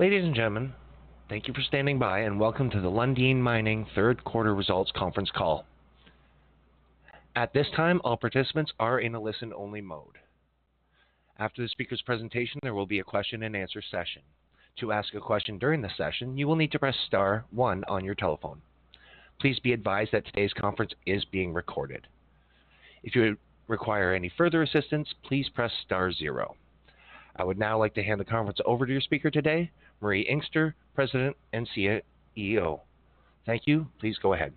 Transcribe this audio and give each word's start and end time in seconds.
Ladies 0.00 0.24
and 0.24 0.34
gentlemen, 0.34 0.72
thank 1.28 1.46
you 1.46 1.52
for 1.52 1.60
standing 1.60 1.98
by 1.98 2.20
and 2.20 2.40
welcome 2.40 2.70
to 2.70 2.80
the 2.80 2.88
Lundin 2.88 3.36
Mining 3.36 3.86
third 3.94 4.24
quarter 4.24 4.54
results 4.54 4.90
conference 4.96 5.30
call. 5.30 5.66
At 7.36 7.52
this 7.52 7.66
time, 7.76 8.00
all 8.02 8.16
participants 8.16 8.72
are 8.80 8.98
in 8.98 9.14
a 9.14 9.20
listen-only 9.20 9.82
mode. 9.82 10.16
After 11.38 11.60
the 11.60 11.68
speaker's 11.68 12.00
presentation, 12.00 12.60
there 12.62 12.72
will 12.72 12.86
be 12.86 13.00
a 13.00 13.04
question 13.04 13.42
and 13.42 13.54
answer 13.54 13.82
session. 13.90 14.22
To 14.78 14.90
ask 14.90 15.12
a 15.12 15.20
question 15.20 15.58
during 15.58 15.82
the 15.82 15.90
session, 15.98 16.38
you 16.38 16.48
will 16.48 16.56
need 16.56 16.72
to 16.72 16.78
press 16.78 16.96
star 17.06 17.44
one 17.50 17.84
on 17.86 18.02
your 18.02 18.14
telephone. 18.14 18.62
Please 19.38 19.58
be 19.58 19.74
advised 19.74 20.12
that 20.12 20.24
today's 20.24 20.54
conference 20.54 20.92
is 21.04 21.26
being 21.26 21.52
recorded. 21.52 22.06
If 23.02 23.14
you 23.14 23.36
require 23.68 24.14
any 24.14 24.32
further 24.34 24.62
assistance, 24.62 25.12
please 25.24 25.50
press 25.50 25.72
star 25.84 26.10
zero. 26.10 26.56
I 27.36 27.44
would 27.44 27.58
now 27.58 27.78
like 27.78 27.92
to 27.96 28.02
hand 28.02 28.18
the 28.18 28.24
conference 28.24 28.60
over 28.64 28.86
to 28.86 28.92
your 28.92 29.02
speaker 29.02 29.30
today, 29.30 29.70
Marie 30.00 30.22
Inkster, 30.22 30.74
President 30.94 31.36
and 31.52 31.68
CEO. 31.76 32.80
Thank 33.46 33.62
you. 33.66 33.86
Please 33.98 34.16
go 34.22 34.34
ahead. 34.34 34.52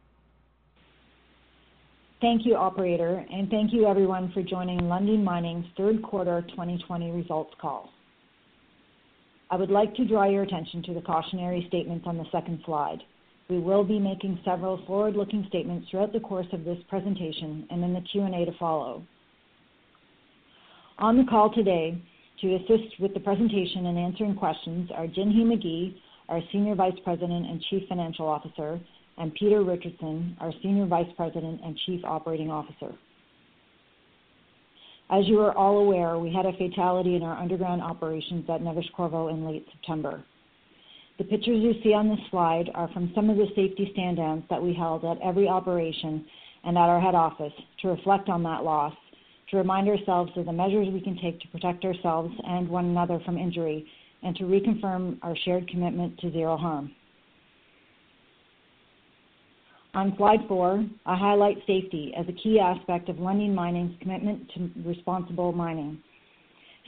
Thank 2.22 2.46
you, 2.46 2.56
operator, 2.56 3.26
and 3.32 3.50
thank 3.50 3.74
you 3.74 3.86
everyone 3.86 4.32
for 4.32 4.42
joining 4.42 4.80
Lundin 4.80 5.24
Mining's 5.24 5.66
third 5.76 6.02
quarter 6.02 6.42
2020 6.52 7.12
results 7.12 7.54
call. 7.60 7.90
I 9.52 9.58
would 9.58 9.70
like 9.70 9.94
to 9.96 10.06
draw 10.06 10.24
your 10.24 10.44
attention 10.44 10.82
to 10.84 10.94
the 10.94 11.02
cautionary 11.02 11.66
statements 11.68 12.06
on 12.08 12.18
the 12.18 12.26
second 12.32 12.62
slide. 12.66 13.00
We 13.50 13.60
will 13.60 13.84
be 13.84 14.00
making 14.00 14.40
several 14.46 14.84
forward-looking 14.88 15.46
statements 15.50 15.90
throughout 15.90 16.14
the 16.14 16.22
course 16.22 16.48
of 16.54 16.64
this 16.64 16.78
presentation 16.88 17.68
and 17.70 17.84
in 17.84 17.94
the 17.94 18.02
Q&A 18.02 18.46
to 18.46 18.58
follow. 18.58 19.04
On 20.98 21.18
the 21.18 21.26
call 21.30 21.54
today 21.54 22.02
to 22.44 22.56
assist 22.56 23.00
with 23.00 23.14
the 23.14 23.20
presentation 23.22 23.86
and 23.86 23.98
answering 23.98 24.36
questions 24.36 24.90
are 24.94 25.08
Jinhee 25.08 25.46
Magie, 25.46 25.96
our 26.28 26.42
Senior 26.52 26.76
Vice 26.76 27.00
President 27.06 27.50
and 27.50 27.62
Chief 27.70 27.88
Financial 27.88 28.28
Officer, 28.28 28.82
and 29.18 29.34
Peter 29.34 29.64
Richardson, 29.64 30.36
our 30.42 30.52
Senior 30.62 30.86
Vice 30.86 31.08
President 31.16 31.62
and 31.64 31.78
Chief 31.86 32.02
Operating 32.04 32.52
Officer. 32.52 32.94
As 35.10 35.26
you 35.28 35.40
are 35.40 35.56
all 35.58 35.78
aware, 35.78 36.20
we 36.20 36.34
had 36.34 36.46
a 36.46 36.52
fatality 36.58 37.16
in 37.16 37.24
our 37.24 37.38
underground 37.38 37.82
operations 37.82 38.44
at 38.50 38.62
Neves-Corvo 38.62 39.30
in 39.30 39.46
late 39.46 39.66
September. 39.72 40.22
The 41.18 41.24
pictures 41.24 41.64
you 41.64 41.76
see 41.82 41.94
on 41.94 42.10
this 42.10 42.20
slide 42.30 42.70
are 42.76 42.90
from 42.92 43.14
some 43.16 43.30
of 43.30 43.38
the 43.38 43.48
safety 43.56 43.90
stand-downs 43.94 44.44
that 44.50 44.62
we 44.62 44.74
held 44.74 45.06
at 45.06 45.22
every 45.22 45.48
operation 45.48 46.26
and 46.66 46.78
at 46.78 46.90
our 46.90 47.00
head 47.00 47.16
office 47.16 47.54
to 47.82 47.88
reflect 47.88 48.28
on 48.28 48.44
that 48.44 48.66
loss 48.66 48.94
to 49.50 49.58
remind 49.58 49.88
ourselves 49.88 50.32
of 50.36 50.46
the 50.46 50.54
measures 50.54 50.88
we 50.92 51.02
can 51.02 51.18
take 51.22 51.40
to 51.42 51.48
protect 51.50 51.86
ourselves 51.86 52.34
and 52.46 52.68
one 52.68 52.86
another 52.86 53.20
from 53.26 53.38
injury, 53.38 53.86
and 54.24 54.36
to 54.38 54.44
reconfirm 54.44 55.18
our 55.22 55.36
shared 55.44 55.68
commitment 55.68 56.18
to 56.20 56.32
zero 56.32 56.56
harm. 56.58 56.92
On 59.96 60.14
slide 60.18 60.40
four, 60.48 60.84
I 61.06 61.16
highlight 61.16 61.58
safety 61.68 62.14
as 62.18 62.26
a 62.28 62.32
key 62.32 62.60
aspect 62.60 63.10
of 63.10 63.18
Lundin 63.18 63.54
Mining's 63.54 63.96
commitment 64.02 64.50
to 64.56 64.72
responsible 64.84 65.52
mining. 65.52 66.00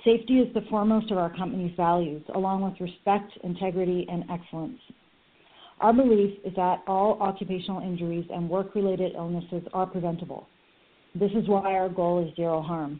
Safety 0.03 0.39
is 0.39 0.51
the 0.53 0.61
foremost 0.69 1.11
of 1.11 1.17
our 1.17 1.35
company's 1.35 1.75
values, 1.75 2.23
along 2.33 2.63
with 2.63 2.79
respect, 2.79 3.31
integrity, 3.43 4.07
and 4.09 4.23
excellence. 4.31 4.79
Our 5.81 5.93
belief 5.93 6.39
is 6.43 6.55
that 6.55 6.83
all 6.87 7.17
occupational 7.19 7.81
injuries 7.81 8.25
and 8.33 8.49
work-related 8.49 9.13
illnesses 9.15 9.63
are 9.73 9.85
preventable. 9.85 10.47
This 11.17 11.31
is 11.31 11.47
why 11.47 11.73
our 11.75 11.87
goal 11.87 12.27
is 12.27 12.35
zero 12.35 12.61
harm. 12.61 12.99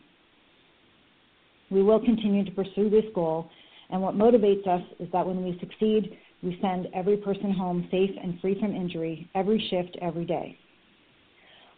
We 1.70 1.84
will 1.84 2.00
continue 2.00 2.46
to 2.46 2.52
pursue 2.52 2.90
this 2.90 3.03
goal, 3.14 3.50
and 3.90 4.02
what 4.02 4.16
motivates 4.16 4.66
us 4.68 4.81
is 5.00 5.09
that 5.12 5.28
when 5.28 5.44
we 5.44 5.59
succeed, 5.59 6.18
we 6.42 6.58
send 6.62 6.88
every 6.94 7.18
person 7.18 7.52
home 7.52 7.88
safe 7.92 8.12
and 8.22 8.40
free 8.40 8.58
from 8.59 8.74
injury 8.74 9.30
every 9.36 9.59
shift, 9.70 9.98
every 10.02 10.26
day. 10.26 10.58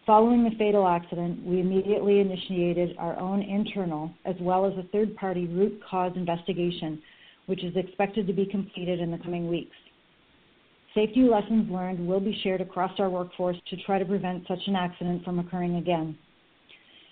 Following 0.06 0.44
the 0.44 0.56
fatal 0.58 0.88
accident, 0.88 1.44
we 1.44 1.60
immediately 1.60 2.20
initiated 2.20 2.96
our 2.98 3.20
own 3.20 3.42
internal 3.42 4.12
as 4.26 4.36
well 4.40 4.66
as 4.66 4.74
a 4.78 4.88
third-party 4.90 5.48
root 5.48 5.82
cause 5.90 6.12
investigation, 6.16 7.02
which 7.48 7.64
is 7.64 7.76
expected 7.76 8.28
to 8.28 8.34
be 8.34 8.46
completed 8.46 9.00
in 9.00 9.10
the 9.10 9.18
coming 9.18 9.50
weeks. 9.50 9.76
Safety 10.94 11.22
lessons 11.22 11.70
learned 11.72 12.08
will 12.08 12.20
be 12.20 12.40
shared 12.44 12.62
across 12.62 12.92
our 13.00 13.10
workforce 13.10 13.58
to 13.70 13.78
try 13.86 14.00
to 14.00 14.06
prevent 14.06 14.48
such 14.48 14.62
an 14.68 14.76
accident 14.76 15.26
from 15.26 15.40
occurring 15.40 15.76
again. 15.76 16.18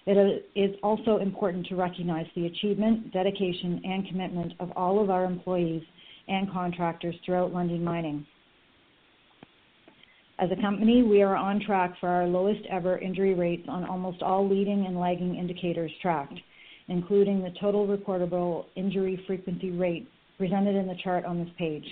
It 0.08 0.46
is 0.56 0.76
also 0.84 1.18
important 1.18 1.66
to 1.68 1.76
recognize 1.76 2.28
the 2.36 2.46
achievement, 2.46 3.12
dedication, 3.12 3.82
and 3.84 4.08
commitment 4.08 4.54
of 4.60 4.72
all 4.76 5.02
of 5.02 5.10
our 5.10 5.26
employees 5.26 5.82
and 6.28 6.52
contractors 6.52 7.16
throughout 7.26 7.52
Lundin 7.52 7.84
Mining. 7.84 8.26
As 10.38 10.50
a 10.52 10.62
company, 10.62 11.02
we 11.02 11.22
are 11.22 11.36
on 11.36 11.60
track 11.60 11.94
for 12.00 12.10
our 12.10 12.28
lowest 12.28 12.62
ever 12.70 13.00
injury 13.00 13.34
rates 13.34 13.66
on 13.68 13.86
almost 13.86 14.22
all 14.22 14.48
leading 14.48 14.86
and 14.86 15.00
lagging 15.00 15.36
indicators 15.36 15.92
tracked, 16.02 16.40
including 16.88 17.42
the 17.42 17.54
total 17.60 17.88
recordable 17.88 18.66
injury 18.76 19.24
frequency 19.26 19.72
rate 19.72 20.08
presented 20.38 20.76
in 20.76 20.88
the 20.88 20.96
chart 21.04 21.26
on 21.26 21.40
this 21.40 21.54
page. 21.58 21.86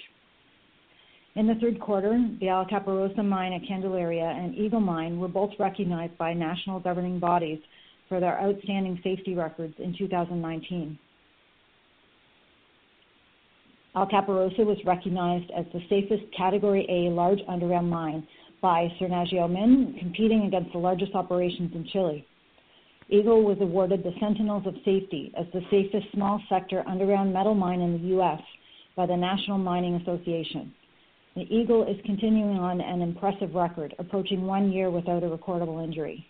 In 1.35 1.47
the 1.47 1.55
third 1.55 1.79
quarter, 1.79 2.11
the 2.39 2.47
Alcaparrosa 2.47 3.23
mine 3.23 3.53
at 3.53 3.67
Candelaria 3.67 4.25
and 4.25 4.53
Eagle 4.55 4.81
Mine 4.81 5.19
were 5.19 5.27
both 5.27 5.51
recognized 5.57 6.15
by 6.17 6.33
national 6.33 6.79
governing 6.79 7.17
bodies 7.17 7.59
for 8.13 8.19
their 8.19 8.39
outstanding 8.39 8.99
safety 9.03 9.33
records 9.33 9.73
in 9.79 9.95
2019. 9.97 10.99
Alcaparrosa 13.95 14.63
was 14.63 14.77
recognized 14.85 15.49
as 15.49 15.65
the 15.73 15.81
safest 15.89 16.21
Category 16.37 16.85
A 16.89 17.11
large 17.11 17.39
underground 17.47 17.89
mine 17.89 18.27
by 18.61 18.87
SERNAGEOMIN, 18.99 19.97
competing 19.97 20.43
against 20.43 20.71
the 20.73 20.77
largest 20.77 21.15
operations 21.15 21.71
in 21.73 21.87
Chile. 21.91 22.23
Eagle 23.09 23.41
was 23.41 23.57
awarded 23.61 24.03
the 24.03 24.13
Sentinels 24.19 24.67
of 24.67 24.75
Safety 24.85 25.33
as 25.35 25.47
the 25.51 25.61
safest 25.71 26.05
small 26.13 26.39
sector 26.49 26.83
underground 26.87 27.33
metal 27.33 27.55
mine 27.55 27.81
in 27.81 27.93
the 27.93 28.07
U.S. 28.09 28.41
by 28.95 29.07
the 29.07 29.17
National 29.17 29.57
Mining 29.57 29.95
Association. 29.95 30.71
The 31.33 31.51
Eagle 31.51 31.87
is 31.87 31.97
continuing 32.05 32.59
on 32.59 32.79
an 32.79 33.01
impressive 33.01 33.55
record, 33.55 33.95
approaching 33.97 34.45
one 34.45 34.71
year 34.71 34.91
without 34.91 35.23
a 35.23 35.27
recordable 35.27 35.83
injury. 35.83 36.27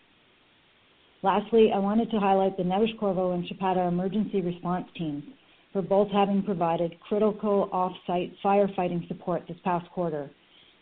Lastly, 1.24 1.72
I 1.74 1.80
wanted 1.80 2.12
to 2.12 2.20
highlight 2.20 2.58
the 2.58 2.64
Neves-Corvo 2.64 3.32
and 3.32 3.46
Chapada 3.46 3.88
emergency 3.88 4.42
response 4.42 4.86
teams 4.98 5.24
for 5.72 5.82
both 5.82 6.10
having 6.12 6.44
provided 6.44 7.00
critical 7.08 7.70
off-site 7.72 8.34
firefighting 8.44 9.08
support 9.08 9.44
this 9.48 9.58
past 9.64 9.90
quarter. 9.92 10.30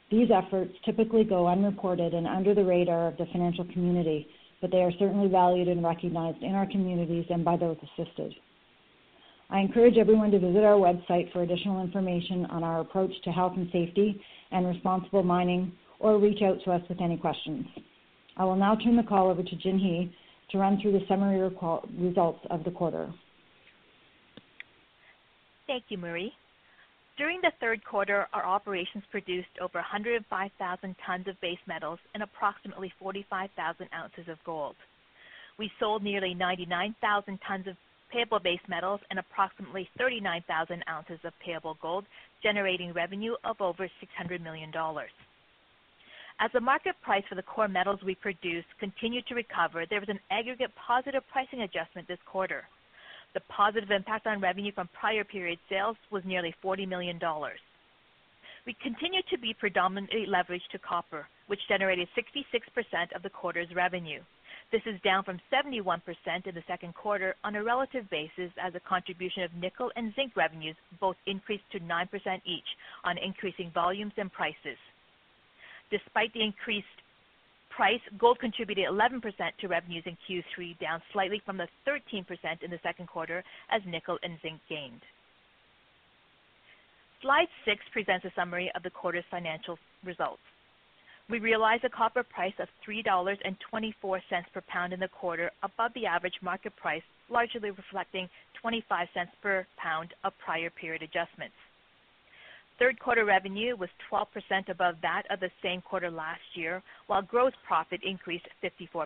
These 0.09 0.29
efforts 0.34 0.74
typically 0.84 1.24
go 1.24 1.47
unreported 1.47 2.16
and 2.16 2.25
under 2.25 2.56
the 2.56 2.66
radar 2.66 3.07
of 3.07 3.18
the 3.18 3.28
financial 3.31 3.66
community, 3.66 4.28
but 4.62 4.72
they 4.72 4.81
are 4.81 4.91
certainly 4.97 5.28
valued 5.28 5.68
and 5.68 5.84
recognized 5.84 6.41
in 6.41 6.56
our 6.56 6.66
communities 6.66 7.25
and 7.29 7.46
by 7.46 7.56
those 7.56 7.78
assisted. 7.84 8.34
I 9.52 9.59
encourage 9.59 9.97
everyone 9.97 10.31
to 10.31 10.40
visit 10.40 10.63
our 10.63 10.78
website 10.78 11.31
for 11.31 11.44
additional 11.44 11.84
information 11.84 12.47
on 12.47 12.64
our 12.64 12.79
approach 12.79 13.11
to 13.26 13.32
health 13.32 13.53
and 13.58 13.70
safety 13.72 14.20
and 14.52 14.66
responsible 14.66 15.22
mining, 15.22 15.72
or 15.99 16.17
reach 16.17 16.41
out 16.41 16.58
to 16.66 16.72
us 16.72 16.82
with 16.90 16.99
any 16.99 17.16
questions. 17.16 17.67
I 18.38 18.43
will 18.43 18.55
now 18.55 18.76
turn 18.76 18.97
the 18.97 19.03
call 19.03 19.29
over 19.29 19.43
to 19.43 19.55
Jinhee 19.58 20.11
to 20.52 20.58
run 20.58 20.80
through 20.82 20.94
the 20.94 21.06
summary 21.08 21.40
results 21.40 22.40
of 22.50 22.64
the 22.64 22.72
quarter. 22.72 23.12
Thank 25.68 25.86
you, 25.90 25.98
Marie. 25.98 26.34
During 27.18 27.40
the 27.42 27.52
third 27.59 27.84
quarter, 27.86 28.28
our 28.34 28.46
operations 28.46 29.03
produced 29.12 29.50
over 29.62 29.78
105,000 29.78 30.96
tons 31.06 31.28
of 31.28 31.40
base 31.40 31.59
metals 31.68 32.00
and 32.14 32.24
approximately 32.24 32.92
45,000 33.00 33.88
ounces 33.94 34.28
of 34.28 34.38
gold. 34.46 34.76
We 35.59 35.72
sold 35.80 36.03
nearly 36.03 36.34
99,000 36.34 37.40
tons 37.48 37.68
of 37.68 37.76
payable 38.12 38.40
base 38.40 38.59
metals 38.68 39.00
and 39.09 39.20
approximately 39.20 39.88
39,000 39.98 40.84
ounces 40.90 41.20
of 41.24 41.34
payable 41.46 41.78
gold, 41.82 42.06
generating 42.42 42.94
revenue 42.94 43.36
of 43.44 43.62
over 43.62 43.88
$600 44.20 44.42
million. 44.42 44.72
As 46.41 46.49
the 46.53 46.59
market 46.59 46.96
price 47.03 47.23
for 47.29 47.35
the 47.35 47.43
core 47.43 47.67
metals 47.67 47.99
we 48.03 48.16
produce 48.16 48.66
continued 48.79 49.28
to 49.28 49.35
recover, 49.35 49.85
there 49.85 49.99
was 49.99 50.09
an 50.09 50.20
aggregate 50.32 50.72
positive 50.73 51.22
pricing 51.32 51.61
adjustment 51.61 52.08
this 52.08 52.17
quarter. 52.26 52.64
The 53.35 53.41
positive 53.41 53.91
impact 53.91 54.26
on 54.26 54.41
revenue 54.41 54.72
from 54.72 54.90
prior 54.99 55.23
period 55.23 55.59
sales 55.70 55.97
was 56.09 56.26
nearly 56.26 56.55
$40 56.64 56.88
million. 56.88 57.20
We 58.66 58.76
continue 58.82 59.22
to 59.29 59.38
be 59.38 59.53
predominantly 59.53 60.26
leveraged 60.26 60.67
to 60.72 60.79
copper, 60.79 61.28
which 61.46 61.67
generated 61.70 62.08
66% 62.17 63.16
of 63.16 63.22
the 63.22 63.29
quarter's 63.29 63.70
revenue. 63.76 64.22
This 64.72 64.82
is 64.88 64.99
down 65.02 65.23
from 65.23 65.40
71% 65.53 66.02
in 66.47 66.55
the 66.55 66.64
second 66.66 66.96
quarter 66.96 67.35
on 67.43 67.55
a 67.55 67.64
relative 67.64 68.09
basis 68.09 68.52
as 68.59 68.73
the 68.73 68.79
contribution 68.79 69.43
of 69.43 69.53
nickel 69.53 69.91
and 69.96 70.11
zinc 70.16 70.35
revenues 70.35 70.76
both 70.99 71.17
increased 71.28 71.70
to 71.73 71.79
9% 71.79 72.09
each 72.46 72.70
on 73.03 73.20
increasing 73.20 73.70
volumes 73.76 74.14
and 74.17 74.34
prices. 74.34 74.78
Despite 75.91 76.34
the 76.34 76.41
increased 76.41 76.88
price, 77.70 78.02
gold 78.17 78.40
contributed 78.40 78.85
11% 78.85 79.22
to 79.59 79.67
revenues 79.67 80.03
in 80.05 80.17
Q3, 80.28 80.79
down 80.79 81.02
slightly 81.11 81.41
from 81.46 81.58
the 81.58 81.67
13% 81.88 82.26
in 82.64 82.72
the 82.72 82.79
second 82.82 83.08
quarter 83.08 83.43
as 83.70 83.82
nickel 83.85 84.17
and 84.23 84.38
zinc 84.41 84.59
gained. 84.70 85.02
Slide 87.22 87.47
six 87.66 87.84
presents 87.93 88.26
a 88.26 88.32
summary 88.35 88.72
of 88.73 88.84
the 88.84 88.90
quarter's 88.90 89.26
financial 89.29 89.78
results. 90.03 90.41
We 91.29 91.40
realized 91.40 91.84
a 91.85 91.90
copper 91.90 92.23
price 92.23 92.53
of 92.59 92.67
$3.24 92.88 93.93
per 94.53 94.61
pound 94.67 94.91
in 94.91 94.99
the 94.99 95.08
quarter, 95.08 95.52
above 95.64 95.91
the 95.93 96.05
average 96.05 96.34
market 96.41 96.76
price, 96.76 97.03
largely 97.29 97.70
reflecting 97.70 98.28
25 98.61 99.08
cents 99.14 99.32
per 99.41 99.66
pound 99.78 100.14
of 100.23 100.34
prior 100.43 100.70
period 100.70 101.03
adjustments. 101.03 101.55
Third 102.81 102.99
quarter 102.99 103.25
revenue 103.25 103.75
was 103.75 103.89
12% 104.11 104.25
above 104.67 104.95
that 105.03 105.22
of 105.29 105.39
the 105.39 105.51
same 105.61 105.83
quarter 105.83 106.09
last 106.09 106.41
year, 106.55 106.81
while 107.05 107.22
gross 107.22 107.53
profit 107.67 108.01
increased 108.03 108.47
54%. 108.63 109.05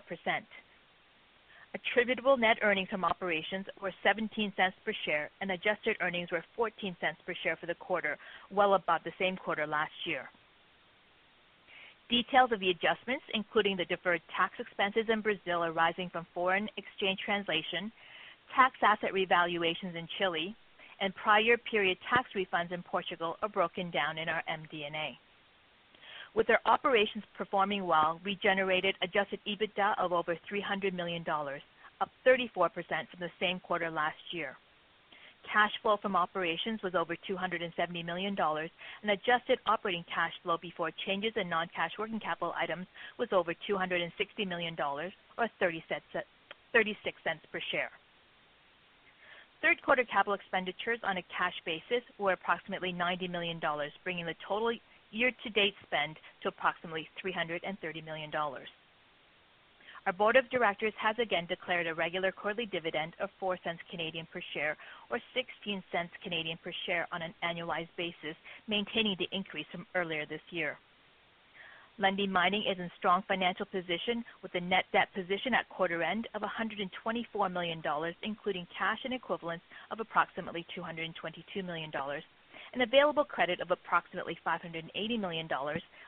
Attributable 1.74 2.38
net 2.38 2.56
earnings 2.62 2.88
from 2.88 3.04
operations 3.04 3.66
were 3.82 3.92
17 4.02 4.50
cents 4.56 4.76
per 4.82 4.94
share, 5.04 5.28
and 5.42 5.50
adjusted 5.50 5.94
earnings 6.00 6.30
were 6.32 6.42
14 6.56 6.96
cents 7.02 7.20
per 7.26 7.34
share 7.42 7.56
for 7.56 7.66
the 7.66 7.74
quarter, 7.74 8.16
well 8.50 8.72
above 8.72 9.02
the 9.04 9.12
same 9.18 9.36
quarter 9.36 9.66
last 9.66 9.92
year. 10.06 10.30
Details 12.08 12.52
of 12.52 12.60
the 12.60 12.70
adjustments, 12.70 13.24
including 13.34 13.76
the 13.76 13.84
deferred 13.84 14.22
tax 14.34 14.54
expenses 14.58 15.04
in 15.12 15.20
Brazil 15.20 15.64
arising 15.64 16.08
from 16.08 16.26
foreign 16.32 16.66
exchange 16.78 17.18
translation, 17.26 17.92
tax 18.54 18.74
asset 18.82 19.12
revaluations 19.12 19.94
in 19.94 20.08
Chile, 20.16 20.56
and 21.00 21.14
prior 21.14 21.56
period 21.56 21.98
tax 22.08 22.30
refunds 22.34 22.72
in 22.72 22.82
Portugal, 22.82 23.36
are 23.42 23.48
broken 23.48 23.90
down 23.90 24.18
in 24.18 24.28
our 24.28 24.42
MD&A. 24.48 25.18
With 26.34 26.50
our 26.50 26.60
operations 26.66 27.24
performing 27.36 27.86
well, 27.86 28.20
we 28.24 28.38
generated 28.42 28.94
adjusted 29.02 29.40
EBITDA 29.46 29.94
of 29.98 30.12
over 30.12 30.36
$300 30.52 30.92
million, 30.92 31.24
up 32.00 32.10
34% 32.26 32.50
from 32.50 33.20
the 33.20 33.30
same 33.40 33.58
quarter 33.60 33.90
last 33.90 34.16
year. 34.32 34.56
Cash 35.50 35.72
flow 35.80 35.96
from 36.02 36.16
operations 36.16 36.82
was 36.82 36.94
over 36.94 37.16
$270 37.28 38.04
million, 38.04 38.36
and 38.38 39.10
adjusted 39.10 39.58
operating 39.66 40.04
cash 40.12 40.32
flow 40.42 40.58
before 40.60 40.90
changes 41.06 41.32
in 41.36 41.48
non-cash 41.48 41.92
working 41.98 42.20
capital 42.20 42.52
items 42.60 42.86
was 43.18 43.28
over 43.32 43.54
$260 43.68 44.10
million, 44.46 44.76
or 45.38 45.48
36 45.58 46.02
cents 47.24 47.46
per 47.52 47.60
share. 47.70 47.90
Third 49.66 49.82
quarter 49.82 50.04
capital 50.04 50.34
expenditures 50.34 51.00
on 51.02 51.16
a 51.16 51.22
cash 51.22 51.54
basis 51.64 52.04
were 52.18 52.30
approximately 52.30 52.92
$90 52.92 53.28
million, 53.28 53.60
bringing 54.04 54.24
the 54.24 54.36
total 54.46 54.70
year-to-date 55.10 55.74
spend 55.82 56.14
to 56.42 56.48
approximately 56.50 57.08
$330 57.18 58.04
million. 58.04 58.30
Our 60.06 60.12
board 60.12 60.36
of 60.36 60.48
directors 60.50 60.92
has 61.02 61.16
again 61.18 61.46
declared 61.48 61.88
a 61.88 61.94
regular 61.96 62.30
quarterly 62.30 62.66
dividend 62.66 63.14
of 63.18 63.28
4 63.40 63.58
cents 63.64 63.80
Canadian 63.90 64.28
per 64.32 64.40
share, 64.54 64.76
or 65.10 65.18
16 65.34 65.82
cents 65.90 66.12
Canadian 66.22 66.58
per 66.62 66.70
share 66.86 67.08
on 67.10 67.22
an 67.22 67.34
annualized 67.42 67.90
basis, 67.96 68.36
maintaining 68.68 69.16
the 69.18 69.26
increase 69.32 69.66
from 69.72 69.84
earlier 69.96 70.26
this 70.26 70.46
year. 70.50 70.78
Lundin 71.98 72.30
Mining 72.30 72.62
is 72.70 72.78
in 72.78 72.90
strong 72.98 73.22
financial 73.26 73.64
position 73.64 74.22
with 74.42 74.54
a 74.54 74.60
net 74.60 74.84
debt 74.92 75.08
position 75.14 75.54
at 75.54 75.66
quarter 75.70 76.02
end 76.02 76.28
of 76.34 76.42
$124 76.42 77.50
million, 77.50 77.82
including 78.22 78.66
cash 78.76 78.98
and 79.04 79.14
equivalents 79.14 79.64
of 79.90 80.00
approximately 80.00 80.66
$222 80.76 81.64
million, 81.64 81.90
and 82.74 82.82
available 82.82 83.24
credit 83.24 83.60
of 83.60 83.70
approximately 83.70 84.36
$580 84.46 85.18
million 85.18 85.48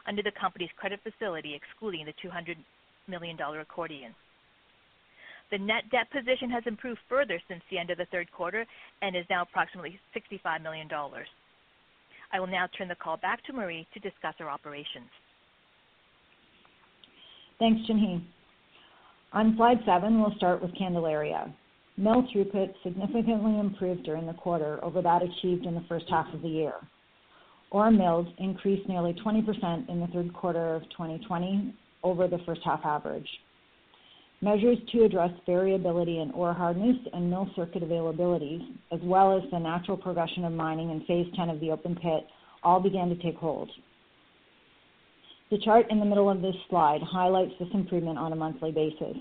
under 0.07 0.23
the 0.23 0.33
company's 0.39 0.69
credit 0.77 1.01
facility, 1.03 1.55
excluding 1.55 2.05
the 2.05 2.13
$200 2.23 2.57
million 3.09 3.39
accordion. 3.41 4.15
The 5.51 5.59
net 5.59 5.85
debt 5.91 6.11
position 6.13 6.51
has 6.51 6.65
improved 6.67 7.01
further 7.09 7.41
since 7.49 7.63
the 7.71 7.79
end 7.79 7.89
of 7.89 7.97
the 7.97 8.05
third 8.13 8.31
quarter 8.31 8.67
and 9.01 9.17
is 9.17 9.25
now 9.31 9.41
approximately 9.41 9.99
$65 10.15 10.63
million. 10.63 10.87
I 12.31 12.41
will 12.41 12.47
now 12.47 12.67
turn 12.77 12.89
the 12.89 12.95
call 12.95 13.17
back 13.17 13.43
to 13.45 13.55
Marie 13.55 13.87
to 13.95 14.01
discuss 14.01 14.35
our 14.41 14.51
operations. 14.51 15.09
Thanks, 17.59 17.81
Jinhee. 17.89 18.23
On 19.33 19.55
slide 19.57 19.79
seven, 19.85 20.21
we'll 20.21 20.35
start 20.37 20.63
with 20.63 20.77
Candelaria. 20.79 21.53
Mill 21.97 22.25
throughput 22.33 22.73
significantly 22.85 23.59
improved 23.59 24.05
during 24.05 24.27
the 24.27 24.33
quarter 24.33 24.83
over 24.85 25.03
that 25.03 25.23
achieved 25.23 25.67
in 25.67 25.75
the 25.75 25.85
first 25.89 26.07
half 26.09 26.33
of 26.33 26.43
the 26.43 26.49
year. 26.49 26.75
Ore 27.71 27.91
milled 27.91 28.29
increased 28.39 28.89
nearly 28.89 29.13
20% 29.15 29.89
in 29.89 30.01
the 30.01 30.07
third 30.07 30.33
quarter 30.33 30.77
of 30.77 30.83
2020 30.91 31.75
over 32.05 32.29
the 32.29 32.39
first 32.47 32.61
half 32.65 32.81
average. 32.85 33.29
Measures 34.41 34.79
to 34.93 35.03
address 35.03 35.33
variability 35.45 36.21
in 36.21 36.31
ore 36.31 36.55
hardness 36.55 36.97
and 37.13 37.29
mill 37.29 37.51
circuit 37.57 37.83
availability, 37.83 38.69
as 38.93 39.01
well 39.03 39.37
as 39.37 39.43
the 39.51 39.59
natural 39.59 39.97
progression 39.97 40.45
of 40.45 40.53
mining 40.53 40.91
in 40.91 41.01
phase 41.07 41.27
10 41.35 41.51
of 41.51 41.59
the 41.59 41.73
open 41.73 41.97
pit, 41.97 42.25
all 42.63 42.79
began 42.79 43.09
to 43.09 43.17
take 43.17 43.37
hold. 43.37 43.69
The 45.51 45.59
chart 45.59 45.87
in 45.91 45.99
the 45.99 46.05
middle 46.05 46.29
of 46.29 46.43
this 46.43 46.55
slide 46.69 47.01
highlights 47.03 47.55
this 47.59 47.69
improvement 47.73 48.19
on 48.19 48.33
a 48.33 48.37
monthly 48.37 48.71
basis. 48.71 49.17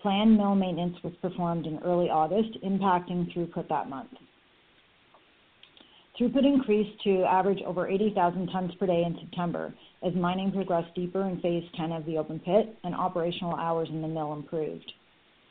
Planned 0.00 0.36
mill 0.36 0.54
maintenance 0.54 0.96
was 1.02 1.12
performed 1.20 1.66
in 1.66 1.78
early 1.78 2.08
August, 2.08 2.56
impacting 2.64 3.32
throughput 3.32 3.68
that 3.68 3.88
month. 3.88 4.10
Throughput 6.18 6.46
increased 6.46 7.02
to 7.02 7.24
average 7.24 7.62
over 7.66 7.88
80,000 7.88 8.46
tons 8.46 8.72
per 8.76 8.86
day 8.86 9.02
in 9.04 9.18
September 9.20 9.74
as 10.02 10.14
mining 10.14 10.52
progressed 10.52 10.94
deeper 10.94 11.22
in 11.28 11.40
phase 11.40 11.64
10 11.76 11.90
of 11.90 12.06
the 12.06 12.16
open 12.16 12.38
pit 12.38 12.76
and 12.84 12.94
operational 12.94 13.56
hours 13.56 13.88
in 13.90 14.02
the 14.02 14.08
mill 14.08 14.34
improved. 14.34 14.92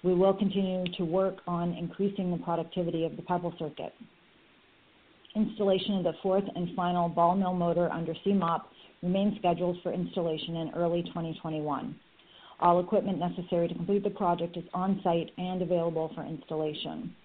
We 0.03 0.13
will 0.13 0.33
continue 0.33 0.85
to 0.97 1.03
work 1.03 1.39
on 1.45 1.73
increasing 1.73 2.31
the 2.31 2.37
productivity 2.37 3.03
of 3.03 3.17
the 3.17 3.21
pebble 3.23 3.53
circuit. 3.59 3.93
Installation 5.35 5.97
of 5.97 6.03
the 6.05 6.13
fourth 6.23 6.45
and 6.55 6.73
final 6.75 7.09
ball 7.09 7.35
mill 7.35 7.53
motor 7.53 7.91
under 7.91 8.13
CMOP 8.25 8.61
remains 9.05 9.37
scheduled 9.37 9.77
for 9.83 9.93
installation 9.93 10.57
in 10.57 10.71
early 10.75 11.03
2021. 11.03 11.95
All 12.59 12.79
equipment 12.79 13.19
necessary 13.19 13.67
to 13.67 13.73
complete 13.73 14.03
the 14.03 14.09
project 14.09 14.57
is 14.57 14.63
on 14.73 14.99
site 15.03 15.29
and 15.37 15.61
available 15.61 16.11
for 16.15 16.25
installation. 16.25 17.15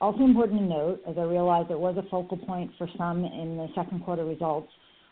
Also 0.00 0.24
important 0.24 0.60
to 0.60 0.66
note, 0.66 1.00
as 1.08 1.16
I 1.16 1.22
realize 1.22 1.66
it 1.70 1.78
was 1.78 1.96
a 1.96 2.08
focal 2.10 2.36
point 2.36 2.70
for 2.76 2.88
some 2.98 3.24
in 3.24 3.56
the 3.56 3.68
second 3.74 4.04
quarter 4.04 4.24
results, 4.24 4.70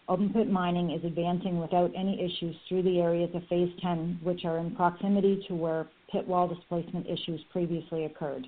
open 0.08 0.30
pit 0.30 0.50
mining 0.50 0.90
is 0.90 1.04
advancing 1.04 1.58
without 1.58 1.90
any 1.96 2.20
issues 2.20 2.56
through 2.68 2.82
the 2.82 3.00
areas 3.00 3.30
of 3.34 3.42
phase 3.48 3.72
10, 3.80 4.20
which 4.22 4.44
are 4.44 4.58
in 4.58 4.74
proximity 4.74 5.42
to 5.48 5.54
where 5.54 5.86
pit 6.10 6.26
wall 6.26 6.48
displacement 6.48 7.06
issues 7.06 7.40
previously 7.50 8.04
occurred. 8.04 8.46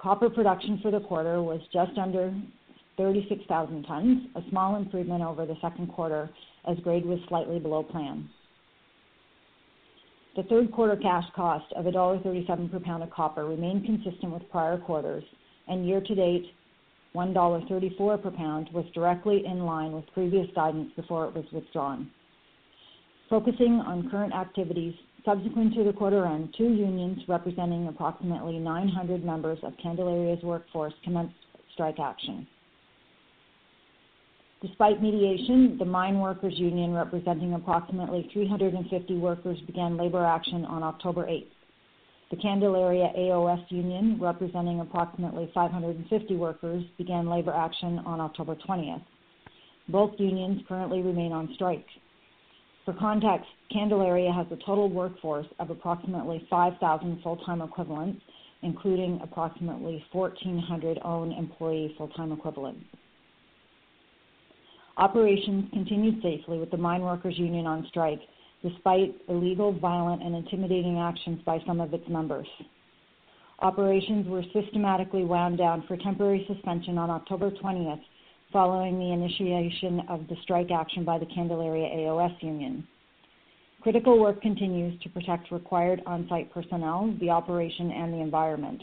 Copper 0.00 0.30
production 0.30 0.78
for 0.80 0.92
the 0.92 1.00
quarter 1.00 1.42
was 1.42 1.60
just 1.72 1.98
under 1.98 2.32
36,000 2.98 3.84
tons, 3.84 4.26
a 4.34 4.42
small 4.50 4.76
improvement 4.76 5.22
over 5.22 5.46
the 5.46 5.56
second 5.62 5.86
quarter 5.88 6.28
as 6.68 6.76
grade 6.80 7.06
was 7.06 7.18
slightly 7.28 7.58
below 7.58 7.82
plan. 7.82 8.28
The 10.36 10.42
third 10.44 10.70
quarter 10.70 10.96
cash 10.96 11.24
cost 11.34 11.72
of 11.74 11.86
$1.37 11.86 12.70
per 12.70 12.80
pound 12.80 13.02
of 13.02 13.10
copper 13.10 13.46
remained 13.46 13.86
consistent 13.86 14.32
with 14.32 14.48
prior 14.50 14.78
quarters, 14.78 15.24
and 15.68 15.86
year-to-date, 15.88 16.52
$1.34 17.14 18.22
per 18.22 18.30
pound 18.30 18.68
was 18.72 18.84
directly 18.94 19.44
in 19.46 19.64
line 19.64 19.92
with 19.92 20.04
previous 20.12 20.46
guidance 20.54 20.92
before 20.94 21.26
it 21.26 21.34
was 21.34 21.44
withdrawn. 21.52 22.10
Focusing 23.30 23.82
on 23.86 24.10
current 24.10 24.32
activities, 24.32 24.94
subsequent 25.24 25.74
to 25.74 25.84
the 25.84 25.92
quarter 25.92 26.26
end, 26.26 26.54
two 26.56 26.68
unions 26.72 27.18
representing 27.28 27.88
approximately 27.88 28.58
900 28.58 29.24
members 29.24 29.58
of 29.62 29.72
Candelaria's 29.84 30.42
workforce 30.42 30.94
commenced 31.04 31.34
strike 31.74 31.98
action. 31.98 32.46
Despite 34.60 35.00
mediation, 35.00 35.78
the 35.78 35.84
Mine 35.84 36.18
Workers 36.18 36.58
Union, 36.58 36.92
representing 36.92 37.54
approximately 37.54 38.28
350 38.32 39.16
workers, 39.18 39.56
began 39.68 39.96
labor 39.96 40.24
action 40.24 40.64
on 40.64 40.82
October 40.82 41.26
8th. 41.26 41.46
The 42.32 42.38
Candelaria 42.38 43.12
AOS 43.16 43.64
Union, 43.70 44.18
representing 44.20 44.80
approximately 44.80 45.48
550 45.54 46.34
workers, 46.34 46.84
began 46.98 47.28
labor 47.28 47.52
action 47.52 48.00
on 48.00 48.20
October 48.20 48.56
20th. 48.68 49.02
Both 49.88 50.18
unions 50.18 50.60
currently 50.68 51.02
remain 51.02 51.30
on 51.30 51.50
strike. 51.54 51.86
For 52.84 52.94
context, 52.94 53.46
Candelaria 53.72 54.32
has 54.32 54.46
a 54.50 54.56
total 54.66 54.88
workforce 54.88 55.46
of 55.60 55.70
approximately 55.70 56.44
5,000 56.50 57.22
full-time 57.22 57.62
equivalents, 57.62 58.20
including 58.62 59.20
approximately 59.22 60.04
1,400 60.10 60.98
own 61.04 61.30
employee 61.30 61.94
full-time 61.96 62.32
equivalents. 62.32 62.84
Operations 64.98 65.70
continued 65.72 66.20
safely 66.22 66.58
with 66.58 66.72
the 66.72 66.76
Mine 66.76 67.02
Workers 67.02 67.38
Union 67.38 67.66
on 67.66 67.86
strike, 67.88 68.20
despite 68.64 69.14
illegal, 69.28 69.72
violent, 69.72 70.24
and 70.24 70.34
intimidating 70.34 70.98
actions 70.98 71.40
by 71.46 71.60
some 71.68 71.80
of 71.80 71.94
its 71.94 72.08
members. 72.08 72.48
Operations 73.60 74.26
were 74.26 74.42
systematically 74.52 75.24
wound 75.24 75.56
down 75.56 75.84
for 75.86 75.96
temporary 75.96 76.44
suspension 76.52 76.98
on 76.98 77.10
October 77.10 77.52
20th, 77.52 78.00
following 78.52 78.98
the 78.98 79.12
initiation 79.12 80.02
of 80.08 80.26
the 80.28 80.36
strike 80.42 80.72
action 80.72 81.04
by 81.04 81.16
the 81.16 81.26
Candelaria 81.26 81.86
AOS 81.94 82.42
Union. 82.42 82.84
Critical 83.82 84.18
work 84.18 84.42
continues 84.42 85.00
to 85.02 85.08
protect 85.10 85.52
required 85.52 86.02
on-site 86.06 86.52
personnel, 86.52 87.14
the 87.20 87.30
operation, 87.30 87.92
and 87.92 88.12
the 88.12 88.18
environment. 88.18 88.82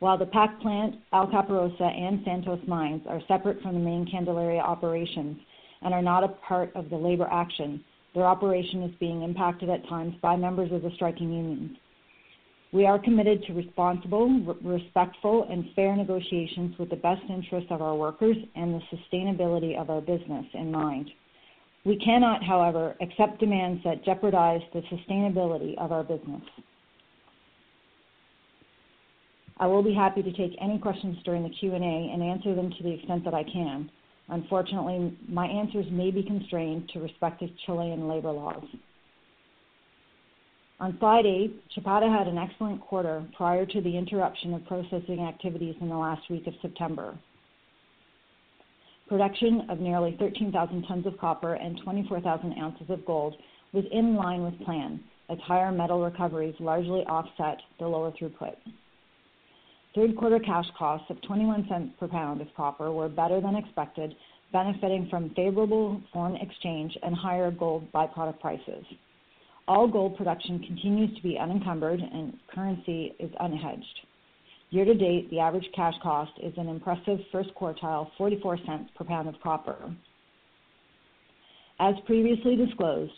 While 0.00 0.16
the 0.16 0.26
PAC 0.26 0.60
plant, 0.60 0.96
Alcaparrosa, 1.12 1.82
and 1.82 2.22
Santos 2.24 2.66
mines 2.66 3.02
are 3.06 3.20
separate 3.28 3.60
from 3.60 3.74
the 3.74 3.80
main 3.80 4.06
Candelaria 4.10 4.60
operations 4.60 5.38
and 5.82 5.92
are 5.92 6.00
not 6.00 6.24
a 6.24 6.28
part 6.28 6.74
of 6.74 6.88
the 6.88 6.96
labor 6.96 7.28
action, 7.30 7.84
their 8.14 8.24
operation 8.24 8.82
is 8.82 8.94
being 8.98 9.22
impacted 9.22 9.68
at 9.68 9.86
times 9.88 10.14
by 10.22 10.36
members 10.36 10.72
of 10.72 10.80
the 10.80 10.90
striking 10.94 11.30
unions. 11.30 11.76
We 12.72 12.86
are 12.86 12.98
committed 12.98 13.42
to 13.44 13.52
responsible, 13.52 14.56
respectful, 14.64 15.46
and 15.50 15.66
fair 15.76 15.94
negotiations 15.94 16.78
with 16.78 16.88
the 16.88 16.96
best 16.96 17.22
interests 17.28 17.70
of 17.70 17.82
our 17.82 17.94
workers 17.94 18.36
and 18.56 18.72
the 18.72 18.96
sustainability 18.96 19.78
of 19.78 19.90
our 19.90 20.00
business 20.00 20.46
in 20.54 20.70
mind. 20.70 21.10
We 21.84 21.96
cannot, 21.96 22.42
however, 22.42 22.96
accept 23.02 23.38
demands 23.38 23.82
that 23.84 24.04
jeopardize 24.04 24.62
the 24.72 24.82
sustainability 24.82 25.76
of 25.76 25.92
our 25.92 26.04
business. 26.04 26.42
I 29.60 29.66
will 29.66 29.82
be 29.82 29.92
happy 29.92 30.22
to 30.22 30.32
take 30.32 30.56
any 30.58 30.78
questions 30.78 31.18
during 31.22 31.42
the 31.42 31.50
Q&A 31.50 31.76
and 31.76 32.22
answer 32.22 32.54
them 32.54 32.70
to 32.70 32.82
the 32.82 32.94
extent 32.94 33.24
that 33.26 33.34
I 33.34 33.44
can. 33.44 33.90
Unfortunately, 34.30 35.14
my 35.28 35.46
answers 35.46 35.84
may 35.90 36.10
be 36.10 36.22
constrained 36.22 36.88
to 36.94 37.00
respective 37.00 37.50
Chilean 37.66 38.08
labor 38.08 38.32
laws. 38.32 38.64
On 40.80 40.96
slide 40.98 41.26
eight, 41.26 41.62
Chapada 41.76 42.10
had 42.10 42.26
an 42.26 42.38
excellent 42.38 42.80
quarter 42.80 43.22
prior 43.36 43.66
to 43.66 43.80
the 43.82 43.98
interruption 43.98 44.54
of 44.54 44.64
processing 44.64 45.20
activities 45.20 45.74
in 45.82 45.90
the 45.90 45.96
last 45.96 46.22
week 46.30 46.46
of 46.46 46.54
September. 46.62 47.18
Production 49.08 49.66
of 49.68 49.78
nearly 49.78 50.16
13,000 50.18 50.84
tons 50.84 51.06
of 51.06 51.18
copper 51.18 51.54
and 51.54 51.78
24,000 51.84 52.54
ounces 52.58 52.88
of 52.88 53.04
gold 53.04 53.36
was 53.74 53.84
in 53.92 54.14
line 54.14 54.42
with 54.42 54.58
plan, 54.60 55.00
as 55.28 55.38
higher 55.40 55.70
metal 55.70 56.02
recoveries 56.02 56.54
largely 56.60 57.04
offset 57.06 57.58
the 57.78 57.86
lower 57.86 58.10
throughput. 58.12 58.56
Third 59.94 60.16
quarter 60.16 60.38
cash 60.38 60.66
costs 60.78 61.10
of 61.10 61.16
$0.21 61.22 61.98
per 61.98 62.06
pound 62.06 62.40
of 62.40 62.46
copper 62.56 62.92
were 62.92 63.08
better 63.08 63.40
than 63.40 63.56
expected, 63.56 64.14
benefiting 64.52 65.08
from 65.10 65.30
favorable 65.34 66.00
foreign 66.12 66.36
exchange 66.36 66.96
and 67.02 67.14
higher 67.14 67.50
gold 67.50 67.90
byproduct 67.92 68.38
prices. 68.38 68.84
All 69.66 69.88
gold 69.88 70.16
production 70.16 70.60
continues 70.60 71.14
to 71.16 71.22
be 71.22 71.38
unencumbered 71.38 72.00
and 72.00 72.38
currency 72.54 73.14
is 73.18 73.30
unhedged. 73.40 73.82
Year 74.70 74.84
to 74.84 74.94
date, 74.94 75.28
the 75.30 75.40
average 75.40 75.68
cash 75.74 75.94
cost 76.02 76.32
is 76.40 76.52
an 76.56 76.68
impressive 76.68 77.18
first 77.32 77.50
quartile 77.60 78.08
$0.44 78.16 78.94
per 78.94 79.04
pound 79.04 79.28
of 79.28 79.34
copper. 79.42 79.92
As 81.80 81.96
previously 82.06 82.54
disclosed, 82.54 83.12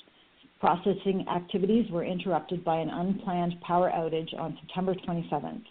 processing 0.58 1.26
activities 1.28 1.90
were 1.90 2.04
interrupted 2.04 2.64
by 2.64 2.76
an 2.76 2.88
unplanned 2.88 3.60
power 3.60 3.90
outage 3.90 4.32
on 4.38 4.56
September 4.62 4.94
27th. 4.94 5.64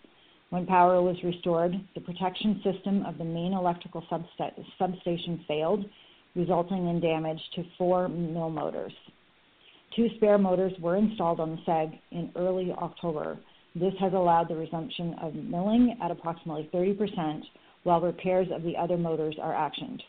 When 0.52 0.66
power 0.66 1.02
was 1.02 1.18
restored, 1.24 1.74
the 1.96 2.02
protection 2.02 2.62
system 2.64 3.06
of 3.06 3.18
the 3.18 3.24
main 3.24 3.54
electrical 3.54 4.06
substation 4.78 5.44
failed, 5.48 5.86
resulting 6.36 6.88
in 6.88 7.00
damage 7.00 7.42
to 7.56 7.64
four 7.78 8.08
mill 8.08 8.50
motors. 8.50 8.94
Two 9.96 10.08
spare 10.18 10.38
motors 10.38 10.74
were 10.80 10.96
installed 10.96 11.40
on 11.40 11.52
the 11.52 11.62
SAG 11.66 11.98
in 12.12 12.32
early 12.36 12.72
October, 12.72 13.38
this 13.76 13.94
has 14.00 14.12
allowed 14.14 14.50
the 14.50 14.56
resumption 14.56 15.16
of 15.22 15.34
milling 15.34 15.98
at 16.04 16.12
approximately 16.12 16.70
30%, 16.74 17.42
while 17.84 18.02
repairs 18.02 18.48
of 18.54 18.64
the 18.64 18.76
other 18.76 18.98
motors 18.98 19.36
are 19.42 19.54
actioned. 19.54 20.02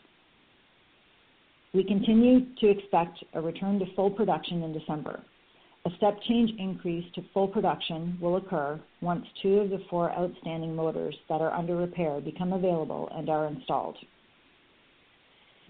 We 1.73 1.83
continue 1.85 2.53
to 2.59 2.69
expect 2.69 3.23
a 3.33 3.41
return 3.41 3.79
to 3.79 3.85
full 3.95 4.11
production 4.11 4.63
in 4.63 4.73
December. 4.73 5.23
A 5.85 5.91
step 5.97 6.17
change 6.29 6.49
increase 6.59 7.03
to 7.13 7.21
full 7.33 7.49
production 7.49 8.17
will 8.21 8.37
occur 8.37 8.79
once 9.01 9.25
two 9.41 9.59
of 9.59 9.69
the 9.69 9.83
four 9.89 10.11
outstanding 10.11 10.73
motors 10.73 11.13
that 11.27 11.41
are 11.41 11.51
under 11.53 11.75
repair 11.75 12.21
become 12.21 12.53
available 12.53 13.09
and 13.13 13.29
are 13.29 13.47
installed. 13.47 13.97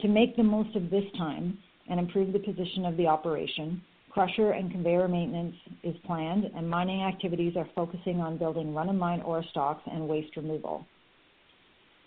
To 0.01 0.08
make 0.08 0.36
the 0.36 0.43
most 0.43 0.75
of 0.75 0.91
this 0.91 1.05
time 1.17 1.58
and 1.89 2.00
improve 2.00 2.32
the 2.32 2.38
position 2.38 2.86
of 2.86 2.96
the 2.96 3.08
operation, 3.08 3.82
Crusher 4.12 4.51
and 4.51 4.72
conveyor 4.72 5.08
maintenance 5.08 5.55
is 5.82 5.96
planned, 6.05 6.46
and 6.55 6.70
mining 6.70 7.01
activities 7.01 7.58
are 7.58 7.67
focusing 7.74 8.22
on 8.22 8.38
building 8.38 8.75
run-of-mine 8.75 9.22
ore 9.22 9.43
stocks 9.50 9.82
and 9.91 10.08
waste 10.08 10.38
removal. 10.38 10.86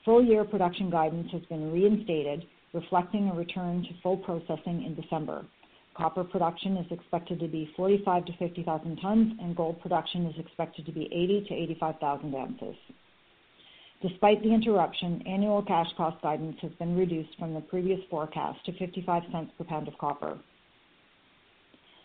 Full-year 0.04 0.44
production 0.44 0.88
guidance 0.90 1.28
has 1.32 1.42
been 1.46 1.72
reinstated, 1.72 2.44
reflecting 2.72 3.28
a 3.28 3.34
return 3.34 3.82
to 3.82 3.88
full 4.00 4.18
processing 4.18 4.84
in 4.84 4.94
December. 4.94 5.44
Copper 5.96 6.24
production 6.24 6.76
is 6.76 6.86
expected 6.90 7.40
to 7.40 7.48
be 7.48 7.70
45,000 7.74 8.26
to 8.26 8.38
50,000 8.38 8.96
tons, 8.96 9.32
and 9.40 9.56
gold 9.56 9.80
production 9.80 10.26
is 10.26 10.34
expected 10.38 10.84
to 10.84 10.92
be 10.92 11.08
80,000 11.10 11.46
to 11.48 11.62
85,000 11.62 12.34
ounces. 12.34 12.76
Despite 14.02 14.42
the 14.42 14.52
interruption, 14.52 15.22
annual 15.26 15.62
cash 15.62 15.86
cost 15.96 16.20
guidance 16.20 16.56
has 16.60 16.72
been 16.72 16.96
reduced 16.96 17.30
from 17.38 17.54
the 17.54 17.62
previous 17.62 18.00
forecast 18.10 18.62
to 18.66 18.72
55 18.78 19.22
cents 19.32 19.52
per 19.56 19.64
pound 19.64 19.88
of 19.88 19.96
copper. 19.96 20.38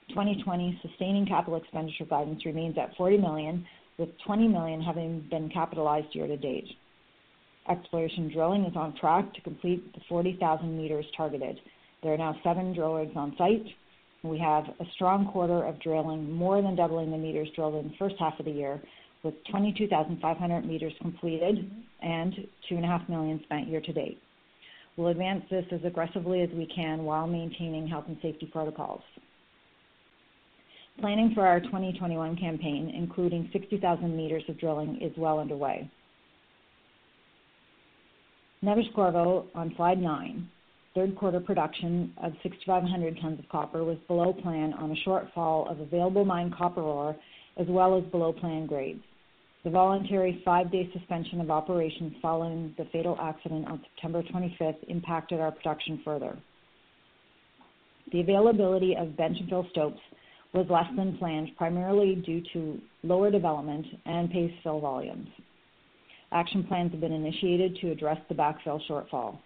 2020 0.10 0.79
sustaining 0.81 1.25
capital 1.25 1.57
expenditure 1.57 2.05
guidance 2.05 2.45
remains 2.45 2.77
at 2.77 2.95
40 2.95 3.17
million, 3.17 3.65
with 3.98 4.10
20 4.25 4.48
million 4.48 4.81
having 4.81 5.27
been 5.29 5.50
capitalized 5.50 6.15
year 6.15 6.27
to 6.27 6.38
date. 6.38 6.67
Exploration 7.69 8.31
drilling 8.31 8.63
is 8.63 8.75
on 8.77 8.95
track 8.95 9.33
to 9.33 9.41
complete 9.41 9.93
the 9.93 10.00
40,000 10.07 10.77
meters 10.77 11.05
targeted. 11.15 11.60
There 12.01 12.13
are 12.13 12.17
now 12.17 12.36
seven 12.41 12.74
drill 12.74 12.95
rigs 12.95 13.15
on 13.15 13.36
site. 13.38 13.65
We 14.24 14.38
have 14.40 14.66
a 14.80 14.86
strong 14.94 15.30
quarter 15.32 15.63
of 15.63 15.80
drilling, 15.82 16.32
more 16.32 16.62
than 16.62 16.75
doubling 16.75 17.10
the 17.12 17.18
meters 17.18 17.50
drilled 17.56 17.75
in 17.75 17.90
the 17.90 17.98
first 17.98 18.16
half 18.20 18.40
of 18.40 18.46
the 18.46 18.51
year, 18.51 18.82
with 19.24 19.34
22,500 19.50 20.66
meters 20.66 20.94
completed 21.01 21.72
and 22.01 22.34
2.5 22.70 23.10
million 23.10 23.40
spent 23.44 23.68
year 23.68 23.82
to 23.82 23.94
date. 23.94 24.22
We'll 24.98 25.08
advance 25.08 25.44
this 25.50 25.66
as 25.72 25.80
aggressively 25.86 26.42
as 26.42 26.50
we 26.51 26.68
can 26.68 27.04
while 27.04 27.28
maintaining 27.28 27.88
health 27.88 28.06
and 28.08 28.18
safety 28.22 28.48
protocols. 28.51 29.01
Planning 31.00 31.32
for 31.34 31.48
our 31.48 31.60
2021 31.60 32.36
campaign, 32.38 32.92
including 32.96 33.50
60,000 33.54 34.16
meters 34.16 34.44
of 34.50 34.60
drilling, 34.60 35.01
is 35.01 35.12
well 35.18 35.40
underway. 35.40 35.90
Neves-Corvo 38.63 39.48
on 39.56 39.74
slide 39.75 40.00
nine. 40.00 40.48
Third 40.93 41.15
quarter 41.15 41.39
production 41.39 42.13
of 42.21 42.33
6,500 42.43 43.17
tons 43.21 43.39
of 43.39 43.48
copper 43.48 43.86
was 43.86 43.98
below 44.10 44.33
plan 44.33 44.74
on 44.74 44.91
a 44.91 45.10
shortfall 45.10 45.71
of 45.71 45.79
available 45.79 46.25
mine 46.25 46.53
copper 46.57 46.81
ore, 46.81 47.15
as 47.57 47.67
well 47.69 47.98
as 47.98 48.03
below 48.12 48.33
plan 48.33 48.65
grades. 48.65 49.01
The 49.63 49.69
voluntary 49.69 50.41
five-day 50.43 50.89
suspension 50.91 51.39
of 51.39 51.50
operations 51.50 52.13
following 52.21 52.74
the 52.77 52.86
fatal 52.91 53.17
accident 53.21 53.67
on 53.67 53.81
September 53.83 54.21
25th 54.24 54.83
impacted 54.89 55.39
our 55.39 55.51
production 55.51 56.01
further. 56.03 56.38
The 58.12 58.19
availability 58.19 58.95
of 58.98 59.15
bench 59.15 59.38
and 59.39 59.48
fill 59.48 59.67
stopes 59.71 60.00
was 60.53 60.65
less 60.69 60.88
than 60.98 61.17
planned, 61.17 61.55
primarily 61.57 62.15
due 62.15 62.41
to 62.51 62.81
lower 63.03 63.31
development 63.31 63.86
and 64.05 64.29
paste 64.29 64.55
fill 64.63 64.81
volumes. 64.81 65.29
Action 66.33 66.65
plans 66.65 66.91
have 66.91 67.00
been 67.00 67.13
initiated 67.13 67.77
to 67.77 67.91
address 67.91 68.17
the 68.27 68.36
backfill 68.36 68.81
shortfall. 68.89 69.38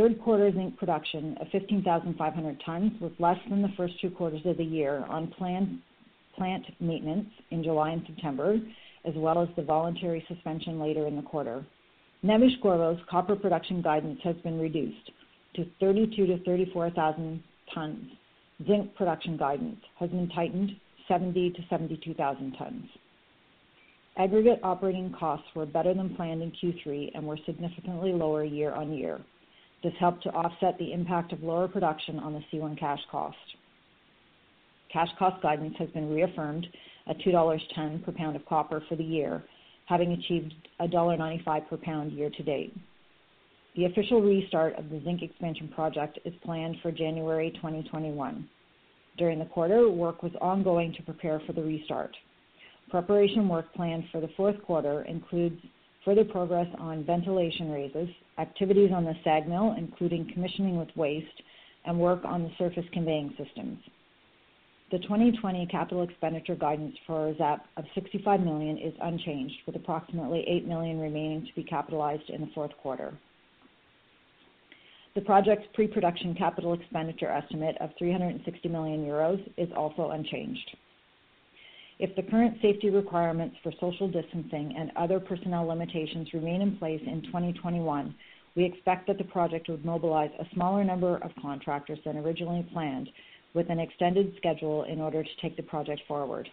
Third 0.00 0.18
quarter 0.22 0.50
zinc 0.50 0.78
production 0.78 1.36
of 1.42 1.48
15,500 1.52 2.62
tons 2.64 2.98
was 3.02 3.12
less 3.18 3.36
than 3.50 3.60
the 3.60 3.68
first 3.76 4.00
two 4.00 4.08
quarters 4.08 4.40
of 4.46 4.56
the 4.56 4.64
year 4.64 5.04
on 5.10 5.26
plant 5.36 5.68
maintenance 6.80 7.28
in 7.50 7.62
July 7.62 7.90
and 7.90 8.02
September, 8.06 8.58
as 9.04 9.12
well 9.14 9.42
as 9.42 9.50
the 9.56 9.62
voluntary 9.62 10.24
suspension 10.26 10.80
later 10.80 11.06
in 11.06 11.16
the 11.16 11.22
quarter. 11.22 11.66
Neves-Corvo's 12.24 12.98
copper 13.10 13.36
production 13.36 13.82
guidance 13.82 14.18
has 14.24 14.36
been 14.36 14.58
reduced 14.58 15.10
to 15.56 15.66
32,000 15.80 16.38
to 16.38 16.44
34,000 16.44 17.42
tons 17.74 18.10
zinc 18.66 18.94
production 18.94 19.36
guidance 19.36 19.80
has 19.98 20.08
been 20.08 20.30
tightened 20.30 20.70
70 21.08 21.50
to 21.50 21.60
72,000 21.68 22.52
tons. 22.52 22.86
Aggregate 24.16 24.60
operating 24.62 25.12
costs 25.12 25.48
were 25.54 25.66
better 25.66 25.92
than 25.92 26.16
planned 26.16 26.40
in 26.42 26.52
Q3 26.52 27.10
and 27.14 27.26
were 27.26 27.38
significantly 27.44 28.14
lower 28.14 28.44
year-on-year. 28.44 29.20
This 29.82 29.94
helped 29.98 30.22
to 30.24 30.32
offset 30.32 30.76
the 30.78 30.92
impact 30.92 31.32
of 31.32 31.42
lower 31.42 31.68
production 31.68 32.18
on 32.18 32.34
the 32.34 32.42
C1 32.52 32.78
cash 32.78 33.00
cost. 33.10 33.36
Cash 34.92 35.08
cost 35.18 35.42
guidance 35.42 35.74
has 35.78 35.88
been 35.90 36.12
reaffirmed 36.12 36.66
at 37.06 37.18
$2.10 37.18 38.04
per 38.04 38.12
pound 38.12 38.36
of 38.36 38.44
copper 38.46 38.82
for 38.88 38.96
the 38.96 39.04
year, 39.04 39.42
having 39.86 40.12
achieved 40.12 40.52
$1.95 40.80 41.68
per 41.68 41.76
pound 41.78 42.12
year 42.12 42.30
to 42.30 42.42
date. 42.42 42.74
The 43.76 43.84
official 43.84 44.20
restart 44.20 44.76
of 44.76 44.90
the 44.90 45.00
zinc 45.04 45.22
expansion 45.22 45.68
project 45.68 46.18
is 46.24 46.34
planned 46.44 46.76
for 46.82 46.90
January 46.90 47.52
2021. 47.52 48.48
During 49.16 49.38
the 49.38 49.44
quarter, 49.46 49.88
work 49.88 50.22
was 50.22 50.32
ongoing 50.40 50.92
to 50.94 51.02
prepare 51.02 51.40
for 51.46 51.52
the 51.52 51.62
restart. 51.62 52.16
Preparation 52.90 53.48
work 53.48 53.72
planned 53.74 54.04
for 54.10 54.20
the 54.20 54.30
fourth 54.36 54.60
quarter 54.62 55.02
includes 55.02 55.60
further 56.04 56.24
progress 56.24 56.68
on 56.78 57.04
ventilation 57.04 57.70
raises, 57.70 58.08
activities 58.38 58.90
on 58.94 59.04
the 59.04 59.14
SAG 59.24 59.48
mill, 59.48 59.74
including 59.76 60.30
commissioning 60.32 60.78
with 60.78 60.88
waste, 60.96 61.42
and 61.84 61.98
work 61.98 62.24
on 62.24 62.42
the 62.42 62.50
surface 62.58 62.84
conveying 62.92 63.34
systems. 63.42 63.78
The 64.90 64.98
2020 64.98 65.66
capital 65.66 66.02
expenditure 66.02 66.56
guidance 66.56 66.96
for 67.06 67.32
ZEP 67.38 67.60
of 67.76 67.84
65 67.94 68.40
million 68.40 68.76
is 68.76 68.92
unchanged, 69.00 69.54
with 69.66 69.76
approximately 69.76 70.44
8 70.48 70.66
million 70.66 70.98
remaining 70.98 71.46
to 71.46 71.54
be 71.54 71.62
capitalized 71.62 72.28
in 72.28 72.40
the 72.40 72.50
fourth 72.54 72.72
quarter. 72.82 73.16
The 75.14 75.20
project's 75.20 75.68
pre-production 75.74 76.34
capital 76.34 76.72
expenditure 76.72 77.30
estimate 77.30 77.76
of 77.80 77.90
360 77.98 78.68
million 78.68 79.04
euros 79.04 79.40
is 79.56 79.68
also 79.76 80.10
unchanged. 80.10 80.76
If 82.00 82.16
the 82.16 82.22
current 82.22 82.56
safety 82.62 82.88
requirements 82.88 83.56
for 83.62 83.72
social 83.78 84.08
distancing 84.08 84.74
and 84.74 84.90
other 84.96 85.20
personnel 85.20 85.66
limitations 85.66 86.32
remain 86.32 86.62
in 86.62 86.78
place 86.78 87.02
in 87.06 87.20
2021, 87.26 88.14
we 88.56 88.64
expect 88.64 89.06
that 89.06 89.18
the 89.18 89.24
project 89.24 89.68
would 89.68 89.84
mobilize 89.84 90.30
a 90.40 90.46
smaller 90.54 90.82
number 90.82 91.18
of 91.18 91.30
contractors 91.42 91.98
than 92.06 92.16
originally 92.16 92.66
planned 92.72 93.10
with 93.52 93.68
an 93.68 93.78
extended 93.78 94.32
schedule 94.38 94.84
in 94.84 94.98
order 94.98 95.22
to 95.22 95.28
take 95.42 95.58
the 95.58 95.62
project 95.62 96.00
forward. 96.08 96.48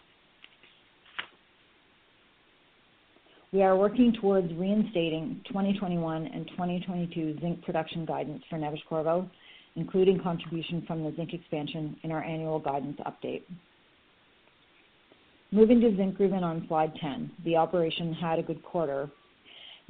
We 3.50 3.62
are 3.62 3.74
working 3.74 4.12
towards 4.20 4.52
reinstating 4.52 5.40
2021 5.48 6.26
and 6.26 6.46
2022 6.48 7.38
zinc 7.40 7.62
production 7.62 8.04
guidance 8.04 8.42
for 8.50 8.58
Neves-Corvo, 8.58 9.26
including 9.76 10.20
contribution 10.20 10.84
from 10.86 11.04
the 11.04 11.14
zinc 11.16 11.32
expansion 11.32 11.96
in 12.02 12.12
our 12.12 12.22
annual 12.22 12.58
guidance 12.58 12.98
update. 13.06 13.44
Moving 15.50 15.80
to 15.80 15.96
zinc, 15.96 16.18
Zinkgruvan 16.18 16.42
on 16.42 16.66
slide 16.68 16.94
10, 17.00 17.30
the 17.46 17.56
operation 17.56 18.12
had 18.12 18.38
a 18.38 18.42
good 18.42 18.62
quarter. 18.62 19.10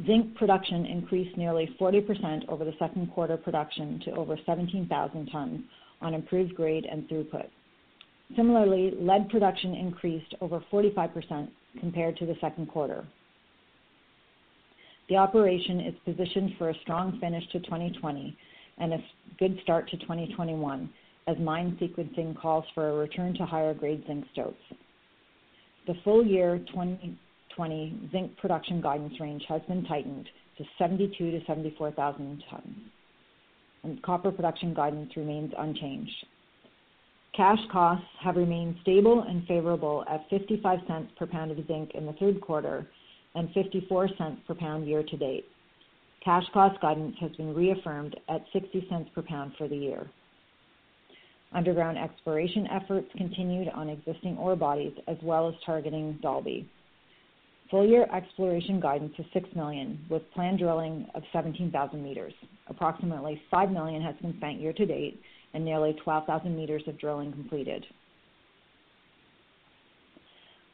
Zinc 0.07 0.37
production 0.37 0.87
increased 0.87 1.37
nearly 1.37 1.75
40% 1.81 2.49
over 2.49 2.65
the 2.65 2.75
second 2.79 3.11
quarter 3.13 3.37
production 3.37 4.01
to 4.05 4.13
over 4.13 4.39
17,000 4.47 5.27
tons 5.27 5.63
on 6.01 6.15
improved 6.15 6.55
grade 6.55 6.87
and 6.89 7.09
throughput. 7.09 7.49
Similarly, 8.37 8.93
lead 9.01 9.29
production 9.31 9.75
increased 9.75 10.33
over 10.41 10.63
45% 10.71 11.49
compared 11.81 12.17
to 12.19 12.27
the 12.27 12.37
second 12.41 12.69
quarter. 12.69 13.05
The 15.09 15.17
operation 15.17 15.81
is 15.81 15.95
positioned 16.05 16.53
for 16.57 16.71
a 16.71 16.79
strong 16.83 17.19
finish 17.19 17.43
to 17.51 17.59
2020 17.59 18.37
and 18.79 18.93
a 18.93 19.05
good 19.41 19.59
start 19.65 19.91
to 19.91 19.97
2021 19.97 20.89
as 21.27 21.37
mine 21.39 21.77
sequencing 21.81 22.37
calls 22.37 22.65
for 22.77 22.91
a 22.91 22.95
return 22.95 23.35
to 23.35 23.45
higher 23.45 23.75
grade 23.75 24.05
zinc 24.07 24.25
stopes. 24.33 24.63
The 25.89 25.95
full 26.05 26.25
year 26.25 26.59
2020 26.59 28.11
zinc 28.13 28.37
production 28.37 28.83
guidance 28.83 29.19
range 29.19 29.43
has 29.49 29.63
been 29.67 29.85
tightened 29.87 30.29
to 30.59 30.65
72 30.79 31.31
to 31.31 31.41
74,000 31.47 32.45
tons 32.51 32.77
and 33.85 34.03
copper 34.03 34.31
production 34.31 34.75
guidance 34.75 35.11
remains 35.17 35.51
unchanged. 35.57 36.27
Cash 37.35 37.61
costs 37.73 38.05
have 38.21 38.37
remained 38.37 38.77
stable 38.83 39.25
and 39.27 39.47
favorable 39.47 40.05
at 40.11 40.29
55 40.29 40.81
cents 40.87 41.11
per 41.17 41.27
pound 41.27 41.53
of 41.53 41.67
zinc 41.67 41.93
in 41.95 42.05
the 42.05 42.13
third 42.15 42.39
quarter 42.43 42.87
and 43.35 43.49
54 43.55 44.09
cents 44.19 44.43
per 44.47 44.55
pound 44.55 44.87
year 44.87 45.03
to 45.03 45.17
date. 45.17 45.47
Cash 46.23 46.45
cost 46.53 46.79
guidance 46.83 47.17
has 47.19 47.31
been 47.37 47.55
reaffirmed 47.55 48.15
at 48.29 48.45
60 48.53 48.87
cents 48.91 49.09
per 49.15 49.23
pound 49.23 49.53
for 49.57 49.69
the 49.69 49.77
year. 49.77 50.07
Underground 51.53 51.97
exploration 51.97 52.67
efforts 52.67 53.09
continued 53.17 53.69
on 53.69 53.89
existing 53.89 54.37
ore 54.37 54.57
bodies 54.57 54.93
as 55.07 55.17
well 55.23 55.49
as 55.49 55.55
targeting 55.65 56.19
Dalby. 56.21 56.69
Full-year 57.71 58.07
exploration 58.15 58.81
guidance 58.81 59.13
is 59.19 59.27
6 59.33 59.49
million, 59.55 59.99
with 60.09 60.23
planned 60.33 60.59
drilling 60.59 61.07
of 61.15 61.23
17,000 61.33 62.03
meters. 62.03 62.33
Approximately 62.69 63.43
5 63.51 63.71
million 63.71 64.03
has 64.03 64.15
been 64.23 64.35
spent 64.39 64.61
year 64.61 64.73
to 64.73 64.87
date, 64.87 65.21
and 65.55 65.65
nearly 65.65 65.95
12,000 66.05 66.55
meters 66.57 66.83
of 66.87 66.99
drilling 66.99 67.33
completed. 67.33 67.85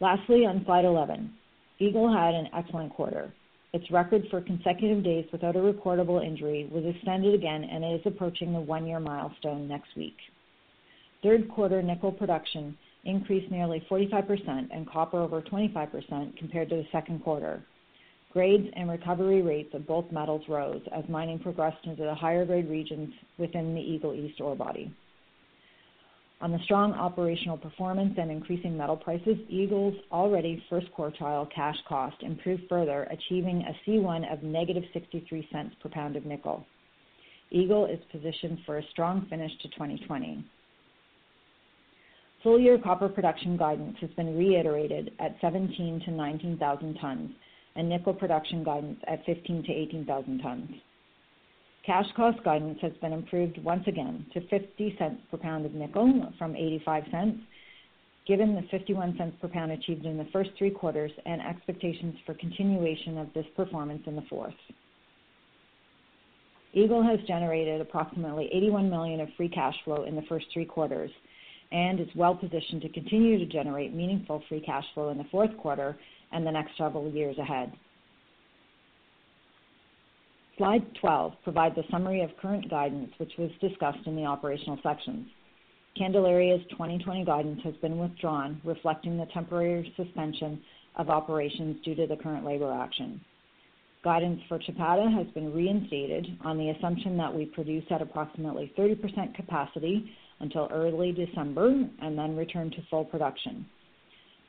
Lastly, 0.01 0.45
on 0.45 0.63
slide 0.65 0.85
11, 0.85 1.33
Eagle 1.79 2.13
had 2.13 2.35
an 2.35 2.49
excellent 2.57 2.93
quarter. 2.93 3.33
Its 3.73 3.91
record 3.91 4.23
for 4.31 4.41
consecutive 4.41 5.03
days 5.03 5.27
without 5.33 5.57
a 5.57 5.61
recordable 5.61 6.25
injury 6.25 6.69
was 6.71 6.85
extended 6.85 7.35
again 7.35 7.65
and 7.65 7.85
is 7.85 8.07
approaching 8.07 8.53
the 8.53 8.61
one-year 8.61 9.01
milestone 9.01 9.67
next 9.67 9.97
week. 9.97 10.17
Third 11.25 11.49
quarter 11.49 11.83
nickel 11.83 12.13
production 12.13 12.77
increased 13.05 13.51
nearly 13.51 13.83
45% 13.91 14.69
and 14.71 14.87
copper 14.87 15.19
over 15.19 15.41
25% 15.41 16.37
compared 16.37 16.69
to 16.69 16.77
the 16.77 16.87
second 16.93 17.25
quarter. 17.25 17.65
Grades 18.31 18.69
and 18.77 18.91
recovery 18.91 19.41
rates 19.41 19.73
of 19.73 19.87
both 19.87 20.13
metals 20.13 20.43
rose 20.51 20.83
as 20.95 21.09
mining 21.09 21.39
progressed 21.39 21.83
into 21.87 22.03
the 22.03 22.15
higher 22.15 22.45
grade 22.45 22.69
regions 22.69 23.09
within 23.39 23.75
the 23.75 23.81
Eagle 23.81 24.13
East 24.13 24.39
ore 24.39 24.55
body. 24.55 24.95
On 26.43 26.53
the 26.53 26.59
strong 26.65 26.93
operational 26.93 27.57
performance 27.57 28.15
and 28.19 28.31
increasing 28.31 28.77
metal 28.77 28.97
prices, 28.97 29.39
Eagle's 29.49 29.95
already 30.13 30.63
first 30.69 30.89
quartile 30.93 31.51
cash 31.55 31.77
cost 31.89 32.17
improved 32.21 32.65
further, 32.69 33.05
achieving 33.05 33.63
a 33.63 33.89
C1 33.89 34.31
of 34.31 34.43
negative 34.43 34.83
63 34.93 35.49
cents 35.51 35.75
per 35.83 35.89
pound 35.89 36.17
of 36.17 36.27
nickel. 36.27 36.67
Eagle 37.51 37.87
is 37.87 38.01
positioned 38.13 38.59
for 38.67 38.77
a 38.77 38.87
strong 38.91 39.25
finish 39.31 39.53
to 39.63 39.69
2020. 39.69 40.45
Full-year 42.45 42.79
copper 42.85 43.09
production 43.09 43.57
guidance 43.57 43.97
has 44.03 44.11
been 44.11 44.37
reiterated 44.37 45.13
at 45.19 45.35
17 45.41 46.03
to 46.05 46.11
19,000 46.11 46.95
tons, 47.01 47.31
and 47.75 47.89
nickel 47.89 48.13
production 48.13 48.63
guidance 48.63 49.01
at 49.09 49.25
15 49.25 49.63
to 49.65 49.73
18,000 49.73 50.41
tons. 50.41 50.71
Cash 51.87 52.05
cost 52.15 52.45
guidance 52.45 52.79
has 52.83 52.93
been 53.01 53.15
improved 53.15 53.57
once 53.65 53.85
again 53.87 54.27
to 54.35 54.47
50 54.49 54.95
cents 54.99 55.23
per 55.31 55.39
pound 55.39 55.65
of 55.65 55.73
nickel 55.73 56.33
from 56.39 56.55
85 56.55 57.05
cents, 57.11 57.41
given 58.27 58.55
the 58.55 58.63
51 58.71 59.17
cents 59.17 59.37
per 59.41 59.49
pound 59.49 59.73
achieved 59.73 60.05
in 60.05 60.19
the 60.19 60.29
first 60.31 60.51
three 60.59 60.71
quarters 60.71 61.13
and 61.25 61.41
expectations 61.41 62.15
for 62.27 62.35
continuation 62.35 63.17
of 63.17 63.33
this 63.33 63.47
performance 63.57 64.03
in 64.07 64.17
the 64.17 64.25
fourth. 64.29 64.55
Eagle 66.75 67.03
has 67.03 67.21
generated 67.27 67.81
approximately 67.81 68.51
81 68.53 68.91
million 68.91 69.21
of 69.21 69.29
free 69.35 69.49
cash 69.49 69.77
flow 69.85 70.05
in 70.05 70.15
the 70.15 70.23
first 70.29 70.47
three 70.53 70.67
quarters, 70.67 71.11
and 71.73 72.01
is 72.01 72.09
well-positioned 72.15 72.83
to 72.83 72.89
continue 72.91 73.39
to 73.39 73.47
generate 73.47 73.95
meaningful 73.95 74.43
free 74.49 74.61
cash 74.61 74.85
flow 74.95 75.11
in 75.11 75.19
the 75.19 75.25
fourth 75.31 75.57
quarter 75.59 75.97
and 76.33 76.47
the 76.47 76.51
next 76.51 76.77
several 76.77 77.11
years 77.11 77.37
ahead. 77.39 77.73
Slide 80.57 80.87
12 81.01 81.33
provides 81.43 81.77
a 81.79 81.91
summary 81.91 82.23
of 82.23 82.31
current 82.41 82.71
guidance, 82.71 83.11
which 83.19 83.33
was 83.39 83.51
discussed 83.61 84.07
in 84.07 84.15
the 84.15 84.25
operational 84.25 84.79
sections. 84.83 85.27
Candelaria's 85.99 86.65
2020 86.71 87.25
guidance 87.25 87.61
has 87.65 87.75
been 87.77 87.99
withdrawn, 87.99 88.61
reflecting 88.65 89.17
the 89.17 89.27
temporary 89.27 89.93
suspension 89.97 90.61
of 90.97 91.11
operations 91.11 91.77
due 91.85 91.95
to 91.95 92.07
the 92.07 92.17
current 92.17 92.45
labor 92.45 92.73
action. 92.73 93.21
Guidance 94.05 94.41
for 94.49 94.59
Chapada 94.59 95.13
has 95.13 95.27
been 95.35 95.53
reinstated 95.53 96.27
on 96.45 96.59
the 96.59 96.71
assumption 96.71 97.17
that 97.17 97.35
we 97.35 97.47
produce 97.47 97.85
at 97.91 98.03
approximately 98.03 98.73
30% 98.79 99.35
capacity 99.35 100.13
until 100.41 100.69
early 100.73 101.13
December 101.13 101.89
and 102.03 102.19
then 102.19 102.37
return 102.37 102.71
to 102.71 102.83
full 102.91 103.05
production. 103.05 103.67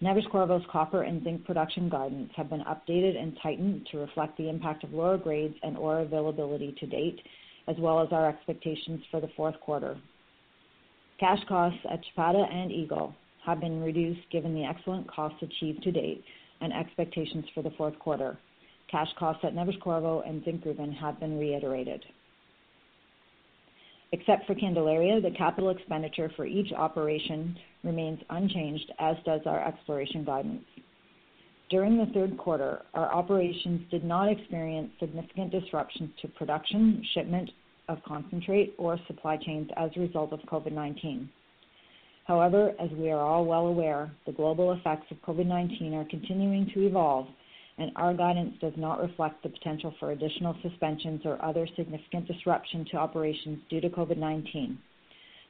Neves-Corvo's 0.01 0.65
copper 0.69 1.03
and 1.03 1.23
zinc 1.23 1.45
production 1.45 1.89
guidance 1.89 2.29
have 2.35 2.49
been 2.49 2.63
updated 2.63 3.17
and 3.17 3.37
tightened 3.41 3.87
to 3.91 3.99
reflect 3.99 4.37
the 4.37 4.49
impact 4.49 4.83
of 4.83 4.93
lower 4.93 5.17
grades 5.17 5.55
and 5.63 5.77
ore 5.77 5.99
availability 5.99 6.75
to 6.79 6.85
date, 6.85 7.19
as 7.67 7.77
well 7.79 8.01
as 8.01 8.09
our 8.11 8.27
expectations 8.27 9.01
for 9.09 9.21
the 9.21 9.29
fourth 9.37 9.59
quarter. 9.61 9.97
Cash 11.19 11.39
costs 11.47 11.79
at 11.89 12.01
Chapada 12.03 12.51
and 12.53 12.71
Eagle 12.71 13.15
have 13.45 13.61
been 13.61 13.81
reduced 13.81 14.29
given 14.31 14.53
the 14.53 14.65
excellent 14.65 15.09
costs 15.09 15.41
achieved 15.41 15.81
to 15.83 15.91
date 15.91 16.23
and 16.59 16.73
expectations 16.73 17.45
for 17.53 17.63
the 17.63 17.71
fourth 17.77 17.97
quarter. 17.99 18.37
Cash 18.91 19.09
costs 19.17 19.43
at 19.45 19.53
Neves-Corvo 19.53 20.21
and 20.21 20.43
Zinkgruvan 20.43 20.93
have 20.93 21.19
been 21.19 21.39
reiterated. 21.39 22.03
Except 24.15 24.47
for 24.47 24.55
Candelaria, 24.55 25.19
the 25.19 25.31
capital 25.31 25.71
expenditure 25.71 26.31
for 26.37 26.45
each 26.45 26.71
operation 26.71 27.53
remains 27.83 28.17
unchanged, 28.29 28.89
as 28.97 29.17
does 29.25 29.41
our 29.45 29.67
exploration 29.67 30.23
guidance. 30.23 30.63
During 31.69 31.97
the 31.97 32.05
third 32.13 32.37
quarter, 32.37 32.83
our 32.93 33.13
operations 33.13 33.81
did 33.91 34.05
not 34.05 34.31
experience 34.31 34.89
significant 35.01 35.51
disruptions 35.51 36.11
to 36.21 36.29
production, 36.29 37.03
shipment 37.13 37.49
of 37.89 38.01
concentrate, 38.07 38.73
or 38.77 38.97
supply 39.05 39.35
chains 39.35 39.69
as 39.75 39.91
a 39.97 39.99
result 39.99 40.31
of 40.31 40.39
COVID-19. 40.43 41.27
However, 42.23 42.73
as 42.79 42.89
we 42.91 43.11
are 43.11 43.19
all 43.19 43.43
well 43.43 43.67
aware, 43.67 44.09
the 44.25 44.31
global 44.31 44.71
effects 44.71 45.11
of 45.11 45.17
COVID-19 45.23 45.93
are 45.93 46.09
continuing 46.09 46.71
to 46.73 46.87
evolve, 46.87 47.27
and 47.77 47.91
our 47.95 48.13
guidance 48.13 48.55
does 48.61 48.73
not 48.77 49.01
reflect 49.01 49.43
the 49.43 49.49
potential 49.49 49.93
for 49.99 50.11
additional 50.11 50.55
suspensions 50.61 51.21
or 51.25 51.43
other 51.43 51.67
significant 51.75 52.27
disruption 52.27 52.85
to 52.91 52.97
operations 52.97 53.59
due 53.69 53.81
to 53.81 53.89
COVID-19. 53.89 54.77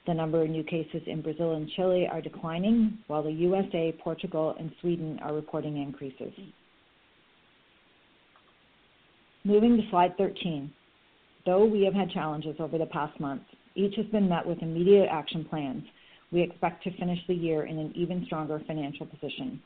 The 0.08 0.14
number 0.14 0.42
of 0.42 0.50
new 0.50 0.64
cases 0.64 1.02
in 1.08 1.22
Brazil 1.22 1.54
and 1.54 1.70
Chile 1.76 2.08
are 2.12 2.22
declining, 2.22 3.00
while 3.08 3.24
the 3.24 3.32
USA, 3.32 3.96
Portugal, 4.04 4.56
and 4.60 4.72
Sweden 4.82 5.20
are 5.24 5.34
reporting 5.34 5.78
increases. 5.78 6.34
Moving 9.44 9.78
to 9.78 9.84
slide 9.90 10.18
13. 10.18 10.72
Though 11.46 11.66
we 11.66 11.84
have 11.84 11.94
had 11.94 12.10
challenges 12.10 12.56
over 12.60 12.80
the 12.80 12.88
past 12.88 13.20
month, 13.20 13.44
each 13.76 13.96
has 13.98 14.06
been 14.08 14.28
met 14.28 14.46
with 14.46 14.62
immediate 14.62 15.08
action 15.12 15.46
plans. 15.46 15.84
We 16.32 16.42
expect 16.42 16.84
to 16.84 16.98
finish 16.98 17.20
the 17.28 17.36
year 17.36 17.66
in 17.66 17.78
an 17.78 17.92
even 17.96 18.26
stronger 18.26 18.62
financial 18.66 19.06
position. 19.06 19.62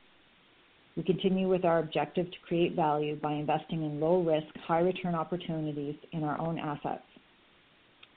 We 0.99 1.05
continue 1.05 1.47
with 1.47 1.63
our 1.63 1.79
objective 1.79 2.29
to 2.29 2.37
create 2.45 2.75
value 2.75 3.15
by 3.15 3.31
investing 3.31 3.83
in 3.83 4.01
low 4.01 4.21
risk, 4.21 4.53
high 4.67 4.81
return 4.81 5.15
opportunities 5.15 5.95
in 6.11 6.25
our 6.25 6.37
own 6.41 6.59
assets. 6.59 7.05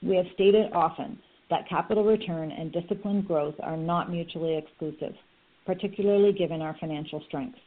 We 0.01 0.17
have 0.17 0.25
stated 0.33 0.69
often 0.73 1.17
that 1.49 1.69
capital 1.69 2.03
return 2.03 2.51
and 2.51 2.73
disciplined 2.73 3.25
growth 3.25 3.55
are 3.63 3.77
not 3.77 4.11
mutually 4.11 4.57
exclusive, 4.57 5.15
particularly 5.65 6.33
given 6.33 6.61
our 6.61 6.75
financial 6.81 7.23
strength. 7.29 7.57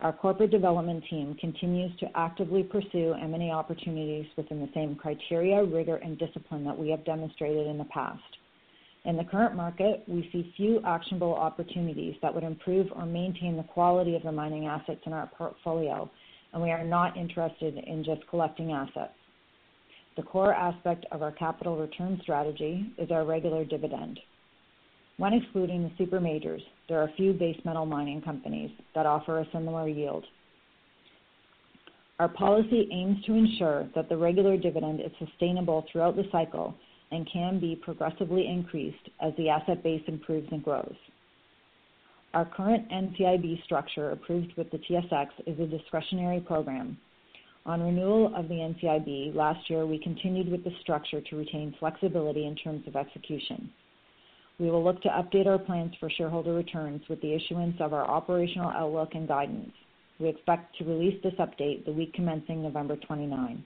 Our 0.00 0.14
corporate 0.14 0.52
development 0.52 1.04
team 1.10 1.36
continues 1.38 1.94
to 2.00 2.06
actively 2.14 2.62
pursue 2.62 3.12
M&A 3.12 3.50
opportunities 3.50 4.24
within 4.38 4.60
the 4.60 4.70
same 4.72 4.94
criteria, 4.94 5.64
rigor, 5.64 5.96
and 5.96 6.18
discipline 6.18 6.64
that 6.64 6.78
we 6.78 6.88
have 6.88 7.04
demonstrated 7.04 7.66
in 7.66 7.76
the 7.76 7.84
past. 7.84 8.22
In 9.06 9.16
the 9.16 9.24
current 9.24 9.54
market, 9.54 10.02
we 10.08 10.28
see 10.32 10.52
few 10.56 10.80
actionable 10.84 11.32
opportunities 11.32 12.16
that 12.22 12.34
would 12.34 12.42
improve 12.42 12.88
or 12.90 13.06
maintain 13.06 13.56
the 13.56 13.62
quality 13.62 14.16
of 14.16 14.24
the 14.24 14.32
mining 14.32 14.66
assets 14.66 15.00
in 15.06 15.12
our 15.12 15.30
portfolio, 15.38 16.10
and 16.52 16.60
we 16.60 16.72
are 16.72 16.84
not 16.84 17.16
interested 17.16 17.76
in 17.76 18.02
just 18.02 18.26
collecting 18.28 18.72
assets. 18.72 19.14
The 20.16 20.24
core 20.24 20.52
aspect 20.52 21.06
of 21.12 21.22
our 21.22 21.30
capital 21.30 21.76
return 21.76 22.18
strategy 22.20 22.92
is 22.98 23.12
our 23.12 23.24
regular 23.24 23.64
dividend. 23.64 24.18
When 25.18 25.34
excluding 25.34 25.84
the 25.84 25.92
super 25.96 26.18
majors, 26.18 26.62
there 26.88 27.00
are 27.00 27.10
few 27.16 27.32
base 27.32 27.60
metal 27.64 27.86
mining 27.86 28.22
companies 28.22 28.72
that 28.96 29.06
offer 29.06 29.38
a 29.38 29.46
similar 29.52 29.88
yield. 29.88 30.24
Our 32.18 32.28
policy 32.28 32.88
aims 32.90 33.24
to 33.26 33.34
ensure 33.34 33.88
that 33.94 34.08
the 34.08 34.16
regular 34.16 34.56
dividend 34.56 35.00
is 35.00 35.12
sustainable 35.24 35.84
throughout 35.92 36.16
the 36.16 36.26
cycle 36.32 36.74
and 37.10 37.28
can 37.32 37.60
be 37.60 37.76
progressively 37.76 38.46
increased 38.46 39.08
as 39.20 39.32
the 39.36 39.48
asset 39.48 39.82
base 39.82 40.02
improves 40.06 40.48
and 40.50 40.62
grows. 40.62 40.94
Our 42.34 42.44
current 42.44 42.88
NCIB 42.90 43.64
structure 43.64 44.10
approved 44.10 44.52
with 44.56 44.70
the 44.70 44.78
TSX 44.78 45.28
is 45.46 45.58
a 45.60 45.66
discretionary 45.66 46.40
program 46.40 46.98
on 47.66 47.82
renewal 47.82 48.32
of 48.36 48.48
the 48.48 48.54
NCIB 48.54 49.34
last 49.34 49.68
year, 49.68 49.86
we 49.86 49.98
continued 49.98 50.48
with 50.48 50.62
the 50.62 50.70
structure 50.82 51.20
to 51.20 51.36
retain 51.36 51.74
flexibility 51.80 52.46
in 52.46 52.54
terms 52.54 52.86
of 52.86 52.94
execution. 52.94 53.68
We 54.60 54.70
will 54.70 54.84
look 54.84 55.02
to 55.02 55.08
update 55.08 55.48
our 55.48 55.58
plans 55.58 55.92
for 55.98 56.08
shareholder 56.08 56.54
returns 56.54 57.02
with 57.08 57.20
the 57.22 57.34
issuance 57.34 57.74
of 57.80 57.92
our 57.92 58.08
operational 58.08 58.70
outlook 58.70 59.10
and 59.14 59.26
guidance. 59.26 59.72
We 60.20 60.28
expect 60.28 60.78
to 60.78 60.84
release 60.84 61.20
this 61.24 61.34
update 61.40 61.84
the 61.84 61.92
week 61.92 62.14
commencing 62.14 62.62
November 62.62 62.96
29. 62.96 63.64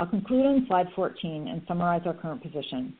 I'll 0.00 0.06
conclude 0.06 0.46
on 0.46 0.64
slide 0.66 0.86
14 0.96 1.48
and 1.48 1.60
summarize 1.68 2.00
our 2.06 2.14
current 2.14 2.42
position. 2.42 2.94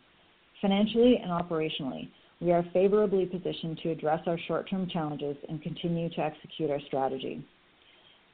Financially 0.61 1.17
and 1.17 1.31
operationally, 1.31 2.11
we 2.43 2.53
are 2.53 2.63
favorably 2.75 3.25
positioned 3.25 3.79
to 3.83 3.91
address 3.91 4.21
our 4.27 4.39
short-term 4.47 4.87
challenges 4.93 5.35
and 5.49 5.63
continue 5.63 6.11
to 6.11 6.21
execute 6.21 6.71
our 6.71 6.81
strategy. 6.89 7.43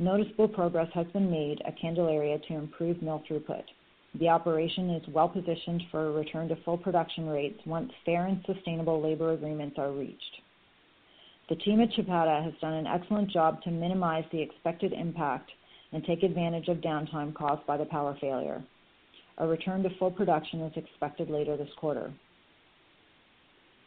Noticeable 0.01 0.49
progress 0.49 0.89
has 0.95 1.07
been 1.13 1.31
made 1.31 1.63
at 1.65 1.79
Candelaria 1.81 2.41
to 2.49 2.55
improve 2.55 3.01
mill 3.03 3.23
throughput. 3.31 3.63
The 4.19 4.31
operation 4.31 4.91
is 4.91 5.15
well-positioned 5.15 5.83
for 5.93 6.09
a 6.09 6.13
return 6.13 6.49
to 6.49 6.57
full 6.65 6.77
production 6.77 7.29
rates 7.29 7.61
once 7.67 7.93
fair 8.05 8.27
and 8.27 8.45
sustainable 8.47 9.01
labor 9.01 9.33
agreements 9.33 9.79
are 9.79 9.93
reached. 9.93 10.41
The 11.49 11.57
team 11.57 11.81
at 11.81 11.93
Chapada 11.93 12.43
has 12.43 12.55
done 12.61 12.75
an 12.75 12.89
excellent 12.89 13.31
job 13.31 13.63
to 13.63 13.71
minimize 13.71 14.25
the 14.33 14.43
expected 14.43 14.93
impact 14.93 15.53
and 15.93 16.05
take 16.05 16.23
advantage 16.23 16.69
of 16.69 16.79
downtime 16.79 17.35
caused 17.35 17.67
by 17.67 17.77
the 17.77 17.85
power 17.85 18.17
failure. 18.21 18.63
A 19.39 19.47
return 19.47 19.83
to 19.83 19.91
full 19.99 20.11
production 20.11 20.61
is 20.63 20.73
expected 20.77 21.31
later 21.31 21.57
this 21.57 21.69
quarter. 21.79 22.13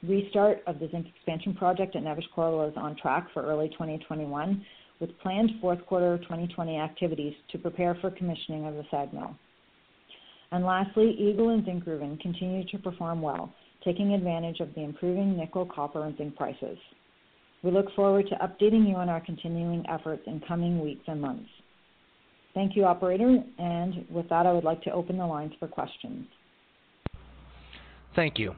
Restart 0.04 0.60
of 0.66 0.80
the 0.80 0.88
zinc 0.90 1.08
expansion 1.08 1.54
project 1.54 1.96
at 1.96 2.04
Neves-Corvo 2.04 2.70
is 2.70 2.78
on 2.78 2.96
track 2.96 3.28
for 3.34 3.44
early 3.44 3.68
2021, 3.70 4.66
with 5.00 5.18
planned 5.20 5.52
fourth 5.60 5.86
quarter 5.88 6.18
2020 6.20 6.78
activities 6.78 7.34
to 7.52 7.58
prepare 7.58 7.96
for 7.96 8.12
commissioning 8.12 8.66
of 8.66 8.76
the 8.76 8.84
SAG 8.92 9.14
mill. 9.14 9.36
And 10.52 10.66
lastly, 10.66 11.16
Eagle 11.20 11.50
and 11.50 11.66
Zinc 11.66 11.84
Zinkgruvan 11.84 12.20
continue 12.22 12.66
to 12.70 12.78
perform 12.80 13.22
well, 13.22 13.54
taking 13.84 14.14
advantage 14.14 14.60
of 14.62 14.74
the 14.74 14.82
improving 14.82 15.38
nickel, 15.38 15.66
copper, 15.66 16.06
and 16.06 16.18
zinc 16.18 16.36
prices. 16.36 16.78
We 17.62 17.72
look 17.72 17.94
forward 17.94 18.28
to 18.30 18.36
updating 18.36 18.88
you 18.88 18.96
on 18.96 19.10
our 19.10 19.20
continuing 19.20 19.86
efforts 19.90 20.24
in 20.28 20.42
coming 20.48 20.80
weeks 20.80 21.04
and 21.08 21.22
months. 21.22 21.50
Thank 22.54 22.76
you, 22.76 22.86
operator. 22.86 23.44
And 23.58 24.06
with 24.10 24.28
that, 24.30 24.46
I 24.46 24.52
would 24.52 24.64
like 24.64 24.82
to 24.84 24.92
open 24.92 25.18
the 25.18 25.26
lines 25.26 25.54
for 25.60 25.68
questions. 25.68 26.26
Thank 28.16 28.40
you. 28.40 28.56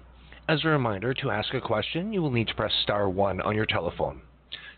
As 0.48 0.64
a 0.66 0.70
reminder, 0.70 1.14
to 1.16 1.32
ask 1.32 1.54
a 1.54 1.62
question, 1.62 2.12
you 2.12 2.22
will 2.22 2.32
need 2.32 2.48
to 2.48 2.56
press 2.56 2.72
star 2.84 3.10
one 3.10 3.42
on 3.42 3.56
your 3.56 3.66
telephone. 3.66 4.22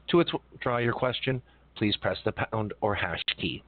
To 0.10 0.17
withdraw 0.17 0.78
your 0.78 0.93
question, 0.93 1.41
please 1.76 1.95
press 1.97 2.17
the 2.26 2.34
pound 2.34 2.73
or 2.82 2.95
hash 2.95 3.21
key. 3.38 3.63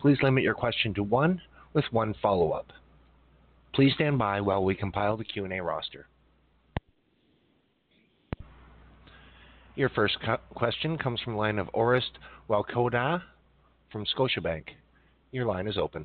Please 0.00 0.18
limit 0.22 0.44
your 0.44 0.54
question 0.54 0.94
to 0.94 1.02
one 1.02 1.40
with 1.72 1.84
one 1.90 2.14
follow-up. 2.22 2.72
Please 3.74 3.92
stand 3.94 4.18
by 4.18 4.40
while 4.40 4.64
we 4.64 4.74
compile 4.74 5.16
the 5.16 5.24
Q&A 5.24 5.60
roster. 5.60 6.06
Your 9.74 9.88
first 9.88 10.16
question 10.54 10.96
comes 10.96 11.20
from 11.20 11.32
the 11.32 11.38
line 11.38 11.58
of 11.58 11.68
Orest 11.74 12.12
Wowkodaw 12.48 13.20
from 13.94 14.04
Scotiabank. 14.06 14.64
Your 15.30 15.46
line 15.46 15.68
is 15.68 15.78
open. 15.78 16.04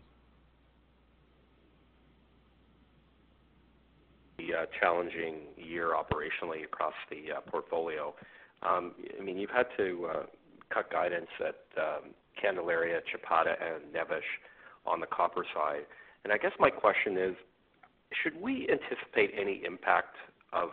The 4.38 4.54
uh, 4.54 4.66
challenging 4.80 5.38
year 5.58 5.96
operationally 5.96 6.64
across 6.64 6.94
the 7.10 7.34
uh, 7.36 7.42
portfolio. 7.42 8.14
Um, 8.62 8.92
I 9.20 9.24
mean, 9.24 9.40
you've 9.40 9.50
had 9.50 9.66
to 9.78 10.08
uh, 10.14 10.24
cut 10.72 10.92
guidance 10.92 11.30
at 11.40 11.56
um, 11.82 12.12
Candelaria, 12.40 13.00
Chapada, 13.12 13.56
and 13.60 13.92
Neves 13.92 14.22
on 14.86 15.00
the 15.00 15.08
copper 15.08 15.44
side. 15.56 15.88
And 16.24 16.32
I 16.32 16.38
guess 16.38 16.52
my 16.60 16.70
question 16.70 17.18
is, 17.18 17.36
should 18.22 18.40
we 18.40 18.70
anticipate 18.70 19.32
any 19.36 19.64
impact 19.66 20.16
of 20.54 20.70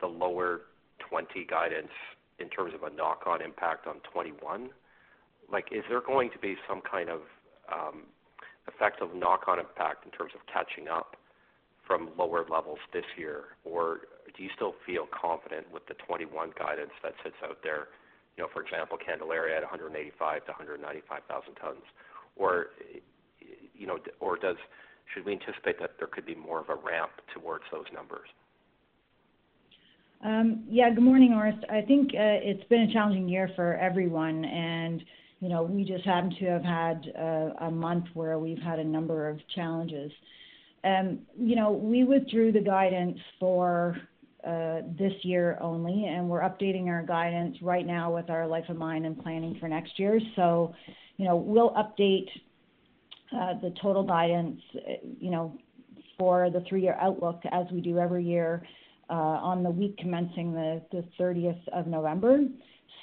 the 0.00 0.06
lower 0.06 0.60
2020 1.00 1.46
guidance 1.46 1.92
in 2.38 2.50
terms 2.50 2.74
of 2.74 2.82
a 2.82 2.94
knock-on 2.94 3.40
impact 3.40 3.86
on 3.86 3.94
2021? 4.04 4.68
Like, 5.50 5.68
is 5.70 5.84
there 5.88 6.00
going 6.00 6.30
to 6.30 6.38
be 6.38 6.56
some 6.68 6.82
kind 6.82 7.08
of 7.08 7.20
um, 7.72 8.02
effective 8.66 9.14
knock-on 9.14 9.58
impact 9.58 10.04
in 10.04 10.10
terms 10.10 10.32
of 10.34 10.40
catching 10.50 10.88
up 10.88 11.16
from 11.86 12.10
lower 12.18 12.44
levels 12.50 12.78
this 12.92 13.06
year? 13.16 13.56
Or 13.64 14.00
do 14.36 14.42
you 14.42 14.50
still 14.54 14.74
feel 14.84 15.06
confident 15.10 15.70
with 15.72 15.86
the 15.86 15.94
2021 15.94 16.52
guidance 16.58 16.90
that 17.02 17.14
sits 17.22 17.36
out 17.44 17.58
there, 17.62 17.88
You 18.36 18.44
know, 18.44 18.48
for 18.52 18.62
example, 18.62 18.98
Candelaria 18.98 19.56
at 19.56 19.62
185,000 19.62 20.46
to 20.46 20.52
195,000 20.52 21.54
tons? 21.54 21.86
Or, 22.36 22.66
you 23.74 23.86
know, 23.86 23.98
or 24.20 24.36
does 24.36 24.56
should 25.14 25.24
we 25.24 25.32
anticipate 25.32 25.78
that 25.78 25.92
there 25.98 26.08
could 26.08 26.26
be 26.26 26.34
more 26.34 26.60
of 26.60 26.68
a 26.68 26.74
ramp 26.74 27.12
towards 27.32 27.64
those 27.70 27.86
numbers? 27.94 28.28
Um, 30.24 30.64
yeah. 30.68 30.90
Good 30.90 31.04
morning, 31.04 31.30
Orest. 31.30 31.62
I 31.70 31.82
think 31.82 32.08
uh, 32.14 32.40
it's 32.42 32.64
been 32.68 32.82
a 32.82 32.92
challenging 32.92 33.28
year 33.28 33.50
for 33.54 33.74
everyone, 33.74 34.44
and 34.44 35.04
we 35.40 35.84
just 35.84 36.04
happen 36.04 36.34
to 36.38 36.44
have 36.46 36.64
had 36.64 37.12
uh, 37.18 37.66
a 37.66 37.70
month 37.70 38.06
where 38.14 38.38
we've 38.38 38.58
had 38.58 38.78
a 38.78 38.84
number 38.84 39.28
of 39.28 39.38
challenges. 39.54 40.10
Um, 40.84 41.20
you 41.38 41.56
know, 41.56 41.72
we 41.72 42.04
withdrew 42.04 42.52
the 42.52 42.60
guidance 42.60 43.18
for 43.38 43.96
uh, 44.46 44.82
this 44.98 45.12
year 45.22 45.58
only, 45.60 46.06
and 46.06 46.28
we're 46.28 46.40
updating 46.40 46.86
our 46.86 47.02
guidance 47.02 47.56
right 47.60 47.86
now 47.86 48.14
with 48.14 48.30
our 48.30 48.46
life 48.46 48.68
of 48.68 48.76
mine 48.76 49.04
and 49.04 49.18
planning 49.18 49.56
for 49.58 49.68
next 49.68 49.98
year. 49.98 50.20
So, 50.36 50.74
you 51.16 51.24
know, 51.24 51.36
we'll 51.36 51.72
update 51.72 52.28
uh, 53.32 53.58
the 53.60 53.74
total 53.82 54.04
guidance 54.04 54.60
you 55.18 55.30
know, 55.30 55.58
for 56.16 56.48
the 56.50 56.64
three-year 56.68 56.96
outlook 57.00 57.42
as 57.50 57.66
we 57.72 57.80
do 57.80 57.98
every 57.98 58.24
year 58.24 58.62
on 59.08 59.62
the 59.62 59.70
week 59.70 59.98
commencing 59.98 60.52
the 60.52 60.82
30th 61.18 61.60
of 61.72 61.86
November. 61.86 62.40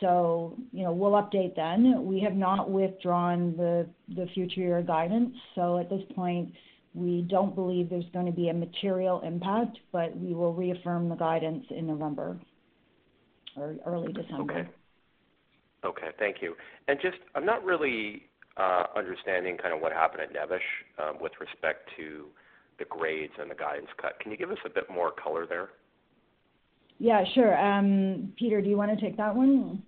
So, 0.03 0.57
you 0.73 0.83
know, 0.83 0.91
we'll 0.91 1.13
update 1.13 1.55
then. 1.55 2.05
We 2.05 2.19
have 2.19 2.33
not 2.33 2.69
withdrawn 2.69 3.55
the 3.55 4.27
future 4.33 4.59
year 4.59 4.81
guidance. 4.81 5.33
So 5.55 5.77
at 5.77 5.89
this 5.89 6.01
point, 6.13 6.51
we 6.93 7.21
don't 7.29 7.55
believe 7.55 7.89
there's 7.89 8.03
going 8.11 8.25
to 8.25 8.33
be 8.33 8.49
a 8.49 8.53
material 8.53 9.21
impact, 9.21 9.79
but 9.93 10.15
we 10.17 10.33
will 10.33 10.53
reaffirm 10.53 11.07
the 11.07 11.15
guidance 11.15 11.65
in 11.69 11.87
November 11.87 12.37
or 13.55 13.77
early 13.85 14.11
December. 14.11 14.53
Okay. 14.53 14.69
Okay, 15.85 16.07
thank 16.19 16.41
you. 16.41 16.55
And 16.89 16.99
just, 17.01 17.17
I'm 17.33 17.45
not 17.45 17.63
really 17.63 18.23
uh, 18.57 18.83
understanding 18.97 19.57
kind 19.57 19.73
of 19.73 19.79
what 19.79 19.93
happened 19.93 20.23
at 20.23 20.33
Neves 20.33 20.59
um, 21.01 21.15
with 21.21 21.31
respect 21.39 21.89
to 21.95 22.25
the 22.77 22.85
grades 22.85 23.33
and 23.39 23.49
the 23.49 23.55
guidance 23.55 23.89
cut. 24.01 24.19
Can 24.19 24.31
you 24.31 24.37
give 24.37 24.51
us 24.51 24.57
a 24.65 24.69
bit 24.69 24.89
more 24.91 25.11
color 25.11 25.45
there? 25.47 25.69
Yeah, 26.99 27.23
sure. 27.33 27.57
Um, 27.57 28.33
Peter, 28.37 28.61
do 28.61 28.69
you 28.69 28.77
want 28.77 28.97
to 28.97 29.01
take 29.01 29.15
that 29.15 29.33
one? 29.33 29.83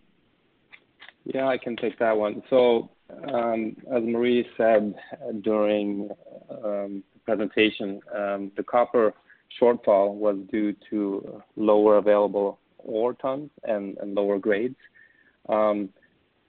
Yeah, 1.26 1.48
I 1.48 1.58
can 1.58 1.76
take 1.76 1.98
that 2.00 2.16
one. 2.16 2.44
So, 2.50 2.90
um, 3.34 3.76
as 3.92 4.04
Marie 4.04 4.48
said 4.58 4.96
during 5.42 6.10
um, 6.50 7.04
the 7.14 7.20
presentation, 7.26 8.00
um, 8.16 8.52
the 8.56 8.64
copper 8.64 9.14
shortfall 9.60 10.14
was 10.14 10.38
due 10.52 10.76
to 10.90 11.42
lower 11.56 11.98
available 11.98 12.60
ore 12.78 13.14
tons 13.14 13.50
and, 13.64 13.98
lower 14.04 14.38
grades. 14.38 14.76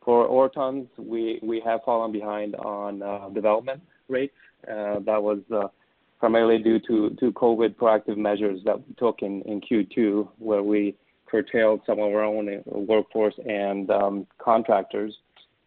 For 0.07 0.25
ore 0.25 0.49
tons, 0.49 0.87
we, 0.97 1.61
have 1.65 1.81
fallen 1.85 2.13
behind 2.13 2.55
on 2.55 3.03
uh, 3.03 3.29
development 3.31 3.83
rates. 4.09 4.37
Uh, 4.63 5.01
that 5.01 5.21
was 5.21 5.41
uh, 5.53 5.67
primarily 6.21 6.63
due 6.63 6.79
to, 6.79 7.33
COVID 7.33 7.75
proactive 7.75 8.17
measures 8.17 8.61
that 8.65 8.79
we 8.79 8.95
took 8.95 9.23
in, 9.23 9.43
in 9.43 9.61
Q2, 9.61 10.29
where 10.39 10.63
we 10.63 10.97
curtailed 11.27 11.81
some 11.87 11.99
of 11.99 12.13
our 12.13 12.25
own 12.25 12.63
workforce 12.67 13.35
and 13.45 13.91
um, 13.91 14.27
contractors. 14.39 15.15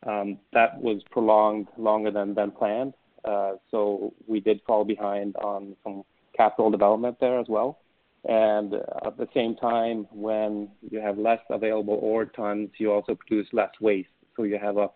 Um, 0.05 0.37
that 0.53 0.79
was 0.81 1.01
prolonged 1.11 1.67
longer 1.77 2.11
than, 2.11 2.33
than 2.33 2.51
planned. 2.51 2.93
Uh, 3.25 3.53
so 3.69 4.13
we 4.27 4.39
did 4.39 4.61
fall 4.65 4.85
behind 4.85 5.35
on 5.37 5.75
some 5.83 6.03
capital 6.35 6.71
development 6.71 7.17
there 7.19 7.39
as 7.39 7.47
well. 7.49 7.79
And 8.25 8.73
at 8.73 9.17
the 9.17 9.27
same 9.33 9.55
time, 9.55 10.07
when 10.11 10.69
you 10.89 10.99
have 10.99 11.17
less 11.17 11.39
available 11.49 11.99
ore 12.01 12.25
tons, 12.25 12.69
you 12.77 12.91
also 12.91 13.15
produce 13.15 13.47
less 13.53 13.71
waste. 13.79 14.09
So 14.35 14.43
you 14.43 14.57
have 14.57 14.77
a, 14.77 14.89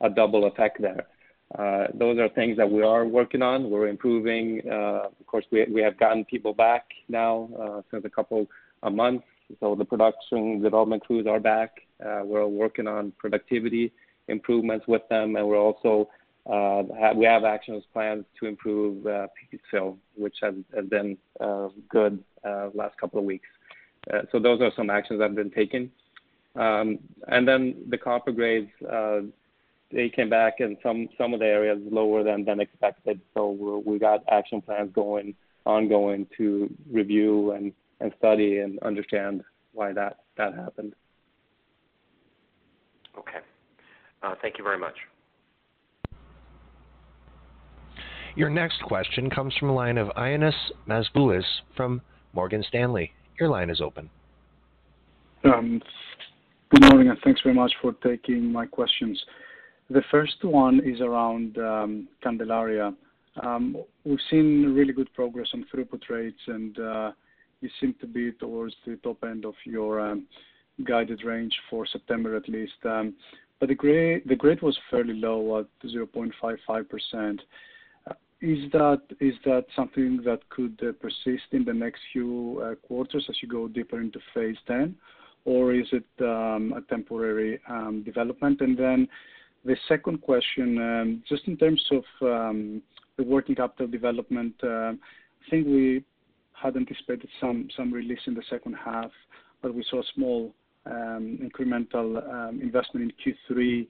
a 0.00 0.10
double 0.10 0.46
effect 0.46 0.80
there. 0.80 1.06
Uh, 1.58 1.86
those 1.94 2.18
are 2.18 2.28
things 2.30 2.56
that 2.56 2.70
we 2.70 2.82
are 2.82 3.06
working 3.06 3.40
on. 3.40 3.70
We're 3.70 3.88
improving. 3.88 4.62
Uh, 4.70 5.08
of 5.18 5.26
course, 5.26 5.44
we, 5.50 5.64
we 5.72 5.80
have 5.80 5.98
gotten 5.98 6.24
people 6.24 6.52
back 6.52 6.86
now 7.08 7.48
uh, 7.60 7.82
since 7.90 8.04
a 8.04 8.10
couple 8.10 8.46
of 8.82 8.92
months. 8.92 9.24
So 9.60 9.74
the 9.74 9.84
production 9.84 10.60
development 10.60 11.04
crews 11.04 11.26
are 11.26 11.40
back. 11.40 11.82
Uh, 12.04 12.22
we're 12.24 12.46
working 12.46 12.86
on 12.86 13.12
productivity 13.18 13.92
improvements 14.28 14.86
with 14.88 15.02
them, 15.08 15.36
and 15.36 15.46
we're 15.46 15.58
also 15.58 16.08
uh, 16.46 16.82
have, 16.98 17.16
we 17.16 17.24
have 17.24 17.44
actions 17.44 17.84
plans 17.92 18.24
to 18.38 18.46
improve 18.46 19.06
uh, 19.06 19.26
fill, 19.70 19.98
which 20.14 20.36
has, 20.42 20.54
has 20.74 20.86
been 20.86 21.16
uh, 21.40 21.68
good 21.88 22.22
uh, 22.44 22.70
last 22.74 22.96
couple 22.98 23.18
of 23.18 23.24
weeks. 23.24 23.48
Uh, 24.12 24.22
so 24.30 24.38
those 24.38 24.60
are 24.60 24.70
some 24.76 24.90
actions 24.90 25.18
that 25.18 25.26
have 25.26 25.34
been 25.34 25.50
taken. 25.50 25.90
Um, 26.54 26.98
and 27.28 27.46
then 27.46 27.84
the 27.88 27.98
copper 27.98 28.32
grades, 28.32 28.70
uh, 28.90 29.20
they 29.90 30.08
came 30.08 30.30
back 30.30 30.54
in 30.58 30.76
some 30.82 31.08
some 31.16 31.32
of 31.34 31.40
the 31.40 31.46
areas 31.46 31.78
lower 31.90 32.24
than 32.24 32.44
than 32.44 32.60
expected. 32.60 33.20
So 33.34 33.82
we 33.84 33.98
got 33.98 34.24
action 34.28 34.60
plans 34.60 34.90
going 34.92 35.34
ongoing 35.64 36.26
to 36.36 36.72
review 36.90 37.52
and 37.52 37.72
and 38.00 38.12
study 38.18 38.58
and 38.58 38.78
understand 38.80 39.42
why 39.72 39.92
that 39.92 40.18
that 40.36 40.54
happened. 40.54 40.94
Okay. 43.18 43.38
Uh, 44.22 44.34
thank 44.42 44.58
you 44.58 44.64
very 44.64 44.78
much. 44.78 44.94
Your 48.34 48.50
next 48.50 48.82
question 48.82 49.30
comes 49.30 49.54
from 49.56 49.68
the 49.68 49.74
line 49.74 49.96
of 49.96 50.08
Ioannis 50.08 50.52
Masvoulas 50.86 51.44
from 51.74 52.02
Morgan 52.34 52.62
Stanley. 52.68 53.12
Your 53.40 53.48
line 53.48 53.70
is 53.70 53.80
open. 53.80 54.10
Um, 55.44 55.80
good 56.70 56.82
morning, 56.82 57.08
and 57.08 57.18
thanks 57.24 57.40
very 57.42 57.54
much 57.54 57.72
for 57.80 57.92
taking 58.04 58.52
my 58.52 58.66
questions. 58.66 59.22
The 59.88 60.02
first 60.10 60.42
one 60.42 60.80
is 60.84 61.00
around 61.00 61.56
um, 61.58 62.08
Candelaria. 62.22 62.92
Um, 63.42 63.76
we've 64.04 64.18
seen 64.30 64.74
really 64.74 64.92
good 64.92 65.12
progress 65.14 65.48
on 65.54 65.64
throughput 65.72 66.02
rates, 66.10 66.40
and 66.46 66.78
uh, 66.78 67.12
you 67.60 67.70
seem 67.80 67.94
to 68.00 68.06
be 68.06 68.32
towards 68.32 68.74
the 68.86 68.96
top 68.96 69.18
end 69.24 69.44
of 69.44 69.54
your 69.64 70.00
um, 70.00 70.26
guided 70.84 71.24
range 71.24 71.54
for 71.70 71.86
September 71.86 72.36
at 72.36 72.48
least. 72.48 72.74
Um, 72.84 73.14
but 73.58 73.68
the 73.68 73.74
grade, 73.74 74.62
was 74.62 74.78
fairly 74.90 75.14
low 75.14 75.60
at 75.60 75.66
0.55%. 75.88 77.38
Uh, 78.08 78.14
is 78.42 78.70
that 78.72 79.00
is 79.18 79.34
that 79.46 79.64
something 79.74 80.20
that 80.24 80.46
could 80.50 80.78
uh, 80.86 80.92
persist 81.00 81.46
in 81.52 81.64
the 81.64 81.72
next 81.72 82.00
few 82.12 82.62
uh, 82.62 82.74
quarters 82.86 83.24
as 83.30 83.36
you 83.40 83.48
go 83.48 83.66
deeper 83.66 84.00
into 84.00 84.20
phase 84.34 84.58
10, 84.66 84.94
or 85.46 85.72
is 85.72 85.86
it 85.92 86.04
um, 86.20 86.74
a 86.76 86.82
temporary 86.82 87.58
development? 88.04 88.60
And 88.60 88.76
then 88.76 89.08
the 89.64 89.76
second 89.88 90.20
question, 90.20 91.22
just 91.26 91.48
in 91.48 91.56
terms 91.56 91.82
of 91.90 92.04
the 92.20 93.24
working 93.24 93.54
capital 93.54 93.86
development, 93.86 94.54
I 94.62 94.92
think 95.48 95.66
we 95.66 96.04
had 96.60 96.76
anticipated 96.76 97.28
some 97.40 97.92
release 97.92 98.20
in 98.26 98.34
the 98.34 98.42
second 98.48 98.74
half, 98.74 99.10
but 99.62 99.74
we 99.74 99.84
saw 99.90 100.00
a 100.00 100.04
small 100.14 100.54
um, 100.86 101.38
incremental 101.42 102.22
um, 102.32 102.60
investment 102.60 103.12
in 103.12 103.34
Q3. 103.50 103.86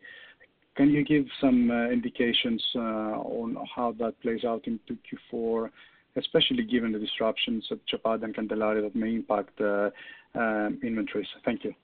Can 0.77 0.91
you 0.91 1.05
give 1.05 1.25
some 1.41 1.71
uh, 1.71 1.89
indications 1.89 2.63
uh, 2.75 2.79
on 2.79 3.57
how 3.75 3.93
that 3.99 4.21
plays 4.21 4.45
out 4.45 4.67
into 4.67 4.99
Q4, 5.33 5.71
especially 6.17 6.65
given 6.65 6.93
the 6.93 6.99
disruptions 6.99 7.67
at 7.71 7.79
Chapada 7.87 8.25
and 8.25 8.35
Candelaria 8.35 8.83
that 8.83 8.97
may 8.97 9.15
impact 9.15 9.61
uh, 9.61 9.91
um, 10.35 10.79
inventories? 10.83 11.29
Thank 11.45 11.65
you. 11.65 11.75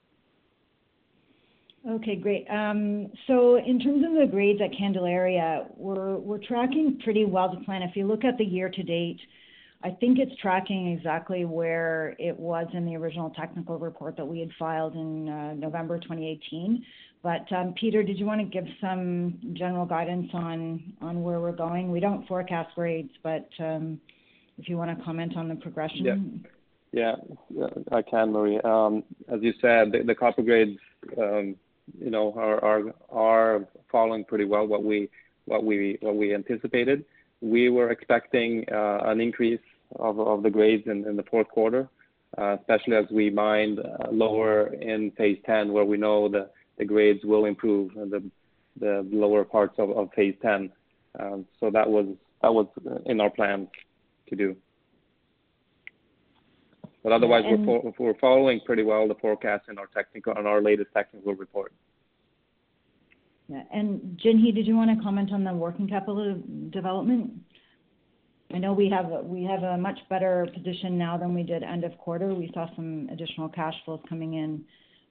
Okay, 1.88 2.14
great. 2.14 2.46
So 3.26 3.56
in 3.56 3.80
terms 3.80 4.04
of 4.06 4.12
the 4.12 4.28
grades 4.30 4.60
at 4.62 4.76
Candelaria, 4.78 5.66
we're 5.76 6.38
tracking 6.38 7.00
pretty 7.02 7.24
well 7.24 7.52
to 7.52 7.64
plan. 7.64 7.82
If 7.82 7.96
you 7.96 8.06
look 8.06 8.24
at 8.24 8.38
the 8.38 8.44
year 8.44 8.68
to 8.68 8.82
date, 8.84 9.18
I 9.84 9.90
think 9.90 10.18
it's 10.18 10.32
tracking 10.40 10.92
exactly 10.92 11.44
where 11.44 12.14
it 12.18 12.38
was 12.38 12.68
in 12.72 12.86
the 12.86 12.94
original 12.96 13.30
technical 13.30 13.78
report 13.78 14.16
that 14.16 14.24
we 14.24 14.38
had 14.38 14.50
filed 14.58 14.94
in 14.94 15.28
uh, 15.28 15.54
November 15.54 15.98
2018. 15.98 16.84
But 17.22 17.50
um, 17.52 17.74
Peter, 17.78 18.02
did 18.02 18.18
you 18.18 18.26
want 18.26 18.40
to 18.40 18.46
give 18.46 18.64
some 18.80 19.38
general 19.54 19.86
guidance 19.86 20.28
on 20.34 20.94
on 21.00 21.22
where 21.22 21.40
we're 21.40 21.52
going? 21.52 21.90
We 21.90 22.00
don't 22.00 22.26
forecast 22.26 22.74
grades, 22.74 23.12
but 23.22 23.48
um, 23.60 24.00
if 24.58 24.68
you 24.68 24.76
want 24.76 24.96
to 24.96 25.04
comment 25.04 25.36
on 25.36 25.48
the 25.48 25.54
progression. 25.56 26.44
Yeah, 26.92 27.16
yeah 27.50 27.66
I 27.90 28.02
can, 28.02 28.32
Marie. 28.32 28.60
Um, 28.64 29.04
as 29.28 29.40
you 29.40 29.52
said, 29.60 29.92
the, 29.92 30.02
the 30.04 30.14
copper 30.14 30.42
grades, 30.42 30.78
um, 31.16 31.56
you 31.98 32.10
know, 32.10 32.34
are, 32.36 32.64
are 32.64 32.94
are 33.10 33.68
following 33.90 34.24
pretty 34.24 34.44
well 34.44 34.66
what 34.66 34.84
we 34.84 35.08
what 35.46 35.64
we 35.64 35.98
what 36.00 36.16
we 36.16 36.34
anticipated. 36.34 37.04
We 37.40 37.68
were 37.70 37.90
expecting 37.90 38.64
uh, 38.72 39.00
an 39.04 39.20
increase 39.20 39.60
of 39.96 40.42
the 40.42 40.50
grades 40.50 40.86
in 40.86 41.16
the 41.16 41.24
fourth 41.30 41.48
quarter, 41.48 41.88
uh, 42.38 42.56
especially 42.60 42.96
as 42.96 43.04
we 43.10 43.30
mine 43.30 43.78
uh, 43.78 44.10
lower 44.10 44.72
in 44.74 45.10
phase 45.12 45.38
10, 45.46 45.72
where 45.72 45.84
we 45.84 45.96
know 45.96 46.28
the 46.28 46.48
grades 46.84 47.24
will 47.24 47.44
improve 47.44 47.96
in 47.96 48.10
the 48.10 48.22
the 48.80 49.06
lower 49.12 49.44
parts 49.44 49.74
of 49.78 50.08
phase 50.14 50.34
10. 50.42 50.70
Um, 51.20 51.46
so 51.60 51.70
That 51.70 51.88
was 51.88 52.66
in 53.06 53.20
our 53.20 53.30
plan 53.30 53.68
to 54.28 54.36
do. 54.36 54.56
But 57.02 57.12
Otherwise, 57.12 57.44
we're 57.98 58.14
following 58.18 58.60
pretty 58.64 58.84
well 58.84 59.08
the 59.08 59.16
forecast 59.16 59.64
in 59.68 59.76
our 59.78 60.62
latest 60.62 60.90
technical 60.94 61.34
report. 61.34 61.72
Yeah. 63.48 63.64
Jinhee, 63.74 64.54
did 64.54 64.66
you 64.66 64.76
want 64.76 64.96
to 64.96 65.02
comment 65.02 65.32
on 65.32 65.42
the 65.44 65.52
working 65.52 65.88
capital 65.88 66.40
development? 66.70 67.32
I 68.54 68.58
know 68.58 68.72
we 68.72 68.88
have 68.90 69.62
a 69.62 69.78
much 69.78 69.98
better 70.10 70.46
position 70.54 70.98
now 70.98 71.16
than 71.16 71.34
we 71.34 71.42
did 71.42 71.62
end 71.62 71.84
of 71.84 71.96
quarter. 71.98 72.34
We 72.34 72.50
saw 72.52 72.66
some 72.76 73.08
additional 73.10 73.48
cash 73.48 73.74
flows 73.84 74.00
coming 74.08 74.34
in 74.34 74.64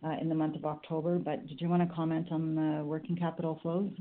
uh, 0.04 0.18
in 0.20 0.30
the 0.30 0.36
month 0.36 0.56
of 0.56 0.66
October, 0.66 1.18
but 1.18 1.48
did 1.48 1.60
you 1.62 1.70
want 1.70 1.88
to 1.88 1.96
comment 1.96 2.28
on 2.32 2.56
the 2.56 2.84
working 2.84 3.16
capital 3.16 3.60
flows? 3.62 3.92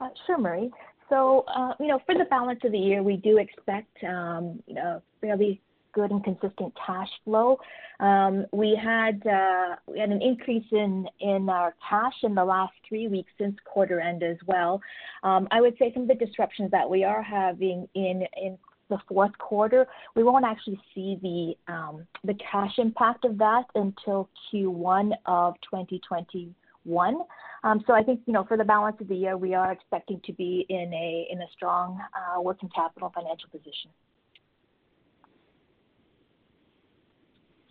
Uh, 0.00 0.08
sure, 0.26 0.38
Marie. 0.38 0.70
So, 1.08 1.44
uh, 1.54 1.72
you 1.80 1.88
know, 1.88 2.00
for 2.04 2.14
the 2.14 2.24
balance 2.24 2.60
of 2.64 2.72
the 2.72 2.78
year, 2.78 3.02
we 3.02 3.16
do 3.16 3.38
expect, 3.38 3.96
um, 4.04 4.62
you 4.66 4.74
know, 4.74 5.02
fairly 5.20 5.60
good 5.92 6.10
and 6.10 6.22
consistent 6.22 6.72
cash 6.86 7.08
flow. 7.24 7.58
Um, 8.00 8.46
we 8.52 8.78
had 8.82 9.26
uh, 9.26 9.76
we 9.86 9.98
had 9.98 10.10
an 10.10 10.22
increase 10.22 10.66
in 10.72 11.08
in 11.20 11.48
our 11.48 11.74
cash 11.88 12.14
in 12.22 12.34
the 12.34 12.44
last 12.44 12.74
three 12.88 13.08
weeks 13.08 13.30
since 13.38 13.56
quarter 13.64 14.00
end 14.00 14.22
as 14.22 14.36
well. 14.46 14.80
Um, 15.22 15.48
I 15.50 15.60
would 15.60 15.76
say 15.78 15.92
some 15.92 16.02
of 16.02 16.08
the 16.08 16.14
disruptions 16.14 16.70
that 16.70 16.88
we 16.88 17.04
are 17.04 17.22
having 17.22 17.88
in 17.94 18.24
in 18.40 18.58
the 18.88 18.98
fourth 19.08 19.36
quarter, 19.38 19.86
we 20.14 20.22
won't 20.22 20.44
actually 20.44 20.80
see 20.94 21.18
the 21.22 21.72
um, 21.72 22.06
the 22.24 22.34
cash 22.34 22.78
impact 22.78 23.24
of 23.24 23.38
that 23.38 23.64
until 23.74 24.28
Q1 24.52 25.12
of 25.26 25.54
2021. 25.62 27.18
Um, 27.64 27.84
so 27.86 27.92
I 27.92 28.02
think 28.02 28.20
you 28.26 28.32
know 28.32 28.44
for 28.44 28.56
the 28.56 28.64
balance 28.64 28.96
of 29.00 29.08
the 29.08 29.16
year, 29.16 29.36
we 29.36 29.54
are 29.54 29.72
expecting 29.72 30.20
to 30.24 30.32
be 30.32 30.66
in 30.68 30.92
a 30.92 31.28
in 31.30 31.40
a 31.42 31.46
strong 31.54 32.00
uh, 32.14 32.40
working 32.40 32.70
capital 32.74 33.12
financial 33.14 33.48
position. 33.50 33.90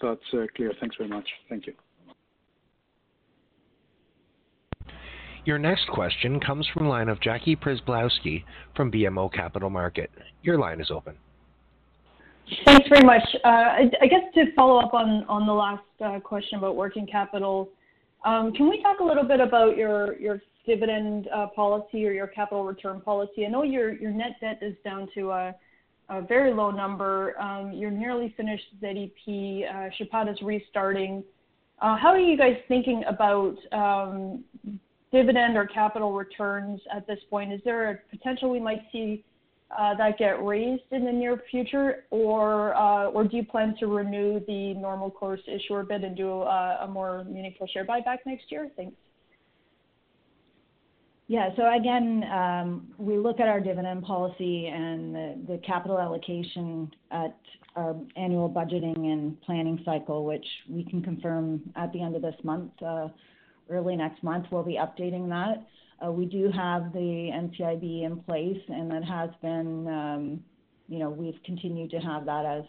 That's 0.01 0.21
uh, 0.33 0.45
clear. 0.55 0.73
Thanks 0.79 0.95
very 0.97 1.10
much. 1.10 1.27
Thank 1.49 1.67
you. 1.67 1.73
Your 5.45 5.57
next 5.57 5.88
question 5.88 6.41
comes 6.41 6.67
from 6.73 6.83
the 6.83 6.89
line 6.89 7.07
of 7.07 7.21
Jackie 7.21 7.55
Przybylowski 7.55 8.43
from 8.75 8.91
BMO 8.91 9.31
Capital 9.31 9.69
Markets. 9.69 10.12
Your 10.43 10.60
line 10.60 10.81
is 10.81 10.91
open. 10.91 11.15
Thanks 12.65 12.88
very 12.89 13.05
much. 13.05 13.23
Uh, 13.45 13.47
I 14.01 14.07
guess 14.10 14.21
to 14.36 14.51
follow 14.55 14.79
up 14.79 14.93
on 14.93 15.47
the 15.47 15.53
last 15.53 15.83
uh, 16.03 16.19
question 16.19 16.57
about 16.57 16.75
working 16.75 17.07
capital, 17.07 17.69
um, 18.25 18.51
can 18.53 18.69
we 18.69 18.81
talk 18.81 18.99
a 18.99 19.03
little 19.03 19.23
bit 19.23 19.39
about 19.39 19.77
your 19.77 20.41
dividend 20.65 21.29
uh, 21.33 21.47
policy 21.47 22.05
or 22.05 22.12
your 22.12 22.27
capital 22.27 22.65
return 22.65 22.99
policy? 22.99 23.45
I 23.45 23.49
know 23.49 23.63
your 23.63 23.93
net 24.12 24.36
debt 24.41 24.60
is 24.62 24.75
down 24.83 25.07
to 25.15 25.31
a 25.31 25.55
very 26.28 26.54
low 26.54 26.72
number. 26.72 27.36
You're 27.74 27.91
nearly 27.91 28.34
finished 28.38 28.65
ZEP. 28.82 29.65
Uh, 29.70 29.89
Chapada's 29.98 30.41
restarting. 30.41 31.24
Uh, 31.82 31.96
How 31.96 32.10
are 32.10 32.20
you 32.20 32.38
guys 32.38 32.58
thinking 32.67 33.04
about 33.08 33.56
um, 33.72 34.43
dividend 35.12 35.58
or 35.58 35.65
capital 35.67 36.13
returns 36.13 36.82
at 36.93 37.06
this 37.06 37.20
point? 37.30 37.54
Is 37.54 37.62
there 37.63 37.91
a 37.91 37.98
potential 38.10 38.50
we 38.50 38.60
might 38.60 38.82
see 38.91 39.24
uh, 39.78 39.93
that 39.96 40.17
get 40.17 40.43
raised 40.43 40.84
in 40.91 41.06
the 41.06 41.12
near 41.12 41.41
future? 41.52 42.06
Or 42.10 42.76
uh, 42.76 43.10
or 43.10 43.26
do 43.26 43.38
you 43.38 43.46
plan 43.46 43.76
to 43.80 43.88
renew 43.88 44.39
the 44.48 44.74
normal 44.76 45.12
course 45.12 45.41
issuer 45.48 45.84
bid 45.84 46.04
and 46.04 46.17
do 46.17 46.41
a 46.41 46.88
more 46.89 47.24
meaningful 47.26 47.67
share 47.67 47.86
buyback 47.86 48.20
next 48.26 48.52
year? 48.52 48.70
Thanks. 48.76 48.96
Yeah. 51.28 51.50
So 51.58 51.63
again, 51.76 52.24
um, 52.34 52.88
we 52.98 53.18
look 53.18 53.42
at 53.42 53.50
our 53.50 53.60
dividend 53.60 54.04
policy 54.04 54.68
and 54.68 55.13
the 55.48 55.60
capital 55.66 56.00
allocation 56.00 56.90
at 57.12 57.38
our 57.76 57.96
annual 58.16 58.50
budgeting 58.50 58.98
and 58.98 59.40
planning 59.42 59.82
cycle, 59.84 60.26
which 60.26 60.46
we 60.70 60.86
can 60.86 61.02
confirm 61.02 61.62
at 61.76 61.92
the 61.92 62.02
end 62.02 62.16
of 62.16 62.22
this 62.22 62.36
month. 62.44 62.72
Uh, 62.82 63.10
early 63.70 63.98
next 63.98 64.24
month, 64.24 64.46
we'll 64.52 64.63
be 64.63 64.80
updating 64.80 65.28
that. 65.28 65.68
Uh, 66.06 66.12
we 66.12 66.26
do 66.26 66.50
have 66.50 66.94
the 66.94 67.30
NCIB 67.34 68.06
in 68.06 68.18
place, 68.26 68.62
and 68.70 68.90
that 68.92 69.04
has 69.04 69.30
been, 69.42 69.88
um, 69.88 70.40
you 70.88 71.00
know, 71.00 71.10
we've 71.10 71.40
continued 71.44 71.90
to 71.92 71.98
have 71.98 72.26
that 72.26 72.46
as 72.46 72.63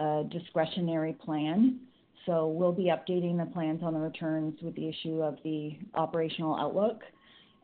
a 0.00 0.24
discretionary 0.30 1.12
plan. 1.12 1.78
So 2.26 2.48
we'll 2.48 2.72
be 2.72 2.84
updating 2.84 3.38
the 3.38 3.50
plans 3.52 3.82
on 3.84 3.94
the 3.94 4.00
returns 4.00 4.60
with 4.62 4.74
the 4.74 4.88
issue 4.88 5.22
of 5.22 5.36
the 5.44 5.78
operational 5.94 6.56
outlook. 6.56 7.02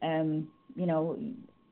Um, 0.02 0.48
you 0.74 0.86
know, 0.86 1.18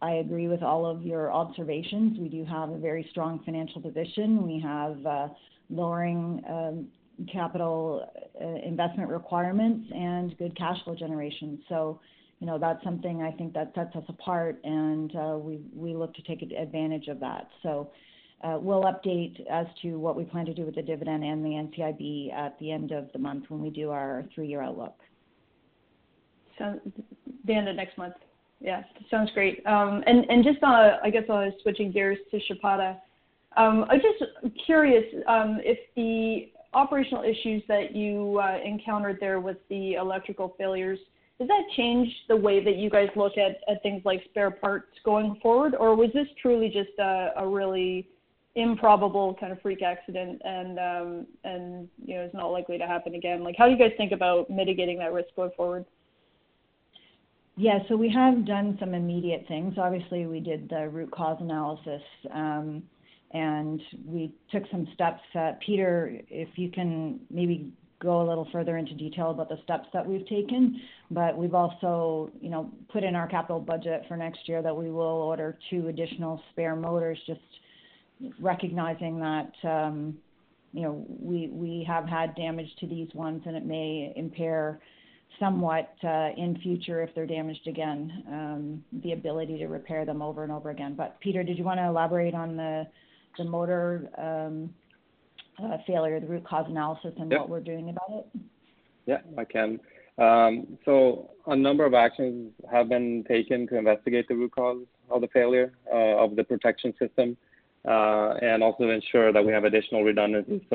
I 0.00 0.14
agree 0.14 0.48
with 0.48 0.62
all 0.62 0.86
of 0.86 1.02
your 1.02 1.32
observations. 1.32 2.18
We 2.18 2.28
do 2.28 2.44
have 2.44 2.70
a 2.70 2.78
very 2.78 3.06
strong 3.10 3.40
financial 3.44 3.80
position. 3.80 4.46
We 4.46 4.60
have 4.60 5.06
uh, 5.06 5.28
lowering 5.70 6.42
um, 6.48 6.88
capital 7.32 8.08
uh, 8.40 8.46
investment 8.66 9.10
requirements 9.10 9.90
and 9.94 10.36
good 10.38 10.56
cash 10.56 10.76
flow 10.84 10.94
generation. 10.94 11.60
So, 11.68 12.00
you 12.38 12.46
know, 12.46 12.58
that's 12.58 12.82
something 12.84 13.22
I 13.22 13.32
think 13.32 13.52
that 13.54 13.72
sets 13.74 13.96
us 13.96 14.04
apart, 14.08 14.60
and 14.62 15.14
uh, 15.16 15.38
we 15.38 15.94
look 15.94 16.14
to 16.14 16.22
take 16.22 16.42
advantage 16.42 17.08
of 17.08 17.18
that. 17.20 17.48
So. 17.62 17.90
we'll 18.44 18.84
update 18.84 19.44
as 19.50 19.66
to 19.82 19.98
what 19.98 20.14
we 20.14 20.22
plan 20.22 20.46
to 20.46 20.54
do 20.54 20.64
with 20.64 20.76
the 20.76 20.82
dividend 20.82 21.24
and 21.24 21.44
the 21.44 21.50
NCIB 21.50 22.32
at 22.32 22.56
the 22.60 22.70
end 22.70 22.92
of 22.92 23.10
the 23.12 23.18
month 23.18 23.46
when 23.48 23.60
we 23.60 23.70
do 23.70 23.90
our 23.90 24.24
three-year 24.32 24.62
outlook. 24.62 24.94
The 27.48 27.54
end 27.54 27.68
of 27.68 27.74
next 27.74 27.98
month. 27.98 28.14
Yeah. 28.60 28.84
Sounds 29.10 29.30
great. 29.34 29.66
Um 29.66 30.04
and 30.06 30.44
just, 30.44 30.62
uh, 30.62 30.98
I 31.02 31.10
guess, 31.10 31.24
I 31.28 31.46
was 31.46 31.54
switching 31.62 31.90
gears 31.90 32.18
to 32.30 32.38
Chapada. 32.48 32.98
I'm 33.56 33.82
um, 33.82 33.88
just 33.94 34.30
curious 34.66 35.04
um, 35.26 35.58
if 35.64 35.78
the 35.96 36.52
operational 36.74 37.24
issues 37.24 37.62
that 37.66 37.94
you 37.94 38.40
uh, 38.40 38.58
encountered 38.64 39.18
there 39.20 39.40
with 39.40 39.56
the 39.68 39.94
electrical 39.94 40.54
failures, 40.56 40.98
does 41.38 41.48
that 41.48 41.62
change 41.76 42.08
the 42.28 42.36
way 42.36 42.62
that 42.62 42.76
you 42.76 42.90
guys 42.90 43.08
look 43.16 43.32
at 43.36 43.82
things 43.82 44.02
like 44.04 44.22
spare 44.30 44.50
parts 44.50 44.92
going 45.04 45.38
forward? 45.42 45.74
Or 45.74 45.96
was 45.96 46.10
this 46.14 46.26
truly 46.40 46.68
just 46.68 46.96
a 46.98 47.46
really 47.46 48.08
improbable 48.54 49.36
kind 49.40 49.52
of 49.52 49.60
freak 49.60 49.82
accident 49.82 50.42
and, 50.44 50.78
um, 50.78 51.26
you 52.04 52.14
know, 52.14 52.24
is 52.24 52.34
not 52.34 52.48
likely 52.48 52.78
to 52.78 52.86
happen 52.86 53.14
again? 53.14 53.42
Like, 53.42 53.56
how 53.56 53.66
do 53.66 53.72
you 53.72 53.78
guys 53.78 53.92
think 53.96 54.12
about 54.12 54.50
mitigating 54.50 54.98
that 54.98 55.12
risk 55.12 55.28
going 55.36 55.52
forward? 55.56 55.84
Yeah. 57.58 57.80
So 57.88 57.96
we 57.96 58.08
have 58.10 58.46
done 58.46 58.76
some 58.78 58.94
immediate 58.94 59.44
things. 59.48 59.74
Obviously, 59.78 60.26
we 60.26 60.38
did 60.38 60.68
the 60.68 60.88
root 60.88 61.10
cause 61.10 61.38
analysis, 61.40 62.02
um, 62.32 62.84
and 63.32 63.80
we 64.06 64.32
took 64.52 64.62
some 64.70 64.86
steps. 64.94 65.20
Peter, 65.66 66.20
if 66.30 66.50
you 66.54 66.70
can 66.70 67.18
maybe 67.30 67.72
go 68.00 68.22
a 68.22 68.26
little 68.28 68.46
further 68.52 68.76
into 68.76 68.94
detail 68.94 69.32
about 69.32 69.48
the 69.48 69.58
steps 69.64 69.88
that 69.92 70.06
we've 70.06 70.26
taken. 70.28 70.80
But 71.10 71.36
we've 71.36 71.54
also, 71.54 72.30
you 72.40 72.48
know, 72.48 72.70
put 72.92 73.02
in 73.02 73.16
our 73.16 73.26
capital 73.26 73.58
budget 73.58 74.04
for 74.06 74.16
next 74.16 74.48
year 74.48 74.62
that 74.62 74.76
we 74.76 74.90
will 74.90 75.02
order 75.02 75.58
two 75.68 75.88
additional 75.88 76.40
spare 76.52 76.76
motors, 76.76 77.18
just 77.26 77.40
recognizing 78.40 79.18
that, 79.18 79.52
um, 79.64 80.16
you 80.72 80.82
know, 80.82 81.04
we, 81.08 81.48
we 81.48 81.84
have 81.88 82.06
had 82.06 82.36
damage 82.36 82.68
to 82.78 82.86
these 82.86 83.08
ones, 83.14 83.42
and 83.46 83.56
it 83.56 83.66
may 83.66 84.12
impair 84.14 84.78
somewhat 85.38 85.92
uh, 86.04 86.30
in 86.36 86.58
future 86.62 87.02
if 87.02 87.14
they're 87.14 87.26
damaged 87.26 87.66
again, 87.66 88.24
um, 88.28 88.84
the 89.02 89.12
ability 89.12 89.58
to 89.58 89.66
repair 89.66 90.04
them 90.04 90.22
over 90.22 90.42
and 90.42 90.52
over 90.52 90.70
again. 90.70 90.94
But 90.94 91.18
Peter, 91.20 91.42
did 91.42 91.58
you 91.58 91.64
wanna 91.64 91.88
elaborate 91.88 92.34
on 92.34 92.56
the 92.56 92.86
the 93.36 93.44
motor 93.44 94.08
um, 94.18 94.74
uh, 95.62 95.78
failure, 95.86 96.18
the 96.18 96.26
root 96.26 96.44
cause 96.44 96.66
analysis? 96.68 97.12
Yeah. 97.16 97.38
What 97.38 97.48
we're 97.48 97.60
doing 97.60 97.90
about 97.90 98.10
it? 98.10 98.40
Yeah, 99.06 99.20
I 99.36 99.44
can. 99.44 99.80
Um, 100.18 100.78
so 100.84 101.30
a 101.46 101.54
number 101.54 101.84
of 101.84 101.94
actions 101.94 102.52
have 102.70 102.88
been 102.88 103.24
taken 103.28 103.68
to 103.68 103.78
investigate 103.78 104.26
the 104.26 104.34
root 104.34 104.52
cause 104.52 104.82
of 105.10 105.20
the 105.20 105.28
failure 105.28 105.72
uh, 105.92 106.24
of 106.24 106.34
the 106.34 106.42
protection 106.42 106.92
system 106.98 107.36
and 107.84 108.62
also 108.62 108.90
ensure 108.90 109.32
that 109.32 109.44
we 109.44 109.52
have 109.52 109.64
additional 109.64 110.02
redundancy 110.02 110.66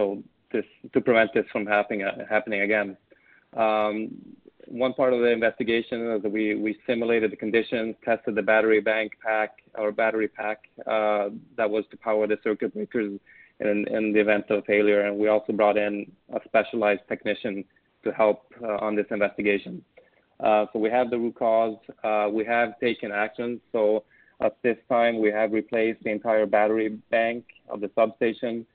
to 0.93 1.01
prevent 1.01 1.33
this 1.33 1.45
from 1.51 1.65
happening 1.65 2.61
again. 2.61 2.97
Um, 3.55 4.11
One 4.73 4.95
part 4.95 5.13
of 5.13 5.19
the 5.19 5.27
investigation 5.27 6.13
is 6.13 6.23
that 6.23 6.31
we 6.31 6.79
simulated 6.87 7.31
the 7.31 7.35
conditions, 7.35 7.95
tested 8.03 8.33
the 8.33 8.41
battery 8.41 8.81
bank 8.81 9.11
pack 9.23 9.59
or 9.75 9.91
battery 9.91 10.27
pack 10.27 10.63
uh, 10.87 11.29
that 11.57 11.69
was 11.69 11.83
to 11.91 11.97
power 11.97 12.25
the 12.25 12.39
circuit 12.43 12.73
breakers 12.73 13.19
in 13.59 13.87
in 13.87 14.13
the 14.13 14.19
event 14.19 14.45
of 14.49 14.65
failure. 14.65 15.01
And 15.01 15.19
we 15.19 15.27
also 15.27 15.53
brought 15.53 15.77
in 15.77 16.11
a 16.33 16.39
specialized 16.45 17.01
technician 17.07 17.63
to 18.03 18.11
help 18.11 18.51
uh, 18.63 18.77
on 18.77 18.95
this 18.95 19.05
investigation. 19.11 19.85
Uh, 20.39 20.65
so 20.73 20.79
we 20.79 20.89
have 20.89 21.11
the 21.11 21.19
root 21.19 21.35
cause. 21.35 21.77
Uh, 22.03 22.29
we 22.31 22.43
have 22.43 22.79
taken 22.79 23.11
action. 23.11 23.61
So 23.71 24.05
at 24.41 24.57
this 24.63 24.77
time, 24.89 25.21
we 25.21 25.29
have 25.29 25.51
replaced 25.51 26.03
the 26.03 26.09
entire 26.09 26.47
battery 26.47 26.97
bank 27.11 27.45
of 27.69 27.79
the 27.79 27.91
substation. 27.93 28.65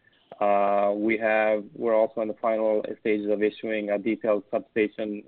we 1.08 1.18
have, 1.18 1.64
we're 1.74 1.96
also 1.96 2.20
in 2.20 2.28
the 2.28 2.40
final 2.40 2.84
stages 3.00 3.28
of 3.32 3.42
issuing 3.42 3.90
a 3.90 3.98
detailed 3.98 4.44
substation 4.52 5.24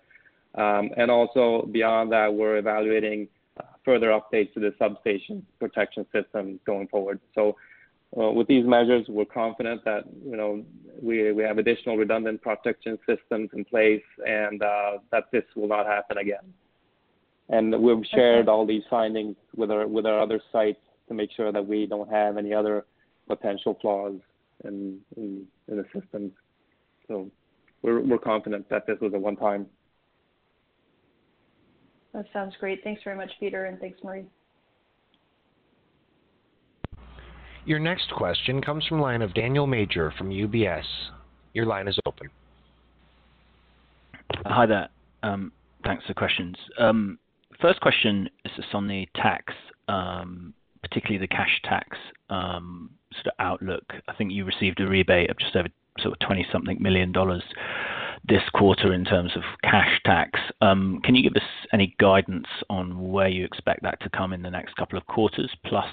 Um, 0.55 0.91
and 0.97 1.09
also 1.09 1.67
beyond 1.71 2.11
that, 2.11 2.33
we're 2.33 2.57
evaluating 2.57 3.27
uh, 3.59 3.63
further 3.85 4.09
updates 4.09 4.53
to 4.53 4.59
the 4.59 4.73
substation 4.77 5.45
protection 5.59 6.05
system 6.13 6.59
going 6.65 6.87
forward. 6.89 7.19
Uh, 8.15 8.31
with 8.31 8.47
these 8.47 8.65
measures, 8.65 9.05
we're 9.09 9.25
confident 9.25 9.83
that, 9.85 10.03
you 10.23 10.37
know, 10.37 10.63
we 11.01 11.43
have 11.43 11.57
additional 11.57 11.97
redundant 11.97 12.41
protection 12.41 12.97
systems 13.07 13.49
in 13.53 13.65
place 13.65 14.03
and 14.25 14.61
uh, 14.61 14.91
that 15.11 15.25
this 15.31 15.43
will 15.55 15.67
not 15.67 15.85
happen 15.85 16.17
again. 16.19 16.53
And 17.49 17.81
We've 17.81 18.05
shared 18.13 18.47
all 18.47 18.65
these 18.65 18.83
findings 18.89 19.35
with 19.55 19.69
our 19.69 19.85
with 19.87 20.05
our 20.05 20.19
other 20.19 20.39
sites 20.51 20.79
to 21.07 21.13
make 21.13 21.29
sure 21.35 21.51
that 21.51 21.65
we 21.65 21.85
don't 21.85 22.09
have 22.09 22.37
any 22.37 22.53
other 22.53 22.85
potential 23.27 23.77
flaws 23.81 24.15
in 24.63 24.99
in 25.17 25.45
the 25.67 25.85
system. 25.93 26.31
So 27.07 27.29
we're 27.81 27.99
we're 27.99 28.17
confident 28.17 28.69
that 28.69 28.87
this 28.87 28.97
was 29.01 29.13
a 29.13 29.19
one-time. 29.19 29.65
That 32.13 32.25
sounds 32.31 32.53
great. 32.59 32.83
Thanks 32.83 33.01
very 33.03 33.17
much, 33.17 33.31
Peter, 33.39 33.65
and 33.65 33.79
thanks, 33.79 33.99
Marie. 34.03 34.25
Your 37.65 37.79
next 37.79 38.11
question 38.11 38.61
comes 38.61 38.85
from 38.85 38.99
line 38.99 39.21
of 39.21 39.33
Daniel 39.33 39.67
Major 39.67 40.11
from 40.17 40.29
UBS. 40.29 40.83
Your 41.53 41.65
line 41.65 41.87
is 41.87 41.97
open. 42.05 42.29
Hi 44.45 44.65
there. 44.65 44.89
Um, 45.21 45.53
thanks 45.85 46.03
for 46.03 46.09
the 46.09 46.17
questions. 46.17 46.57
Um, 46.77 47.17
first 47.61 47.79
question 47.79 48.29
is 48.43 48.51
just 48.57 48.73
on 48.73 48.87
the 48.87 49.07
tax, 49.15 49.53
um, 49.87 50.53
particularly 50.81 51.19
the 51.19 51.33
cash 51.33 51.61
tax, 51.63 51.97
sort 52.29 53.27
of 53.27 53.33
outlook. 53.39 53.85
I 54.09 54.13
think 54.13 54.33
you 54.33 54.43
received 54.43 54.81
a 54.81 54.87
rebate 54.87 55.29
of 55.29 55.39
just 55.39 55.55
over 55.55 55.69
sort 55.99 56.17
of 56.19 56.27
$20-something 56.27 56.81
million 56.81 57.13
this 58.27 58.41
quarter 58.53 58.93
in 58.93 59.05
terms 59.05 59.31
of 59.35 59.43
cash 59.63 60.01
tax. 60.05 60.37
Can 60.61 61.15
you 61.15 61.23
give 61.23 61.41
us 61.41 61.47
any 61.71 61.95
guidance 61.99 62.47
on 62.69 63.11
where 63.11 63.29
you 63.29 63.45
expect 63.45 63.83
that 63.83 64.01
to 64.01 64.09
come 64.09 64.33
in 64.33 64.41
the 64.41 64.49
next 64.49 64.75
couple 64.75 64.97
of 64.97 65.05
quarters, 65.05 65.51
plus 65.65 65.85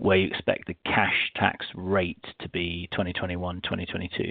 where 0.00 0.16
you 0.16 0.26
expect 0.28 0.66
the 0.66 0.76
cash 0.86 1.30
tax 1.36 1.66
rate 1.74 2.24
to 2.40 2.48
be 2.48 2.88
2021, 2.92 3.60
2022? 3.62 4.30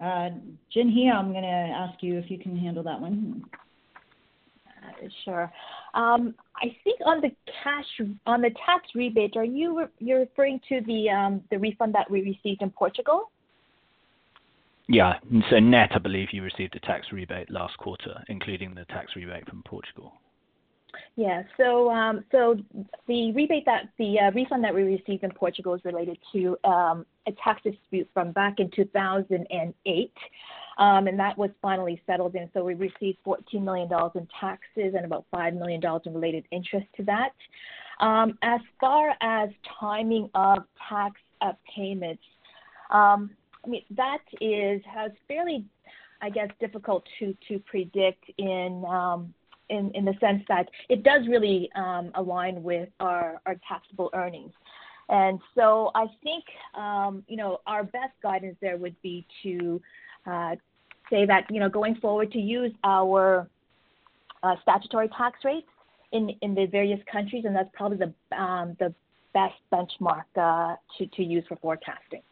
Uh, 0.00 0.30
Jinhee, 0.74 1.12
I'm 1.12 1.30
going 1.30 1.42
to 1.42 1.48
ask 1.48 2.02
you 2.02 2.18
if 2.18 2.30
you 2.30 2.38
can 2.38 2.56
handle 2.56 2.82
that 2.82 3.00
one. 3.00 3.44
Uh, 4.66 5.08
sure. 5.24 5.52
Um, 5.94 6.34
I 6.56 6.76
think 6.82 7.00
on 7.06 7.20
the 7.20 7.30
cash 7.62 8.08
on 8.26 8.42
the 8.42 8.50
tax 8.66 8.88
rebate, 8.94 9.36
are 9.36 9.44
you 9.44 9.86
referring 10.00 10.60
to 10.68 10.78
um, 11.08 11.40
the 11.50 11.58
refund 11.58 11.94
that 11.94 12.10
we 12.10 12.22
received 12.22 12.62
in 12.62 12.70
Portugal? 12.70 13.30
Yeah. 14.88 15.14
So 15.50 15.60
net, 15.60 15.90
I 15.94 15.98
believe 15.98 16.28
you 16.32 16.42
received 16.42 16.74
a 16.74 16.80
tax 16.80 17.06
rebate 17.12 17.50
last 17.50 17.76
quarter, 17.78 18.24
including 18.28 18.74
the 18.74 18.84
tax 18.86 19.12
rebate 19.14 19.48
from 19.48 19.62
Portugal. 19.64 20.12
Yeah. 21.16 21.42
So, 21.56 21.90
um, 21.90 22.24
so 22.30 22.56
the 23.06 23.32
rebate 23.32 23.64
that 23.66 23.88
the 23.98 24.20
uh, 24.20 24.30
refund 24.32 24.64
that 24.64 24.74
we 24.74 24.82
received 24.82 25.24
in 25.24 25.30
Portugal 25.30 25.74
is 25.74 25.84
related 25.84 26.18
to 26.32 26.56
um, 26.64 27.06
a 27.26 27.32
tax 27.42 27.62
dispute 27.62 28.08
from 28.14 28.32
back 28.32 28.58
in 28.58 28.70
2008. 28.70 30.12
Um, 30.78 31.08
and 31.08 31.18
That 31.18 31.36
was 31.36 31.50
finally 31.60 32.00
settled, 32.06 32.36
And 32.36 32.48
so 32.54 32.64
we 32.64 32.74
received 32.74 33.18
$14 33.26 33.62
million 33.62 33.88
in 34.14 34.28
taxes 34.40 34.94
and 34.96 35.04
about 35.04 35.26
$5 35.34 35.58
million 35.58 35.82
in 36.06 36.14
related 36.14 36.44
interest 36.52 36.86
to 36.96 37.02
that. 37.04 37.32
Um, 38.00 38.38
as 38.42 38.60
far 38.80 39.14
as 39.20 39.50
timing 39.80 40.30
of 40.34 40.58
tax 40.88 41.20
uh, 41.40 41.52
payments, 41.74 42.22
I 42.90 43.16
mean 43.66 43.82
that 43.90 44.22
is 44.40 44.80
has 44.86 45.10
fairly, 45.26 45.64
I 46.22 46.30
guess, 46.30 46.48
difficult 46.60 47.04
to 47.18 47.36
to 47.48 47.58
predict 47.60 48.24
in 48.38 48.84
the 49.68 50.14
sense 50.20 50.42
that 50.48 50.68
it 50.88 51.02
does 51.02 51.26
really 51.28 51.70
um, 51.74 52.10
align 52.14 52.62
with 52.62 52.88
our 53.00 53.40
our 53.46 53.56
taxable 53.66 54.10
earnings. 54.14 54.52
And 55.10 55.40
so 55.54 55.90
I 55.94 56.06
think 56.22 56.44
um, 56.74 57.24
you 57.28 57.36
know 57.36 57.60
our 57.66 57.84
best 57.84 58.14
guidance 58.22 58.56
there 58.60 58.76
would 58.76 58.96
be 59.02 59.26
to 59.42 59.80
uh, 60.26 60.56
say 61.10 61.26
that, 61.26 61.46
you 61.50 61.60
know, 61.60 61.68
going 61.68 61.96
forward, 61.96 62.32
to 62.32 62.38
use 62.38 62.72
our 62.84 63.48
uh, 64.42 64.54
statutory 64.62 65.08
tax 65.16 65.40
rates 65.44 65.66
in 66.12 66.30
in 66.42 66.54
the 66.54 66.66
various 66.66 67.00
countries, 67.10 67.44
and 67.44 67.54
that's 67.54 67.68
probably 67.74 67.98
the 67.98 68.36
um, 68.36 68.76
the 68.78 68.94
best 69.34 69.54
benchmark 69.72 70.24
uh, 70.36 70.76
to 70.96 71.06
to 71.06 71.22
use 71.22 71.44
for 71.48 71.56
forecasting. 71.56 72.22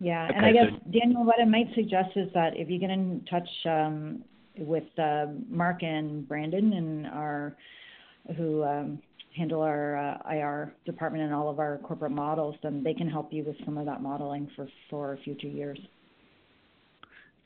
Yeah. 0.00 0.28
Okay. 0.28 0.38
I 0.38 0.52
guess, 0.52 0.72
Daniel, 0.90 1.24
what 1.24 1.40
I 1.40 1.44
might 1.44 1.68
suggest 1.74 2.10
is 2.16 2.28
that 2.34 2.56
if 2.56 2.68
you 2.68 2.78
get 2.78 2.90
in 2.90 3.24
touch 3.30 3.48
with 4.56 4.84
uh, 4.98 5.26
Mark 5.48 5.82
and 5.82 6.26
Brandon 6.28 6.72
and 6.72 7.06
our 7.06 7.56
who 8.36 8.64
um, 8.64 8.98
handle 9.36 9.60
our 9.60 9.96
uh, 9.96 10.32
IR 10.32 10.72
department 10.86 11.24
and 11.24 11.34
all 11.34 11.50
of 11.50 11.58
our 11.58 11.78
corporate 11.78 12.12
models, 12.12 12.54
then 12.62 12.82
they 12.82 12.94
can 12.94 13.08
help 13.08 13.32
you 13.32 13.44
with 13.44 13.56
some 13.64 13.76
of 13.76 13.84
that 13.86 14.00
modeling 14.00 14.48
for 14.56 14.68
for 14.88 15.18
future 15.24 15.48
years. 15.48 15.78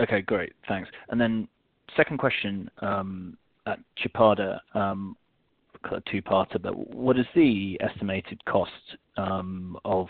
Okay, 0.00 0.20
great. 0.20 0.52
Thanks. 0.68 0.88
And 1.08 1.20
then 1.20 1.48
Second 1.96 2.18
question, 2.18 2.70
um, 2.78 3.36
at 3.66 3.78
Chapada, 4.02 4.60
um, 4.74 5.16
two-parter, 6.10 6.60
but 6.60 6.94
what 6.94 7.18
is 7.18 7.26
the 7.34 7.78
estimated 7.80 8.44
cost 8.44 8.70
of 9.16 10.08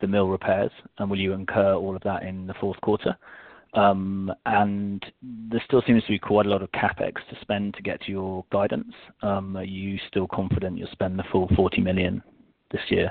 the 0.00 0.06
mill 0.06 0.28
repairs, 0.28 0.70
and 0.98 1.10
will 1.10 1.18
you 1.18 1.32
incur 1.32 1.74
all 1.74 1.96
of 1.96 2.02
that 2.02 2.22
in 2.22 2.46
the 2.46 2.54
fourth 2.60 2.80
quarter? 2.80 3.16
Um, 3.74 4.32
and 4.46 5.04
there 5.22 5.62
still 5.66 5.82
seems 5.86 6.02
to 6.04 6.08
be 6.08 6.18
quite 6.18 6.46
a 6.46 6.48
lot 6.48 6.62
of 6.62 6.72
CapEx 6.72 7.14
to 7.30 7.36
spend 7.40 7.74
to 7.74 7.82
get 7.82 8.00
to 8.02 8.10
your 8.10 8.44
guidance. 8.50 8.92
Um, 9.22 9.56
are 9.56 9.64
you 9.64 9.98
still 10.08 10.26
confident 10.26 10.78
you'll 10.78 10.88
spend 10.92 11.18
the 11.18 11.24
full 11.30 11.48
40 11.54 11.82
million 11.82 12.22
this 12.72 12.80
year? 12.88 13.10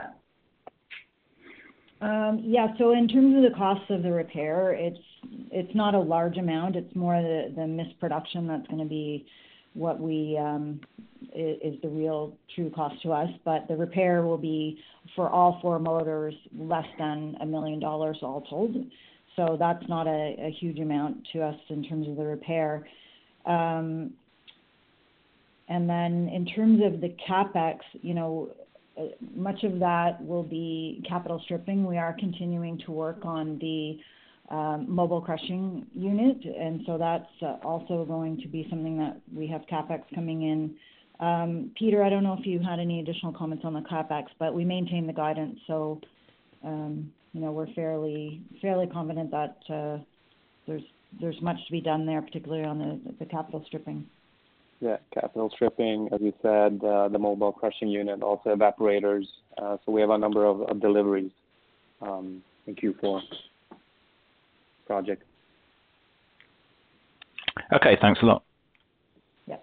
Um, 2.01 2.41
yeah. 2.43 2.67
So 2.77 2.93
in 2.93 3.07
terms 3.07 3.35
of 3.35 3.43
the 3.49 3.57
cost 3.57 3.89
of 3.89 4.03
the 4.03 4.11
repair, 4.11 4.71
it's 4.73 5.75
not 5.75 5.95
a 5.95 5.99
large 5.99 6.37
amount. 6.37 6.75
It's 6.75 6.95
more 6.95 7.21
the 7.21 7.67
missed 7.67 7.99
production 7.99 8.47
that's 8.47 8.67
going 8.67 8.83
to 8.83 8.89
be 8.89 9.25
what 9.73 9.97
is 9.97 11.81
the 11.81 11.89
real 11.89 12.35
true 12.55 12.71
cost 12.71 13.01
to 13.03 13.11
us. 13.11 13.29
But 13.45 13.67
the 13.67 13.75
repair 13.75 14.23
will 14.23 14.37
be, 14.37 14.79
for 15.15 15.29
all 15.29 15.59
four 15.61 15.79
motors, 15.79 16.33
less 16.55 16.85
than 16.97 17.35
$1 17.41 17.47
million 17.47 17.83
all 17.83 18.45
told. 18.49 18.75
So 19.37 19.55
that's 19.57 19.87
not 19.87 20.07
a 20.07 20.51
huge 20.59 20.79
amount 20.79 21.27
to 21.31 21.43
us 21.43 21.55
in 21.69 21.83
terms 21.83 22.07
of 22.07 22.17
the 22.17 22.25
repair. 22.25 22.87
Um, 23.45 24.13
and 25.69 25.87
then 25.87 26.29
in 26.33 26.45
terms 26.45 26.81
of 26.83 27.01
the 27.01 27.15
CapEx, 27.29 27.77
you 28.01 28.13
know, 28.13 28.49
uh, 28.97 29.03
much 29.35 29.63
of 29.63 29.79
that 29.79 30.25
will 30.25 30.43
be 30.43 31.03
capital 31.07 31.39
stripping. 31.45 31.85
We 31.85 31.97
are 31.97 32.15
continuing 32.17 32.79
to 32.85 32.91
work 32.91 33.25
on 33.25 33.59
the 33.59 33.99
um, 34.49 34.85
mobile 34.89 35.21
crushing 35.21 35.85
unit, 35.93 36.37
and 36.43 36.81
so 36.85 36.97
that's 36.97 37.29
uh, 37.41 37.57
also 37.63 38.05
going 38.05 38.41
to 38.41 38.47
be 38.47 38.65
something 38.71 38.97
that 38.97 39.19
we 39.35 39.45
have 39.47 39.61
CapEx 39.71 40.03
coming 40.15 40.41
in. 40.43 40.75
Um, 41.19 41.71
Peter, 41.77 42.03
I 42.03 42.09
don't 42.09 42.23
know 42.23 42.35
if 42.39 42.45
you 42.45 42.59
had 42.59 42.79
any 42.79 43.01
additional 43.01 43.33
comments 43.33 43.65
on 43.65 43.73
the 43.73 43.81
CapEx, 43.81 44.25
but 44.39 44.55
we 44.55 44.65
maintain 44.65 45.05
the 45.05 45.13
guidance. 45.13 45.59
Um, 46.63 47.11
We're 47.41 47.73
fairly 47.73 48.41
confident 48.91 49.31
that 49.31 49.57
uh, 49.69 49.97
there's 50.67 51.41
much 51.41 51.57
to 51.65 51.71
be 51.71 51.81
done 51.81 52.05
there, 52.05 52.21
particularly 52.21 52.63
on 52.63 53.01
the 53.19 53.25
capital 53.25 53.63
stripping. 53.65 54.05
Yeah. 54.79 54.97
Capital 55.13 55.49
stripping, 55.53 56.09
as 56.13 56.21
you 56.21 56.33
said, 56.41 56.79
uh, 56.83 57.07
the 57.07 57.17
mobile 57.17 57.51
crushing 57.51 57.87
unit, 57.87 58.21
also 58.21 58.55
evaporators. 58.55 59.23
Uh 59.57 59.77
so 59.83 59.91
we 59.91 60.01
have 60.01 60.11
a 60.11 60.17
number 60.17 60.45
of 60.45 60.79
deliveries 60.79 61.31
um, 62.01 62.43
in 62.67 62.75
Q4 62.75 63.21
project. 64.85 65.23
Okay, 67.73 67.97
thanks 68.01 68.21
a 68.21 68.25
lot. 68.25 68.43
Yeah. 69.47 69.57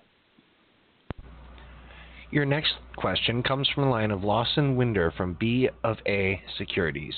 Your 2.31 2.45
next 2.45 2.75
question 2.97 3.43
comes 3.43 3.69
from 3.73 3.85
the 3.85 3.91
line 3.91 4.11
of 4.11 4.25
Lawson 4.25 4.77
Winder 4.77 5.13
from 5.17 5.37
BofA 5.37 6.41
Securities. 6.59 7.15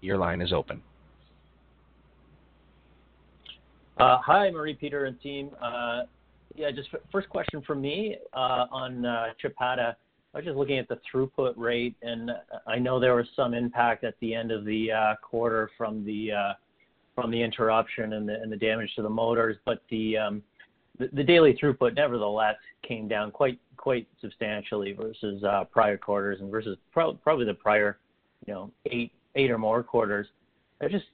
Your 0.00 0.18
line 0.18 0.40
is 0.40 0.52
open. 0.52 0.82
Uh, 3.98 4.18
hi, 4.18 4.50
Marie, 4.50 4.74
Peter, 4.74 5.06
and 5.06 5.18
team. 5.20 5.50
Uh, 5.60 6.02
yeah, 6.54 6.70
just 6.70 6.88
first 7.10 7.28
question 7.28 7.62
from 7.62 7.80
me 7.80 8.16
uh, 8.34 8.66
on 8.70 9.06
uh, 9.06 9.28
Chapada. 9.42 9.94
I 10.34 10.38
was 10.38 10.44
just 10.44 10.56
looking 10.56 10.78
at 10.78 10.86
the 10.86 10.98
throughput 11.10 11.54
rate, 11.56 11.96
and 12.02 12.30
I 12.66 12.78
know 12.78 13.00
there 13.00 13.14
was 13.14 13.26
some 13.34 13.54
impact 13.54 14.04
at 14.04 14.14
the 14.20 14.34
end 14.34 14.50
of 14.52 14.66
the 14.66 14.90
quarter 15.22 15.70
from 15.78 16.04
the 16.04 16.30
from 17.14 17.30
the 17.30 17.42
interruption 17.42 18.12
and 18.12 18.52
the 18.52 18.56
damage 18.56 18.94
to 18.96 19.02
the 19.02 19.08
motors. 19.08 19.56
But 19.64 19.80
um, 20.20 20.42
the 20.98 21.08
the 21.14 21.24
daily 21.24 21.54
throughput 21.54 21.94
nevertheless 21.94 22.56
came 22.86 23.08
down 23.08 23.30
quite 23.30 23.58
quite 23.78 24.06
substantially 24.20 24.92
versus 24.92 25.42
prior 25.70 25.96
quarters 25.96 26.40
and 26.40 26.50
versus 26.50 26.76
probably 26.92 27.46
the 27.46 27.54
prior 27.54 27.96
you 28.46 28.52
know 28.52 28.70
eight 28.86 29.12
or 29.44 29.58
more 29.58 29.82
quarters. 29.82 30.26
I 30.80 30.84
was 30.84 30.92
just 30.92 31.06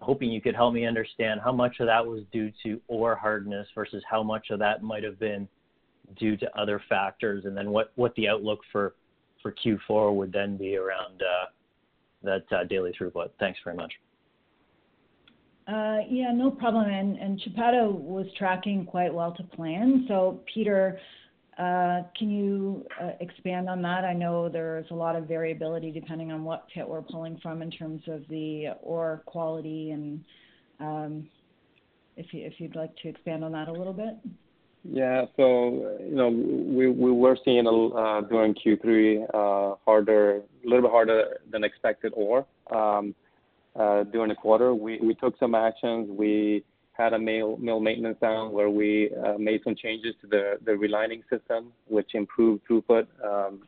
hoping 0.00 0.30
you 0.30 0.40
could 0.40 0.54
help 0.54 0.74
me 0.74 0.86
understand 0.86 1.40
how 1.42 1.52
much 1.52 1.76
of 1.80 1.86
that 1.86 2.04
was 2.04 2.22
due 2.32 2.50
to 2.62 2.80
ore 2.88 3.14
hardness 3.14 3.66
versus 3.74 4.02
how 4.08 4.22
much 4.22 4.50
of 4.50 4.58
that 4.58 4.82
might 4.82 5.04
have 5.04 5.18
been 5.18 5.48
due 6.18 6.36
to 6.36 6.58
other 6.58 6.82
factors, 6.88 7.44
and 7.44 7.56
then 7.56 7.70
what 7.70 7.92
what 7.96 8.14
the 8.16 8.28
outlook 8.28 8.60
for 8.72 8.94
for 9.42 9.52
Q4 9.52 10.14
would 10.14 10.32
then 10.32 10.56
be 10.56 10.76
around 10.76 11.22
uh, 11.22 11.46
that 12.22 12.44
uh, 12.52 12.64
daily 12.64 12.92
throughput. 12.98 13.30
Thanks 13.38 13.58
very 13.64 13.76
much. 13.76 13.92
Uh, 15.66 15.98
yeah, 16.08 16.32
no 16.32 16.50
problem. 16.50 16.88
And, 16.88 17.16
and 17.16 17.40
Chapada 17.40 17.90
was 17.90 18.26
tracking 18.36 18.84
quite 18.84 19.12
well 19.14 19.32
to 19.32 19.42
plan. 19.42 20.04
So 20.08 20.40
Peter, 20.52 20.98
Uh, 21.60 22.04
can 22.18 22.30
you 22.30 22.86
uh, 22.98 23.10
expand 23.20 23.68
on 23.68 23.82
that? 23.82 24.02
I 24.02 24.14
know 24.14 24.48
there's 24.48 24.86
a 24.90 24.94
lot 24.94 25.14
of 25.14 25.28
variability 25.28 25.90
depending 25.90 26.32
on 26.32 26.42
what 26.42 26.66
pit 26.72 26.88
we're 26.88 27.02
pulling 27.02 27.38
from 27.42 27.60
in 27.60 27.70
terms 27.70 28.00
of 28.06 28.26
the 28.28 28.68
ore 28.82 29.22
quality, 29.26 29.90
and 29.90 30.24
um 30.80 31.28
if 32.16 32.60
you'd 32.60 32.76
like 32.76 32.94
to 32.96 33.08
expand 33.08 33.44
on 33.44 33.52
that 33.52 33.68
a 33.68 33.72
little 33.72 33.92
bit. 33.92 34.16
Yeah. 34.84 35.26
So 35.36 35.98
you 36.00 36.14
know, 36.14 36.30
we 36.30 36.88
we 36.88 37.12
were 37.12 37.36
seeing 37.44 37.66
uh, 37.66 38.22
during 38.22 38.54
Q3 38.54 39.76
harder, 39.84 40.36
a 40.36 40.42
little 40.64 40.82
bit 40.82 40.90
harder 40.90 41.40
than 41.50 41.64
expected 41.64 42.12
ore 42.14 42.46
um, 42.70 43.14
during 43.76 44.28
the 44.28 44.34
quarter. 44.34 44.74
We 44.74 44.98
we 45.02 45.14
took 45.14 45.38
some 45.38 45.54
actions. 45.54 46.08
We 46.10 46.64
had 47.00 47.12
a 47.14 47.18
mill 47.18 47.56
mill 47.58 47.80
maintenance 47.80 48.18
down 48.20 48.52
where 48.52 48.70
we 48.70 49.10
made 49.38 49.60
some 49.64 49.74
changes 49.74 50.14
to 50.20 50.26
the 50.26 50.44
the 50.64 50.72
relining 50.72 51.22
system, 51.32 51.72
which 51.88 52.10
improved 52.14 52.62
throughput 52.66 53.06
um, 53.24 53.62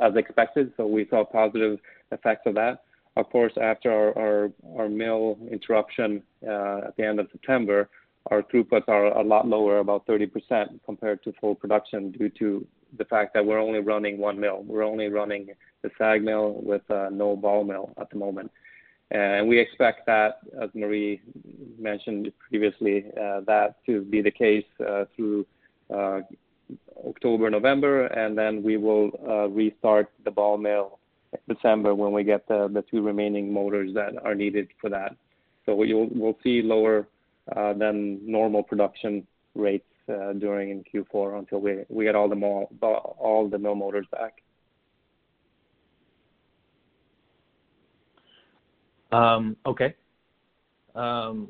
as 0.00 0.16
expected. 0.16 0.72
So 0.76 0.86
we 0.86 1.06
saw 1.10 1.24
positive 1.24 1.78
effects 2.12 2.42
of 2.46 2.54
that. 2.54 2.84
Of 3.16 3.28
course, 3.30 3.52
after 3.60 3.90
our, 3.92 4.18
our, 4.18 4.52
our 4.78 4.88
mill 4.88 5.36
interruption 5.50 6.22
uh, 6.46 6.88
at 6.88 6.96
the 6.96 7.04
end 7.04 7.18
of 7.18 7.28
September, 7.32 7.88
our 8.30 8.42
throughputs 8.42 8.88
are 8.88 9.06
a 9.18 9.22
lot 9.22 9.48
lower, 9.48 9.78
about 9.78 10.06
30% 10.06 10.80
compared 10.84 11.22
to 11.24 11.32
full 11.40 11.54
production 11.54 12.12
due 12.12 12.28
to 12.38 12.66
the 12.98 13.04
fact 13.04 13.34
that 13.34 13.44
we're 13.44 13.58
only 13.58 13.80
running 13.80 14.18
one 14.18 14.38
mill. 14.38 14.62
We're 14.64 14.84
only 14.84 15.08
running 15.08 15.48
the 15.82 15.90
SAG 15.98 16.22
mill 16.22 16.60
with 16.62 16.88
uh, 16.90 17.08
no 17.10 17.36
ball 17.36 17.64
mill 17.64 17.92
at 18.00 18.10
the 18.10 18.16
moment. 18.16 18.50
And 19.10 19.48
we 19.48 19.58
expect 19.58 20.06
that, 20.06 20.38
as 20.60 20.70
Marie 20.72 21.20
mentioned 21.78 22.32
previously, 22.48 23.06
uh, 23.20 23.40
that 23.46 23.76
to 23.86 24.02
be 24.02 24.22
the 24.22 24.30
case 24.30 24.64
uh, 24.86 25.06
through 25.16 25.46
uh, 25.92 26.20
October, 27.08 27.50
November, 27.50 28.06
and 28.06 28.38
then 28.38 28.62
we 28.62 28.76
will 28.76 29.10
restart 29.50 30.10
the 30.24 30.30
ball 30.30 30.56
mill 30.56 31.00
December 31.48 31.94
when 31.94 32.12
we 32.12 32.22
get 32.22 32.46
the, 32.46 32.84
two 32.88 33.02
remaining 33.02 33.52
motors 33.52 33.92
that 33.94 34.12
are 34.24 34.34
needed 34.34 34.68
for 34.80 34.88
that. 34.90 35.16
So 35.66 35.74
we'll, 35.74 36.36
see 36.44 36.62
lower 36.62 37.08
than 37.56 38.20
normal 38.24 38.62
production 38.62 39.26
rates 39.56 39.86
during 40.06 40.84
Q4 40.94 41.38
until 41.40 41.60
we, 41.60 42.04
get 42.04 42.14
all 42.14 42.28
the, 42.28 42.36
mall, 42.36 42.70
all 42.80 43.48
the 43.48 43.58
mill 43.58 43.74
motors 43.74 44.06
back. 44.12 44.40
Um, 49.12 49.56
okay. 49.66 49.94
Um, 50.94 51.48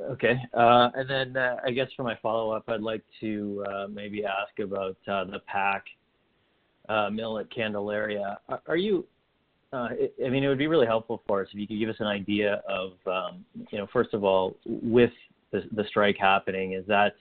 okay. 0.00 0.38
Uh, 0.54 0.90
and 0.94 1.08
then 1.08 1.36
uh, 1.36 1.56
I 1.64 1.70
guess 1.70 1.88
for 1.96 2.02
my 2.02 2.16
follow-up, 2.22 2.64
I'd 2.68 2.80
like 2.80 3.02
to 3.20 3.64
uh, 3.68 3.86
maybe 3.88 4.24
ask 4.24 4.58
about 4.58 4.96
uh, 5.08 5.24
the 5.24 5.40
PAC 5.46 5.84
uh, 6.88 7.10
mill 7.10 7.38
at 7.38 7.50
Candelaria. 7.50 8.38
Are, 8.48 8.62
are 8.66 8.76
you? 8.76 9.06
Uh, 9.72 9.88
I 10.24 10.28
mean, 10.28 10.44
it 10.44 10.48
would 10.48 10.58
be 10.58 10.66
really 10.66 10.86
helpful 10.86 11.22
for 11.26 11.40
us 11.40 11.48
if 11.50 11.58
you 11.58 11.66
could 11.66 11.78
give 11.78 11.88
us 11.88 11.96
an 11.98 12.06
idea 12.06 12.62
of, 12.68 12.92
um, 13.06 13.44
you 13.70 13.78
know, 13.78 13.86
first 13.90 14.12
of 14.12 14.22
all, 14.22 14.54
with 14.66 15.12
the, 15.50 15.62
the 15.72 15.84
strike 15.88 16.16
happening, 16.18 16.74
is 16.74 16.84
that 16.88 17.14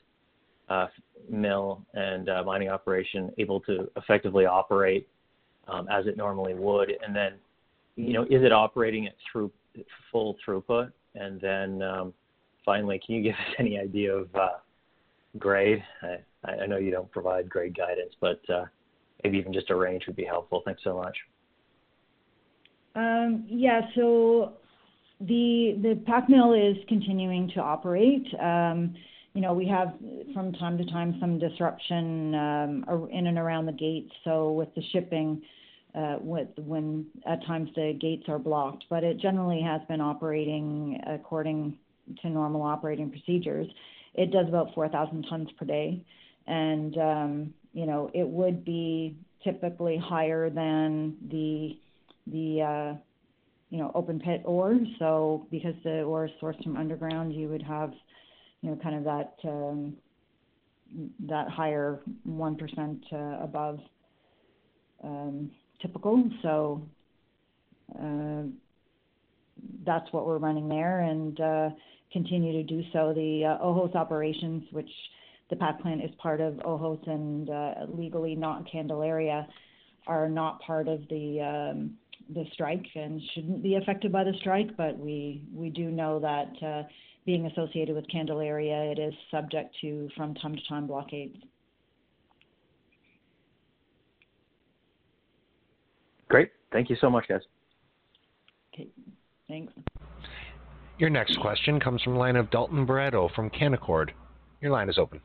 mill 1.29 1.81
and 1.93 2.29
mining 2.45 2.67
operation 2.67 3.31
able 3.37 3.61
to 3.61 3.89
effectively 3.95 4.45
operate 4.45 5.07
um, 5.69 5.87
as 5.89 6.07
it 6.07 6.17
normally 6.17 6.53
would? 6.53 6.91
And 7.05 7.15
then 7.15 7.33
you 7.95 8.13
know, 8.13 8.23
is 8.23 8.43
it 8.43 8.51
operating 8.51 9.07
at 9.07 9.13
through 9.31 9.51
full 10.11 10.37
throughput? 10.45 10.91
And 11.15 11.39
then 11.41 11.81
um, 11.81 12.13
finally, 12.65 12.99
can 13.05 13.15
you 13.15 13.23
give 13.23 13.33
us 13.33 13.55
any 13.59 13.79
idea 13.79 14.13
of 14.13 14.35
uh, 14.35 14.49
grade? 15.37 15.83
I, 16.01 16.51
I 16.51 16.65
know 16.65 16.77
you 16.77 16.91
don't 16.91 17.11
provide 17.11 17.49
grade 17.49 17.75
guidance, 17.75 18.13
but 18.19 18.41
uh, 18.49 18.65
maybe 19.23 19.37
even 19.37 19.53
just 19.53 19.69
a 19.69 19.75
range 19.75 20.03
would 20.07 20.15
be 20.15 20.25
helpful. 20.25 20.61
Thanks 20.65 20.83
so 20.83 20.95
much. 20.95 21.17
Um, 22.95 23.45
yeah, 23.47 23.81
so 23.95 24.53
the 25.21 25.79
the 25.81 26.01
PAC 26.05 26.29
mill 26.29 26.53
is 26.53 26.75
continuing 26.89 27.49
to 27.55 27.61
operate. 27.61 28.27
Um, 28.41 28.95
you 29.33 29.39
know, 29.39 29.53
we 29.53 29.65
have 29.67 29.93
from 30.33 30.51
time 30.53 30.77
to 30.77 30.85
time 30.85 31.17
some 31.21 31.39
disruption 31.39 32.35
um, 32.35 33.09
in 33.11 33.27
and 33.27 33.37
around 33.37 33.65
the 33.65 33.71
gates. 33.71 34.11
So 34.25 34.51
with 34.51 34.73
the 34.75 34.81
shipping, 34.91 35.41
uh, 35.93 36.17
with 36.21 36.47
when 36.57 37.05
at 37.25 37.45
times 37.45 37.69
the 37.75 37.97
gates 37.99 38.23
are 38.27 38.39
blocked, 38.39 38.85
but 38.89 39.03
it 39.03 39.19
generally 39.19 39.61
has 39.61 39.81
been 39.87 40.01
operating 40.01 41.01
according 41.07 41.77
to 42.21 42.29
normal 42.29 42.61
operating 42.61 43.09
procedures. 43.09 43.67
It 44.13 44.31
does 44.31 44.47
about 44.47 44.73
4,000 44.73 45.25
tons 45.29 45.49
per 45.57 45.65
day, 45.65 46.03
and 46.47 46.97
um, 46.97 47.53
you 47.73 47.85
know 47.85 48.09
it 48.13 48.27
would 48.27 48.63
be 48.63 49.15
typically 49.43 49.97
higher 49.97 50.49
than 50.49 51.17
the 51.29 51.77
the 52.27 52.61
uh, 52.61 52.97
you 53.69 53.77
know 53.77 53.91
open 53.95 54.19
pit 54.19 54.41
ore. 54.45 54.79
So 54.99 55.47
because 55.51 55.75
the 55.83 56.03
ore 56.03 56.25
is 56.25 56.31
sourced 56.41 56.61
from 56.63 56.77
underground, 56.77 57.33
you 57.33 57.47
would 57.49 57.63
have 57.63 57.93
you 58.61 58.71
know 58.71 58.79
kind 58.81 58.95
of 58.95 59.03
that 59.03 59.33
um, 59.43 59.97
that 61.27 61.49
higher 61.49 61.99
one 62.23 62.55
percent 62.55 63.03
uh, 63.11 63.39
above 63.41 63.79
um, 65.03 65.51
typical. 65.81 66.23
So 66.41 66.81
uh, 67.99 68.43
that's 69.85 70.11
what 70.11 70.25
we're 70.25 70.37
running 70.37 70.69
there 70.69 71.01
and 71.01 71.39
uh, 71.39 71.69
continue 72.11 72.53
to 72.53 72.63
do 72.63 72.83
so. 72.93 73.13
The 73.13 73.45
uh, 73.45 73.63
Ojos 73.63 73.95
operations, 73.95 74.63
which 74.71 74.89
the 75.49 75.55
PAC 75.55 75.81
plant 75.81 76.03
is 76.03 76.11
part 76.17 76.41
of 76.41 76.59
Ojos 76.65 76.99
and 77.07 77.49
uh, 77.49 77.73
legally 77.89 78.35
not 78.35 78.69
Candelaria, 78.71 79.47
are 80.07 80.29
not 80.29 80.61
part 80.61 80.87
of 80.87 81.01
the 81.09 81.41
um, 81.41 81.97
the 82.33 82.45
strike 82.53 82.85
and 82.95 83.21
shouldn't 83.33 83.61
be 83.61 83.75
affected 83.75 84.11
by 84.11 84.23
the 84.23 84.33
strike. 84.39 84.75
But 84.77 84.97
we 84.97 85.43
we 85.53 85.69
do 85.69 85.91
know 85.91 86.19
that 86.19 86.65
uh, 86.65 86.83
being 87.25 87.45
associated 87.45 87.95
with 87.95 88.09
Candelaria, 88.09 88.91
it 88.91 88.99
is 88.99 89.13
subject 89.29 89.75
to 89.81 90.09
from 90.15 90.33
time 90.35 90.55
to 90.55 90.61
time 90.67 90.87
blockades. 90.87 91.37
Great. 96.31 96.49
Thank 96.71 96.89
you 96.89 96.95
so 97.01 97.09
much, 97.09 97.27
guys. 97.27 97.41
Okay. 98.73 98.87
Thanks. 99.49 99.73
Your 100.97 101.09
next 101.09 101.37
question 101.41 101.77
comes 101.77 102.01
from 102.01 102.13
the 102.13 102.19
line 102.19 102.37
of 102.37 102.49
Dalton 102.51 102.87
Baretto 102.87 103.29
from 103.35 103.49
Canaccord. 103.49 104.11
Your 104.61 104.71
line 104.71 104.87
is 104.87 104.97
open. 104.97 105.19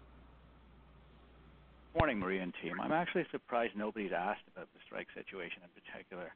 Morning, 1.97 2.19
Maria 2.19 2.43
and 2.43 2.53
team. 2.61 2.81
I'm 2.81 2.91
actually 2.91 3.25
surprised 3.31 3.75
nobody's 3.77 4.11
asked 4.13 4.41
about 4.53 4.67
the 4.75 4.81
strike 4.85 5.07
situation 5.15 5.59
in 5.63 5.81
particular. 5.81 6.33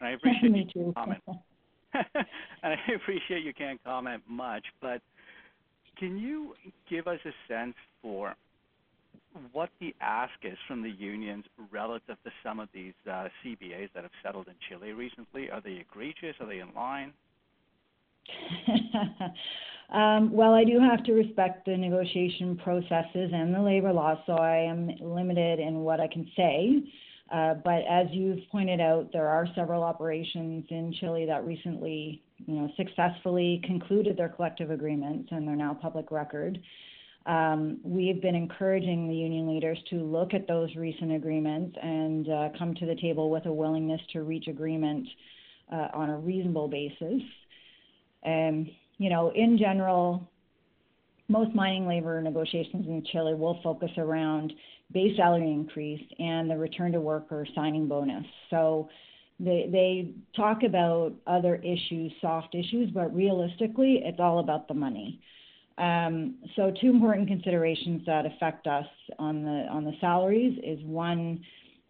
And 0.00 0.08
I 0.08 0.12
appreciate 0.12 0.50
Me 0.50 0.66
you 0.74 0.94
comment. 0.96 1.22
and 1.92 2.24
I 2.62 2.92
appreciate 2.94 3.44
you 3.44 3.52
can't 3.52 3.82
comment 3.84 4.22
much, 4.26 4.64
but 4.80 5.02
can 5.98 6.16
you 6.16 6.54
give 6.88 7.06
us 7.06 7.18
a 7.26 7.52
sense 7.52 7.74
for 8.00 8.34
what 9.52 9.70
the 9.80 9.94
ask 10.00 10.32
is 10.42 10.56
from 10.66 10.82
the 10.82 10.90
unions 10.90 11.44
relative 11.70 12.16
to 12.24 12.30
some 12.44 12.60
of 12.60 12.68
these 12.72 12.94
uh, 13.06 13.28
CBAs 13.44 13.90
that 13.94 14.02
have 14.02 14.12
settled 14.22 14.48
in 14.48 14.54
Chile 14.68 14.92
recently. 14.92 15.50
Are 15.50 15.60
they 15.60 15.84
egregious? 15.88 16.36
Are 16.40 16.46
they 16.46 16.60
in 16.60 16.72
line? 16.74 17.12
um, 19.92 20.32
well, 20.32 20.54
I 20.54 20.64
do 20.64 20.80
have 20.80 21.04
to 21.04 21.12
respect 21.12 21.66
the 21.66 21.76
negotiation 21.76 22.56
processes 22.56 23.30
and 23.32 23.54
the 23.54 23.60
labor 23.60 23.92
law, 23.92 24.20
so 24.26 24.34
I 24.34 24.58
am 24.58 24.90
limited 25.00 25.60
in 25.60 25.80
what 25.80 26.00
I 26.00 26.08
can 26.08 26.28
say. 26.36 26.82
Uh, 27.32 27.54
but 27.64 27.82
as 27.90 28.06
you've 28.12 28.38
pointed 28.52 28.80
out, 28.80 29.10
there 29.12 29.26
are 29.26 29.48
several 29.54 29.82
operations 29.82 30.64
in 30.70 30.94
Chile 31.00 31.26
that 31.26 31.44
recently, 31.44 32.22
you 32.46 32.54
know, 32.54 32.70
successfully 32.76 33.60
concluded 33.64 34.16
their 34.16 34.28
collective 34.28 34.70
agreements, 34.70 35.28
and 35.32 35.46
they're 35.46 35.56
now 35.56 35.74
public 35.74 36.12
record. 36.12 36.58
Um, 37.26 37.80
we've 37.82 38.22
been 38.22 38.36
encouraging 38.36 39.08
the 39.08 39.14
union 39.14 39.48
leaders 39.52 39.78
to 39.90 39.96
look 39.96 40.32
at 40.32 40.46
those 40.46 40.74
recent 40.76 41.12
agreements 41.12 41.76
and 41.82 42.28
uh, 42.28 42.48
come 42.56 42.74
to 42.76 42.86
the 42.86 42.94
table 42.94 43.30
with 43.30 43.46
a 43.46 43.52
willingness 43.52 44.00
to 44.12 44.22
reach 44.22 44.46
agreement 44.46 45.08
uh, 45.72 45.88
on 45.92 46.10
a 46.10 46.16
reasonable 46.16 46.68
basis. 46.68 47.22
And, 48.22 48.70
you 48.98 49.10
know, 49.10 49.32
in 49.34 49.58
general, 49.58 50.30
most 51.28 51.52
mining 51.54 51.88
labor 51.88 52.22
negotiations 52.22 52.86
in 52.86 53.04
Chile 53.10 53.34
will 53.34 53.58
focus 53.62 53.90
around 53.98 54.52
base 54.92 55.16
salary 55.16 55.50
increase 55.50 56.02
and 56.20 56.48
the 56.48 56.56
return 56.56 56.92
to 56.92 57.00
work 57.00 57.26
or 57.32 57.44
signing 57.56 57.88
bonus. 57.88 58.24
So 58.50 58.88
they, 59.40 59.68
they 59.70 60.12
talk 60.36 60.62
about 60.62 61.12
other 61.26 61.56
issues, 61.56 62.12
soft 62.20 62.54
issues, 62.54 62.90
but 62.90 63.12
realistically, 63.12 64.02
it's 64.04 64.20
all 64.20 64.38
about 64.38 64.68
the 64.68 64.74
money. 64.74 65.20
Um, 65.78 66.36
so 66.56 66.72
two 66.80 66.88
important 66.88 67.28
considerations 67.28 68.02
that 68.06 68.24
affect 68.24 68.66
us 68.66 68.86
on 69.18 69.42
the 69.42 69.66
on 69.70 69.84
the 69.84 69.92
salaries 70.00 70.58
is 70.64 70.82
one, 70.84 71.40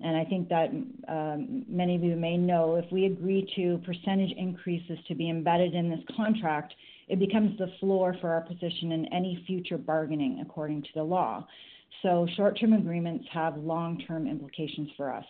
and 0.00 0.16
I 0.16 0.24
think 0.24 0.48
that 0.48 0.70
um, 1.08 1.64
many 1.68 1.94
of 1.94 2.02
you 2.02 2.16
may 2.16 2.36
know, 2.36 2.76
if 2.76 2.90
we 2.90 3.06
agree 3.06 3.48
to 3.54 3.78
percentage 3.86 4.32
increases 4.36 4.98
to 5.06 5.14
be 5.14 5.30
embedded 5.30 5.74
in 5.74 5.88
this 5.88 6.00
contract, 6.16 6.74
it 7.08 7.20
becomes 7.20 7.56
the 7.58 7.68
floor 7.78 8.16
for 8.20 8.30
our 8.30 8.40
position 8.40 8.90
in 8.90 9.06
any 9.12 9.44
future 9.46 9.78
bargaining 9.78 10.40
according 10.40 10.82
to 10.82 10.88
the 10.96 11.02
law. 11.02 11.46
So 12.02 12.26
short-term 12.36 12.72
agreements 12.72 13.24
have 13.32 13.56
long-term 13.56 14.26
implications 14.26 14.90
for 14.96 15.12
us. 15.12 15.24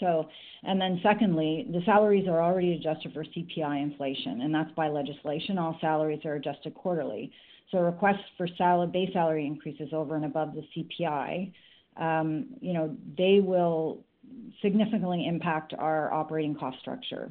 So, 0.00 0.28
and 0.64 0.80
then 0.80 1.00
secondly, 1.02 1.66
the 1.70 1.80
salaries 1.84 2.26
are 2.28 2.42
already 2.42 2.74
adjusted 2.74 3.12
for 3.12 3.24
CPI 3.24 3.82
inflation, 3.82 4.42
and 4.42 4.54
that's 4.54 4.70
by 4.72 4.88
legislation. 4.88 5.58
All 5.58 5.76
salaries 5.80 6.24
are 6.24 6.34
adjusted 6.34 6.74
quarterly. 6.74 7.32
So 7.70 7.78
requests 7.78 8.24
for 8.36 8.48
salary, 8.56 8.88
base 8.88 9.12
salary 9.12 9.46
increases 9.46 9.88
over 9.92 10.16
and 10.16 10.24
above 10.24 10.54
the 10.54 10.62
CPI, 10.74 11.52
um, 11.96 12.46
you 12.60 12.72
know, 12.72 12.96
they 13.16 13.40
will 13.40 14.04
significantly 14.62 15.26
impact 15.26 15.74
our 15.78 16.12
operating 16.12 16.54
cost 16.54 16.78
structure. 16.80 17.30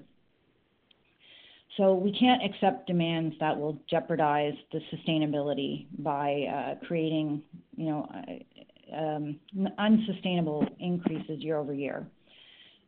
So 1.78 1.94
we 1.94 2.12
can't 2.18 2.42
accept 2.44 2.88
demands 2.88 3.36
that 3.40 3.58
will 3.58 3.78
jeopardize 3.90 4.54
the 4.72 4.80
sustainability 4.94 5.88
by 6.00 6.44
uh, 6.44 6.86
creating, 6.86 7.44
you 7.76 7.86
know, 7.86 8.10
uh, 8.14 8.96
um, 8.96 9.40
unsustainable 9.78 10.66
increases 10.80 11.42
year 11.42 11.58
over 11.58 11.74
year. 11.74 12.08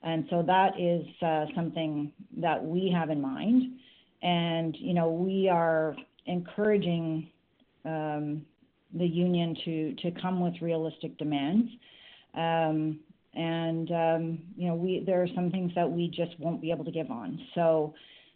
And 0.03 0.25
so 0.29 0.43
that 0.43 0.79
is 0.79 1.05
uh, 1.21 1.45
something 1.55 2.11
that 2.37 2.63
we 2.63 2.91
have 2.95 3.09
in 3.09 3.21
mind. 3.21 3.79
And, 4.21 4.75
you 4.79 4.93
know, 4.93 5.09
we 5.09 5.49
are 5.49 5.95
encouraging 6.25 7.29
um, 7.85 8.45
the 8.93 9.05
union 9.05 9.55
to, 9.65 9.93
to 9.95 10.21
come 10.21 10.39
with 10.39 10.53
realistic 10.61 11.17
demands. 11.17 11.69
Um, 12.33 12.99
and, 13.33 13.91
um, 13.91 14.39
you 14.55 14.67
know, 14.67 14.75
we, 14.75 15.03
there 15.05 15.21
are 15.21 15.27
some 15.35 15.51
things 15.51 15.71
that 15.75 15.89
we 15.89 16.07
just 16.07 16.39
won't 16.39 16.61
be 16.61 16.71
able 16.71 16.85
to 16.85 16.91
give 16.91 17.11
on. 17.11 17.39
So 17.53 17.93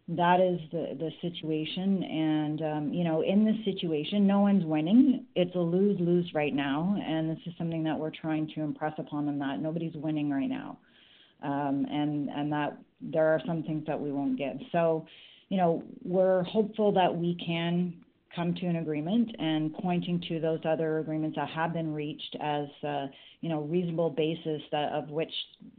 that 0.10 0.40
is 0.40 0.60
the, 0.72 0.98
the 1.00 1.12
situation. 1.22 2.04
And, 2.04 2.62
um, 2.62 2.94
you 2.94 3.04
know, 3.04 3.22
in 3.22 3.46
this 3.46 3.56
situation, 3.66 4.28
no 4.28 4.42
one's 4.42 4.66
winning. 4.66 5.26
It's 5.36 5.56
a 5.56 5.60
lose 5.60 6.00
lose 6.00 6.30
right 6.34 6.54
now. 6.54 6.98
And 7.04 7.30
this 7.30 7.40
is 7.46 7.54
something 7.58 7.84
that 7.84 7.98
we're 7.98 8.12
trying 8.12 8.52
to 8.56 8.62
impress 8.62 8.94
upon 8.98 9.26
them 9.26 9.40
that 9.40 9.60
nobody's 9.60 9.96
winning 9.96 10.30
right 10.30 10.50
now. 10.50 10.78
Um, 11.42 11.88
and, 11.90 12.30
and 12.30 12.52
that 12.54 12.78
there 13.02 13.28
are 13.28 13.42
some 13.48 13.64
things 13.64 13.86
that 13.88 14.00
we 14.00 14.12
won't 14.12 14.38
give. 14.38 14.58
So, 14.72 15.08
you 15.50 15.58
know, 15.58 15.84
we're 16.04 16.44
hopeful 16.44 16.92
that 16.94 17.16
we 17.16 17.36
can 17.46 17.94
come 18.36 18.54
to 18.56 18.66
an 18.66 18.78
agreement 18.78 19.36
and 19.40 19.74
pointing 19.74 20.22
to 20.30 20.40
those 20.40 20.60
other 20.66 21.00
agreements 21.00 21.36
that 21.36 21.50
have 21.50 21.74
been 21.74 21.94
reached 21.94 22.36
as, 22.42 22.68
uh, 22.88 23.08
you 23.42 23.50
know, 23.50 23.62
reasonable 23.62 24.10
basis 24.10 24.62
that 24.72 24.92
of 24.94 25.10
which 25.10 25.34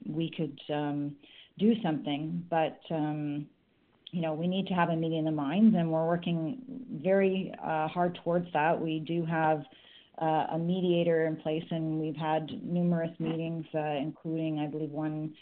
we 0.07 0.31
could 0.37 0.59
um, 0.75 1.17
do 1.59 1.75
something. 1.83 2.45
But, 2.51 2.81
um, 2.91 3.47
you 4.11 4.21
know, 4.21 4.35
we 4.35 4.47
need 4.47 4.67
to 4.67 4.75
have 4.75 4.91
a 4.91 4.97
meeting 4.97 5.21
of 5.21 5.25
the 5.27 5.31
minds, 5.31 5.75
and 5.77 5.91
we're 5.91 6.07
working 6.07 6.59
very 7.03 7.55
uh, 7.65 7.89
hard 7.89 8.19
towards 8.23 8.53
that. 8.53 8.79
We 8.79 8.99
do 9.01 9.25
have 9.25 9.63
uh, 10.23 10.47
a 10.53 10.59
mediator 10.59 11.27
in 11.27 11.37
place, 11.37 11.65
and 11.71 11.99
we've 12.01 12.17
had 12.17 12.49
numerous 12.63 13.11
meetings, 13.19 13.67
uh, 13.75 13.97
including, 14.07 14.61
I 14.61 14.69
believe, 14.69 14.91
one 14.91 15.35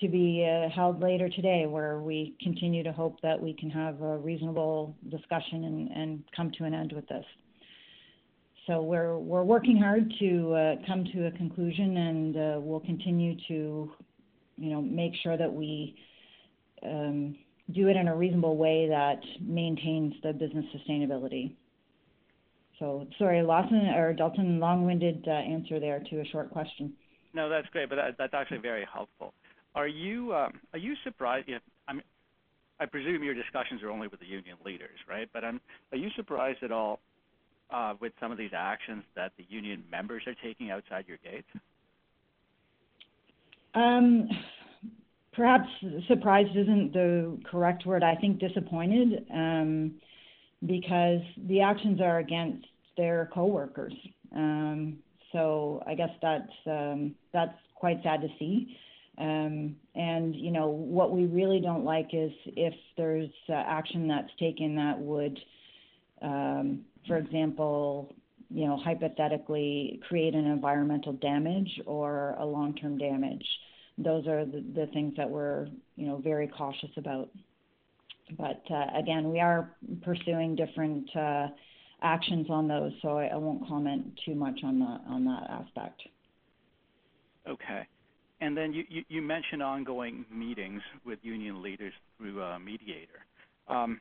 to 0.00 0.08
be 0.08 0.46
uh, 0.46 0.68
held 0.68 1.00
later 1.00 1.30
today, 1.30 1.64
where 1.66 2.00
we 2.00 2.36
continue 2.42 2.82
to 2.82 2.92
hope 2.92 3.18
that 3.22 3.40
we 3.40 3.54
can 3.54 3.70
have 3.70 4.02
a 4.02 4.18
reasonable 4.18 4.94
discussion 5.08 5.64
and, 5.64 5.90
and 5.90 6.24
come 6.36 6.50
to 6.58 6.64
an 6.64 6.74
end 6.74 6.92
with 6.92 7.08
this. 7.08 7.24
So 8.66 8.82
we're 8.82 9.16
we're 9.16 9.44
working 9.44 9.78
hard 9.78 10.12
to 10.18 10.52
uh, 10.52 10.74
come 10.86 11.04
to 11.14 11.28
a 11.28 11.30
conclusion, 11.30 11.96
and 11.96 12.36
uh, 12.36 12.60
we'll 12.60 12.80
continue 12.80 13.36
to, 13.48 13.90
you 14.58 14.70
know, 14.70 14.82
make 14.82 15.12
sure 15.22 15.38
that 15.38 15.52
we 15.52 15.96
um, 16.82 17.36
do 17.72 17.88
it 17.88 17.96
in 17.96 18.08
a 18.08 18.14
reasonable 18.14 18.56
way 18.58 18.88
that 18.88 19.20
maintains 19.40 20.12
the 20.22 20.32
business 20.32 20.66
sustainability. 20.76 21.54
So 22.78 23.06
sorry, 23.18 23.42
Lawson 23.42 23.86
or 23.96 24.12
Dalton, 24.12 24.60
long-winded 24.60 25.24
uh, 25.26 25.30
answer 25.30 25.80
there 25.80 26.02
to 26.10 26.20
a 26.20 26.24
short 26.26 26.50
question. 26.50 26.92
No, 27.32 27.48
that's 27.48 27.66
great, 27.68 27.88
but 27.88 27.96
that, 27.96 28.16
that's 28.18 28.34
actually 28.34 28.58
very 28.58 28.86
helpful. 28.92 29.32
Are 29.74 29.88
you 29.88 30.34
um, 30.34 30.60
are 30.72 30.78
you 30.78 30.94
surprised? 31.04 31.48
If, 31.48 31.62
I 31.88 31.94
mean, 31.94 32.02
I 32.80 32.86
presume 32.86 33.22
your 33.22 33.34
discussions 33.34 33.82
are 33.82 33.90
only 33.90 34.08
with 34.08 34.20
the 34.20 34.26
union 34.26 34.56
leaders, 34.64 34.98
right? 35.08 35.28
But 35.32 35.44
I'm, 35.44 35.60
are 35.92 35.98
you 35.98 36.08
surprised 36.16 36.62
at 36.62 36.72
all 36.72 37.00
uh, 37.70 37.94
with 38.00 38.12
some 38.20 38.32
of 38.32 38.38
these 38.38 38.52
actions 38.56 39.04
that 39.14 39.32
the 39.38 39.44
union 39.48 39.84
members 39.90 40.22
are 40.26 40.34
taking 40.42 40.70
outside 40.70 41.04
your 41.08 41.18
gates? 41.18 41.48
Um, 43.74 44.28
perhaps 45.34 45.68
surprised 46.08 46.56
isn't 46.56 46.92
the 46.92 47.38
correct 47.50 47.84
word. 47.86 48.02
I 48.02 48.14
think 48.14 48.38
disappointed 48.38 49.26
um, 49.32 49.94
because 50.64 51.20
the 51.48 51.60
actions 51.60 52.00
are 52.00 52.18
against 52.18 52.66
their 52.96 53.28
coworkers. 53.32 53.94
Um, 54.34 54.98
so 55.32 55.82
I 55.86 55.94
guess 55.94 56.10
that's 56.22 56.52
um, 56.66 57.14
that's 57.32 57.56
quite 57.74 58.02
sad 58.02 58.22
to 58.22 58.28
see. 58.38 58.76
Um, 59.18 59.76
and 59.94 60.34
you 60.34 60.50
know 60.50 60.68
what 60.68 61.10
we 61.10 61.26
really 61.26 61.60
don't 61.60 61.84
like 61.84 62.08
is 62.12 62.32
if 62.46 62.74
there's 62.96 63.30
uh, 63.48 63.54
action 63.54 64.08
that's 64.08 64.30
taken 64.38 64.76
that 64.76 64.98
would, 64.98 65.38
um, 66.22 66.80
for 67.06 67.16
example, 67.16 68.14
you 68.50 68.66
know 68.66 68.76
hypothetically 68.76 70.00
create 70.08 70.34
an 70.34 70.46
environmental 70.46 71.12
damage 71.14 71.80
or 71.86 72.34
a 72.38 72.44
long-term 72.44 72.98
damage 72.98 73.44
those 73.98 74.26
are 74.26 74.44
the, 74.44 74.62
the 74.74 74.86
things 74.92 75.14
that 75.16 75.28
we're 75.28 75.68
you 75.96 76.06
know 76.06 76.18
very 76.18 76.48
cautious 76.48 76.90
about. 76.96 77.30
But 78.36 78.62
uh, 78.70 78.86
again, 78.98 79.30
we 79.30 79.40
are 79.40 79.70
pursuing 80.02 80.56
different 80.56 81.14
uh, 81.16 81.48
actions 82.02 82.48
on 82.50 82.66
those, 82.68 82.92
so 83.02 83.18
I, 83.18 83.26
I, 83.26 83.36
won't 83.36 83.66
comment 83.68 84.18
too 84.24 84.34
much 84.34 84.60
on 84.64 84.78
that 84.80 85.00
on 85.08 85.24
that 85.24 85.48
aspect. 85.48 86.02
Okay. 87.48 87.86
And 88.40 88.56
then 88.56 88.72
you, 88.72 88.84
you, 88.88 89.04
you 89.08 89.22
mentioned 89.22 89.62
ongoing 89.62 90.26
meetings 90.30 90.82
with 91.06 91.18
union 91.22 91.62
leaders 91.62 91.92
through 92.18 92.42
a 92.42 92.58
mediator. 92.58 93.24
Um, 93.68 94.00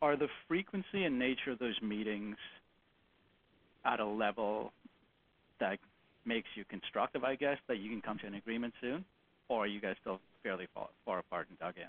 are 0.00 0.16
the 0.16 0.28
frequency 0.46 1.04
and 1.04 1.18
nature 1.18 1.52
of 1.52 1.58
those 1.58 1.80
meetings 1.82 2.36
at 3.84 3.98
a 3.98 4.06
level 4.06 4.72
that 5.58 5.78
makes 6.24 6.48
you 6.54 6.64
constructive, 6.66 7.24
I 7.24 7.34
guess, 7.34 7.56
that 7.66 7.78
you 7.78 7.90
can 7.90 8.00
come 8.00 8.18
to 8.18 8.26
an 8.26 8.34
agreement 8.34 8.74
soon? 8.80 9.04
or 9.52 9.64
are 9.64 9.66
you 9.66 9.80
guys 9.80 9.96
still 10.00 10.18
fairly 10.42 10.66
far, 10.74 10.88
far 11.04 11.18
apart 11.18 11.46
and 11.50 11.58
dug 11.58 11.74
in? 11.76 11.88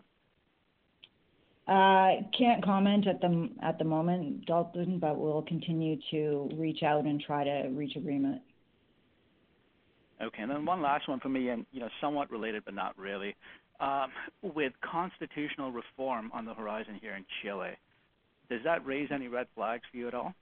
Uh, 1.67 2.21
can't 2.37 2.63
comment 2.63 3.07
at 3.07 3.21
the 3.21 3.49
at 3.61 3.77
the 3.77 3.85
moment, 3.85 4.45
Dalton, 4.45 4.99
but 4.99 5.17
we'll 5.17 5.43
continue 5.43 5.97
to 6.11 6.49
reach 6.57 6.83
out 6.83 7.05
and 7.05 7.21
try 7.21 7.45
to 7.45 7.69
reach 7.69 7.95
agreement. 7.95 8.41
Okay, 10.21 10.41
and 10.41 10.51
then 10.51 10.65
one 10.65 10.81
last 10.81 11.07
one 11.07 11.21
for 11.21 11.29
me, 11.29 11.49
and 11.49 11.65
you 11.71 11.79
know, 11.79 11.87
somewhat 12.01 12.29
related 12.29 12.63
but 12.65 12.73
not 12.73 12.97
really. 12.97 13.33
Um, 13.79 14.11
with 14.41 14.73
constitutional 14.81 15.71
reform 15.71 16.31
on 16.33 16.45
the 16.45 16.53
horizon 16.53 16.99
here 17.01 17.15
in 17.15 17.25
Chile, 17.41 17.71
does 18.49 18.59
that 18.65 18.85
raise 18.85 19.09
any 19.11 19.29
red 19.29 19.47
flags 19.55 19.83
for 19.89 19.97
you 19.97 20.07
at 20.09 20.13
all? 20.13 20.33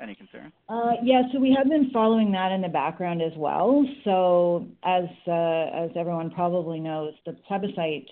Any 0.00 0.14
concern? 0.14 0.52
Uh, 0.68 0.92
yeah, 1.02 1.22
so 1.32 1.40
we 1.40 1.52
have 1.58 1.68
been 1.68 1.90
following 1.92 2.30
that 2.30 2.52
in 2.52 2.62
the 2.62 2.68
background 2.68 3.20
as 3.22 3.32
well. 3.36 3.84
So 4.04 4.68
as 4.84 5.04
uh, 5.26 5.84
as 5.84 5.90
everyone 5.96 6.30
probably 6.30 6.78
knows, 6.78 7.14
the 7.26 7.32
plebiscite 7.48 8.08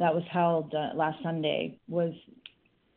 that 0.00 0.14
was 0.14 0.24
held 0.30 0.74
uh, 0.74 0.96
last 0.96 1.22
Sunday 1.22 1.78
was 1.88 2.12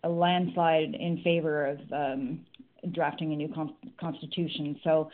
a 0.03 0.09
landslide 0.09 0.95
in 0.95 1.21
favor 1.23 1.67
of 1.67 1.79
um, 1.91 2.45
drafting 2.91 3.33
a 3.33 3.35
new 3.35 3.49
con- 3.53 3.75
constitution. 3.99 4.79
So 4.83 5.11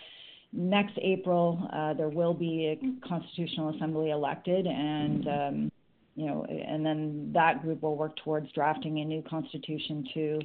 next 0.54 0.94
April 1.02 1.68
uh, 1.74 1.94
there 1.96 2.10
will 2.10 2.34
be 2.34 2.68
a 2.68 3.08
constitutional 3.08 3.76
assembly 3.76 4.12
elected, 4.12 4.66
and 4.66 5.28
um, 5.28 5.72
you 6.16 6.28
know, 6.28 6.46
and 6.46 6.86
then 6.86 7.32
that 7.34 7.62
group 7.64 7.82
will 7.82 7.98
work 7.98 8.16
towards 8.24 8.52
drafting 8.52 9.00
a 9.00 9.06
new 9.06 9.24
constitution 9.28 10.08
to 10.14 10.40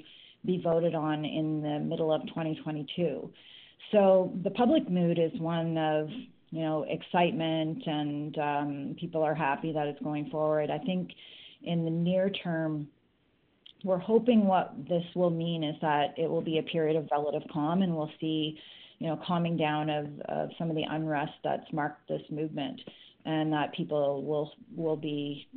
be 0.46 0.60
voted 0.62 0.94
on 0.94 1.24
in 1.24 1.62
the 1.62 1.78
middle 1.78 2.12
of 2.12 2.22
2022. 2.28 3.30
So 3.92 4.32
the 4.42 4.50
public 4.50 4.88
mood 4.90 5.18
is 5.18 5.38
one 5.40 5.76
of 5.76 6.08
you 6.54 6.62
know 6.62 6.86
excitement 6.88 7.82
and 7.84 8.38
um, 8.38 8.96
people 8.98 9.22
are 9.22 9.34
happy 9.34 9.72
that 9.72 9.88
it's 9.88 10.00
going 10.02 10.30
forward. 10.30 10.70
I 10.70 10.78
think 10.78 11.10
in 11.64 11.84
the 11.84 11.90
near 11.90 12.30
term, 12.30 12.86
we're 13.82 13.98
hoping 13.98 14.46
what 14.46 14.72
this 14.88 15.02
will 15.16 15.30
mean 15.30 15.64
is 15.64 15.74
that 15.82 16.14
it 16.16 16.30
will 16.30 16.42
be 16.42 16.58
a 16.58 16.62
period 16.62 16.96
of 16.96 17.08
relative 17.10 17.42
calm 17.52 17.82
and 17.82 17.94
we'll 17.96 18.12
see 18.20 18.56
you 19.00 19.08
know 19.08 19.20
calming 19.26 19.56
down 19.56 19.90
of, 19.90 20.06
of 20.28 20.50
some 20.56 20.70
of 20.70 20.76
the 20.76 20.84
unrest 20.88 21.32
that's 21.42 21.70
marked 21.72 22.08
this 22.08 22.22
movement 22.30 22.80
and 23.24 23.52
that 23.52 23.74
people 23.74 24.22
will 24.22 24.52
will 24.76 24.96
be 24.96 25.48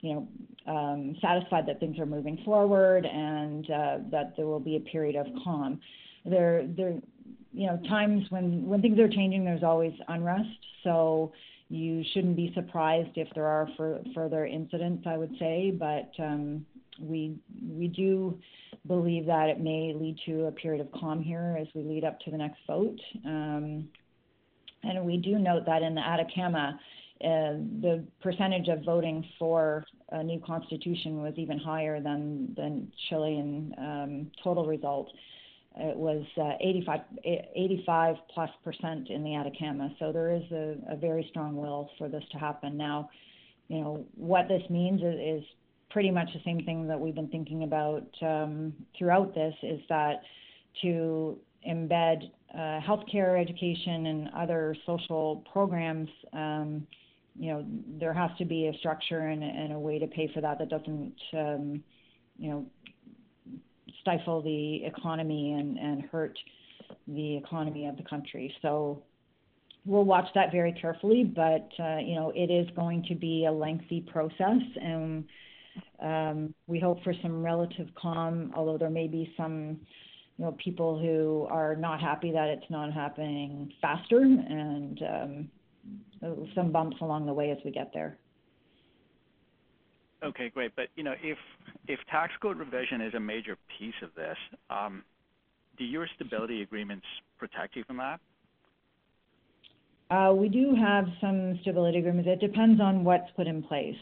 you 0.00 0.14
know 0.14 0.28
um, 0.66 1.16
satisfied 1.22 1.66
that 1.66 1.80
things 1.80 1.98
are 1.98 2.06
moving 2.06 2.38
forward 2.44 3.06
and 3.06 3.64
uh, 3.70 3.98
that 4.10 4.34
there 4.36 4.46
will 4.46 4.60
be 4.60 4.76
a 4.76 4.80
period 4.80 5.16
of 5.16 5.26
calm. 5.42 5.80
There, 6.26 6.66
there, 6.76 6.98
you 7.58 7.66
know, 7.66 7.76
times 7.88 8.24
when 8.30 8.64
when 8.68 8.80
things 8.80 9.00
are 9.00 9.08
changing, 9.08 9.44
there's 9.44 9.64
always 9.64 9.92
unrest. 10.06 10.48
So 10.84 11.32
you 11.68 12.04
shouldn't 12.14 12.36
be 12.36 12.52
surprised 12.54 13.10
if 13.16 13.26
there 13.34 13.46
are 13.46 13.68
for, 13.76 14.00
further 14.14 14.46
incidents. 14.46 15.04
I 15.08 15.16
would 15.16 15.34
say, 15.40 15.72
but 15.72 16.08
um, 16.22 16.64
we 17.00 17.36
we 17.68 17.88
do 17.88 18.38
believe 18.86 19.26
that 19.26 19.48
it 19.48 19.58
may 19.58 19.92
lead 19.92 20.20
to 20.26 20.44
a 20.44 20.52
period 20.52 20.80
of 20.80 20.92
calm 20.92 21.20
here 21.20 21.58
as 21.60 21.66
we 21.74 21.82
lead 21.82 22.04
up 22.04 22.20
to 22.20 22.30
the 22.30 22.36
next 22.36 22.60
vote. 22.64 23.00
Um, 23.26 23.88
and 24.84 25.04
we 25.04 25.16
do 25.16 25.36
note 25.36 25.66
that 25.66 25.82
in 25.82 25.96
the 25.96 26.00
Atacama, 26.00 26.78
uh, 27.24 27.58
the 27.82 28.04
percentage 28.22 28.68
of 28.68 28.84
voting 28.84 29.26
for 29.36 29.84
a 30.12 30.22
new 30.22 30.40
constitution 30.46 31.22
was 31.22 31.34
even 31.36 31.58
higher 31.58 32.00
than 32.00 32.54
than 32.56 32.92
Chilean 33.08 33.74
um, 33.78 34.30
total 34.44 34.64
result. 34.64 35.10
It 35.76 35.96
was 35.96 36.24
uh, 36.36 36.54
85, 36.60 37.00
85 37.24 38.16
plus 38.34 38.50
percent 38.64 39.10
in 39.10 39.22
the 39.22 39.36
Atacama. 39.36 39.90
So 39.98 40.12
there 40.12 40.34
is 40.34 40.42
a, 40.50 40.76
a, 40.90 40.96
very 40.96 41.26
strong 41.30 41.56
will 41.56 41.90
for 41.98 42.08
this 42.08 42.24
to 42.32 42.38
happen. 42.38 42.76
Now, 42.76 43.10
you 43.68 43.80
know 43.80 44.04
what 44.16 44.48
this 44.48 44.62
means 44.70 45.02
is, 45.02 45.42
is 45.42 45.44
pretty 45.90 46.10
much 46.10 46.28
the 46.32 46.40
same 46.44 46.64
thing 46.64 46.88
that 46.88 46.98
we've 46.98 47.14
been 47.14 47.28
thinking 47.28 47.62
about 47.62 48.06
um, 48.22 48.72
throughout 48.98 49.34
this. 49.34 49.54
Is 49.62 49.80
that 49.88 50.22
to 50.82 51.38
embed 51.68 52.30
uh, 52.54 52.80
healthcare, 52.80 53.40
education, 53.40 54.06
and 54.06 54.30
other 54.34 54.74
social 54.84 55.44
programs 55.52 56.08
um, 56.32 56.86
you 57.38 57.52
know, 57.52 57.64
there 58.00 58.12
has 58.12 58.30
to 58.38 58.44
be 58.44 58.66
a 58.66 58.76
structure 58.78 59.20
and, 59.20 59.42
and 59.42 59.72
a 59.72 59.78
way 59.78 59.98
to 59.98 60.06
pay 60.06 60.30
for 60.34 60.40
that 60.40 60.58
that 60.58 60.68
doesn't, 60.68 61.14
um, 61.34 61.82
you 62.36 62.50
know, 62.50 62.66
stifle 64.00 64.42
the 64.42 64.84
economy 64.84 65.52
and, 65.52 65.78
and 65.78 66.02
hurt 66.02 66.38
the 67.06 67.36
economy 67.36 67.86
of 67.86 67.96
the 67.96 68.02
country. 68.02 68.54
So 68.62 69.02
we'll 69.84 70.04
watch 70.04 70.26
that 70.34 70.52
very 70.52 70.72
carefully, 70.72 71.24
but 71.24 71.68
uh, 71.78 71.98
you 71.98 72.14
know, 72.14 72.32
it 72.34 72.50
is 72.50 72.68
going 72.76 73.04
to 73.08 73.14
be 73.14 73.46
a 73.46 73.52
lengthy 73.52 74.00
process, 74.02 74.62
and 74.80 75.24
um, 76.02 76.54
we 76.66 76.78
hope 76.78 77.02
for 77.02 77.14
some 77.22 77.42
relative 77.42 77.88
calm. 77.94 78.52
Although 78.54 78.78
there 78.78 78.90
may 78.90 79.08
be 79.08 79.32
some, 79.36 79.78
you 80.36 80.44
know, 80.44 80.56
people 80.62 80.98
who 80.98 81.46
are 81.50 81.76
not 81.76 82.00
happy 82.00 82.30
that 82.32 82.48
it's 82.48 82.70
not 82.70 82.92
happening 82.92 83.72
faster, 83.80 84.20
and 84.20 85.02
um, 85.02 85.50
some 86.54 86.72
bumps 86.72 86.96
along 87.00 87.26
the 87.26 87.32
way 87.32 87.50
as 87.50 87.58
we 87.64 87.70
get 87.70 87.90
there. 87.94 88.18
Okay, 90.22 90.50
great. 90.50 90.74
But 90.74 90.88
you 90.96 91.04
know, 91.04 91.14
if 91.22 91.38
if 91.86 92.00
tax 92.10 92.32
code 92.40 92.58
revision 92.58 93.00
is 93.00 93.14
a 93.14 93.20
major 93.20 93.56
piece 93.78 93.94
of 94.02 94.10
this, 94.14 94.36
um, 94.68 95.04
do 95.76 95.84
your 95.84 96.08
stability 96.16 96.62
agreements 96.62 97.06
protect 97.38 97.76
you 97.76 97.84
from 97.84 97.98
that? 97.98 98.20
Uh, 100.10 100.32
we 100.34 100.48
do 100.48 100.74
have 100.74 101.04
some 101.20 101.58
stability 101.62 101.98
agreements. 101.98 102.28
It 102.30 102.40
depends 102.40 102.80
on 102.80 103.04
what's 103.04 103.30
put 103.36 103.46
in 103.46 103.62
place, 103.62 103.96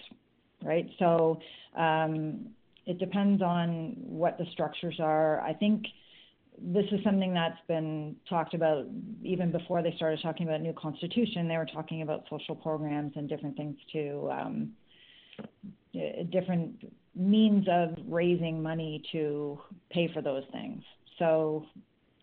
right? 0.62 0.88
So 0.98 1.40
um, 1.76 2.46
it 2.86 2.98
depends 2.98 3.42
on 3.42 3.96
what 3.98 4.38
the 4.38 4.46
structures 4.52 4.96
are. 5.00 5.40
I 5.40 5.52
think 5.52 5.84
this 6.58 6.86
is 6.92 7.00
something 7.04 7.34
that's 7.34 7.58
been 7.68 8.16
talked 8.28 8.54
about 8.54 8.86
even 9.22 9.50
before 9.50 9.82
they 9.82 9.92
started 9.96 10.20
talking 10.22 10.46
about 10.46 10.62
new 10.62 10.72
constitution. 10.72 11.48
They 11.48 11.56
were 11.56 11.66
talking 11.66 12.02
about 12.02 12.24
social 12.30 12.54
programs 12.54 13.12
and 13.16 13.28
different 13.28 13.56
things 13.56 13.76
to 13.92 14.30
um, 14.30 14.72
Uh, 15.96 16.24
different 16.30 16.84
means 17.14 17.66
of 17.70 17.96
raising 18.06 18.62
money 18.62 19.02
to 19.12 19.58
pay 19.90 20.10
for 20.12 20.20
those 20.20 20.42
things. 20.52 20.82
So, 21.18 21.64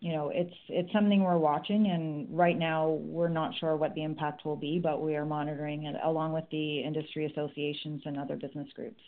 you 0.00 0.12
know, 0.12 0.30
it's 0.32 0.54
it's 0.68 0.92
something 0.92 1.24
we're 1.24 1.38
watching, 1.38 1.90
and 1.90 2.28
right 2.30 2.56
now 2.56 2.90
we're 3.00 3.28
not 3.28 3.52
sure 3.58 3.76
what 3.76 3.94
the 3.94 4.04
impact 4.04 4.44
will 4.44 4.56
be, 4.56 4.78
but 4.78 5.02
we 5.02 5.16
are 5.16 5.24
monitoring 5.24 5.84
it 5.84 5.96
along 6.04 6.32
with 6.32 6.44
the 6.50 6.80
industry 6.80 7.26
associations 7.26 8.02
and 8.04 8.18
other 8.18 8.36
business 8.36 8.68
groups. 8.76 9.00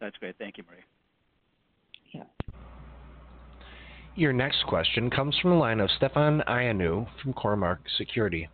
That's 0.00 0.16
great. 0.18 0.36
Thank 0.38 0.58
you, 0.58 0.64
Marie. 0.68 0.82
Yeah. 2.12 2.24
Your 4.16 4.32
next 4.32 4.66
question 4.66 5.08
comes 5.08 5.38
from 5.40 5.52
the 5.52 5.56
line 5.56 5.80
of 5.80 5.90
Stefan 5.96 6.42
Ioannou 6.46 7.06
from 7.22 7.32
Cormark 7.32 7.78
Security. 7.96 8.48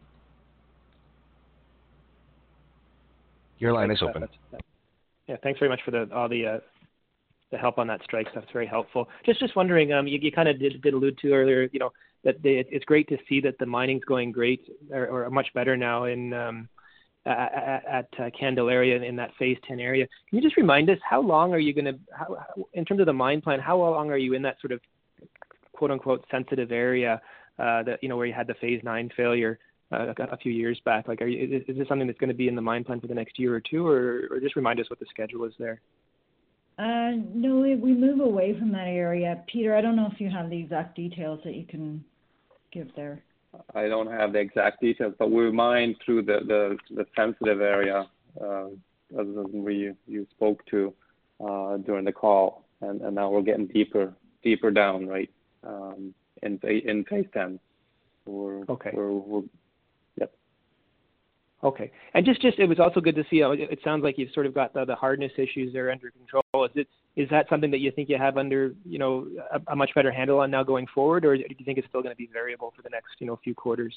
Your 3.59 3.73
line 3.73 3.91
is 3.91 4.03
open. 4.03 4.29
Yeah, 5.27 5.37
thanks 5.43 5.59
very 5.59 5.69
much 5.69 5.81
for 5.85 5.91
the, 5.91 6.09
all 6.15 6.29
the 6.29 6.47
uh, 6.47 6.59
the 7.51 7.59
help 7.59 7.79
on 7.79 7.87
that 7.87 8.03
strike 8.05 8.29
stuff. 8.31 8.45
It's 8.45 8.53
very 8.53 8.67
helpful. 8.67 9.09
Just 9.25 9.41
just 9.41 9.57
wondering, 9.57 9.93
um, 9.93 10.07
you, 10.07 10.19
you 10.21 10.31
kind 10.33 10.49
of 10.49 10.59
did, 10.59 10.81
did 10.83 10.95
allude 10.95 11.19
to 11.19 11.33
earlier, 11.33 11.69
you 11.73 11.79
know, 11.79 11.91
that 12.25 12.37
it's 12.45 12.85
great 12.85 13.09
to 13.09 13.17
see 13.29 13.41
that 13.41 13.59
the 13.59 13.67
mining's 13.67 14.05
going 14.05 14.33
great 14.33 14.63
or, 14.93 15.07
or 15.07 15.31
much 15.31 15.49
better 15.55 15.77
now 15.77 16.05
in 16.05 16.33
um, 16.33 16.69
at, 17.27 17.83
at 17.87 18.09
uh, 18.19 18.31
Candelaria 18.39 19.03
in 19.03 19.17
that 19.17 19.31
Phase 19.39 19.59
10 19.67 19.81
area. 19.81 20.07
Can 20.29 20.39
you 20.39 20.43
just 20.43 20.57
remind 20.57 20.91
us 20.91 20.99
how 21.09 21.21
long 21.21 21.53
are 21.53 21.59
you 21.59 21.73
going 21.73 21.85
to, 21.85 21.99
in 22.75 22.85
terms 22.85 23.01
of 23.01 23.07
the 23.07 23.13
mine 23.13 23.41
plan, 23.41 23.61
how 23.61 23.79
long 23.79 24.11
are 24.11 24.17
you 24.17 24.35
in 24.35 24.43
that 24.43 24.57
sort 24.61 24.73
of 24.73 24.81
quote 25.73 25.91
unquote 25.91 26.25
sensitive 26.31 26.73
area 26.73 27.21
uh, 27.59 27.83
that 27.83 27.99
you 28.03 28.09
know 28.09 28.17
where 28.17 28.27
you 28.27 28.33
had 28.33 28.47
the 28.47 28.55
Phase 28.55 28.81
9 28.83 29.11
failure? 29.17 29.59
Uh, 29.91 30.13
a 30.19 30.37
few 30.37 30.53
years 30.53 30.79
back. 30.85 31.09
Like, 31.09 31.23
are 31.23 31.27
you, 31.27 31.57
is, 31.57 31.63
is 31.67 31.79
this 31.79 31.89
something 31.89 32.07
that's 32.07 32.19
going 32.19 32.29
to 32.29 32.35
be 32.35 32.47
in 32.47 32.55
the 32.55 32.61
mine 32.61 32.85
plan 32.85 33.01
for 33.01 33.07
the 33.07 33.15
next 33.15 33.39
year 33.39 33.55
or 33.55 33.61
two, 33.61 33.87
or, 33.87 34.29
or 34.31 34.39
just 34.39 34.55
remind 34.55 34.79
us 34.81 34.91
what 34.91 34.99
the 34.99 35.07
schedule 35.09 35.47
is 35.47 35.55
there? 35.59 35.81
Uh, 36.79 37.13
no, 37.35 37.61
we, 37.61 37.75
we 37.75 37.95
move 37.95 38.21
away 38.21 38.55
from 38.59 38.71
that 38.73 38.87
area. 38.87 39.43
Peter, 39.51 39.75
I 39.75 39.81
don't 39.81 39.97
know 39.97 40.07
if 40.13 40.21
you 40.21 40.29
have 40.29 40.51
the 40.51 40.59
exact 40.59 40.95
details 40.95 41.41
that 41.45 41.55
you 41.55 41.65
can 41.65 42.05
give 42.71 42.89
there. 42.97 43.23
I 43.75 43.89
don't 43.89 44.11
have 44.11 44.35
the 44.35 44.41
exact 44.41 44.83
details, 44.83 45.15
but 45.19 45.31
we 45.31 45.51
mine 45.51 45.97
through 46.05 46.23
the, 46.25 46.41
the, 46.47 46.77
the 46.95 47.07
sensitive 47.17 47.63
area, 47.63 48.07
uh, 48.39 48.67
as 49.19 49.27
we 49.53 49.95
you 50.07 50.27
spoke 50.33 50.65
to 50.67 50.93
uh, 51.41 51.79
during 51.79 52.05
the 52.05 52.13
call, 52.13 52.67
and, 52.83 53.01
and 53.01 53.15
now 53.15 53.31
we're 53.31 53.41
getting 53.41 53.67
deeper 53.69 54.13
deeper 54.43 54.71
down, 54.71 55.07
right, 55.07 55.31
um, 55.67 56.13
in 56.43 56.61
in 56.63 57.05
phase 57.05 57.27
ten. 57.33 57.59
We're, 58.27 58.65
okay. 58.69 58.91
We're, 58.93 59.13
we're 59.13 59.43
Okay. 61.65 61.91
And 62.15 62.25
just, 62.25 62.41
just 62.41 62.59
it 62.59 62.67
was 62.67 62.79
also 62.79 63.01
good 63.01 63.17
to 63.17 63.25
see. 63.29 63.39
It 63.41 63.81
sounds 63.83 64.05
like 64.05 64.17
you've 64.17 64.31
sort 64.33 64.47
of 64.47 64.55
got 64.55 64.73
the, 64.75 64.85
the 64.85 64.95
hardness 64.95 65.33
issues 65.37 65.73
there 65.73 65.91
under 65.91 66.11
control. 66.11 66.65
Is 66.65 66.71
it 66.75 66.89
is 67.17 67.29
that 67.31 67.49
something 67.51 67.73
that 67.73 67.81
you 67.81 67.91
think 67.91 68.09
you 68.09 68.17
have 68.17 68.37
under 68.37 68.75
you 68.85 68.99
know 68.99 69.27
a, 69.53 69.73
a 69.73 69.77
much 69.77 69.91
better 69.95 70.13
handle 70.13 70.39
on 70.39 70.53
now 70.53 70.63
going 70.63 70.87
forward, 70.95 71.25
or 71.25 71.37
do 71.37 71.43
you 71.49 71.65
think 71.65 71.79
it's 71.79 71.89
still 71.89 72.01
going 72.01 72.15
to 72.15 72.17
be 72.17 72.29
variable 72.33 72.73
for 72.77 72.83
the 72.83 72.91
next 72.91 73.09
you 73.19 73.27
know 73.27 73.39
few 73.43 73.57
quarters? 73.57 73.95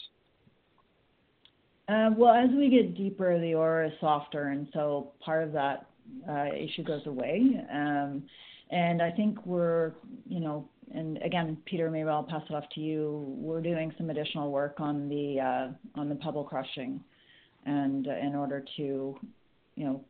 Uh, 1.88 2.10
well, 2.18 2.34
as 2.34 2.50
we 2.58 2.70
get 2.70 2.96
deeper, 2.98 3.40
the 3.40 3.54
ore 3.54 3.84
is 3.84 3.92
softer, 4.00 4.48
and 4.48 4.68
so 4.74 5.12
part 5.24 5.44
of 5.44 5.52
that 5.52 5.88
uh, 6.28 6.46
issue 6.56 6.84
goes 6.84 7.06
away. 7.06 7.44
Um, 7.72 8.24
and 8.72 9.02
I 9.02 9.12
think 9.12 9.46
we're, 9.46 9.92
you 10.28 10.40
know, 10.40 10.68
and 10.94 11.18
again, 11.22 11.58
Peter, 11.66 11.92
maybe 11.92 12.08
I'll 12.08 12.24
pass 12.24 12.44
it 12.50 12.54
off 12.54 12.64
to 12.76 12.80
you. 12.80 13.26
We're 13.38 13.62
doing 13.62 13.94
some 13.98 14.10
additional 14.10 14.52
work 14.52 14.76
on 14.80 15.10
the 15.10 15.40
uh, 15.40 16.00
on 16.00 16.10
the 16.10 16.16
pebble 16.16 16.44
crushing 16.44 17.04
and 17.66 18.08
uh, 18.08 18.16
in 18.16 18.36
order 18.36 18.64
to, 18.78 19.18
you 19.76 19.86
know, 19.86 20.04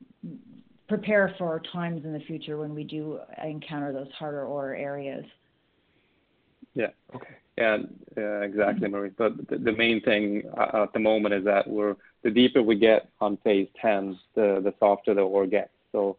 prepare 0.87 1.33
for 1.37 1.61
times 1.71 2.03
in 2.03 2.13
the 2.13 2.19
future 2.19 2.57
when 2.57 2.75
we 2.75 2.83
do 2.83 3.19
encounter 3.43 3.93
those 3.93 4.11
harder 4.17 4.45
ore 4.45 4.75
areas. 4.75 5.25
Yeah. 6.73 6.87
Okay. 7.15 7.35
Yeah, 7.57 7.77
yeah 8.17 8.41
exactly, 8.41 8.87
Marie. 8.87 9.11
But 9.17 9.47
the, 9.49 9.57
the 9.57 9.71
main 9.71 10.01
thing 10.01 10.43
uh, 10.57 10.83
at 10.83 10.93
the 10.93 10.99
moment 10.99 11.33
is 11.33 11.43
that 11.45 11.67
we're 11.67 11.95
the 12.23 12.31
deeper 12.31 12.61
we 12.61 12.75
get 12.75 13.09
on 13.19 13.37
phase 13.37 13.67
10, 13.81 14.17
the 14.35 14.61
the 14.63 14.73
softer 14.79 15.13
the 15.13 15.21
ore 15.21 15.47
gets. 15.47 15.71
So, 15.91 16.17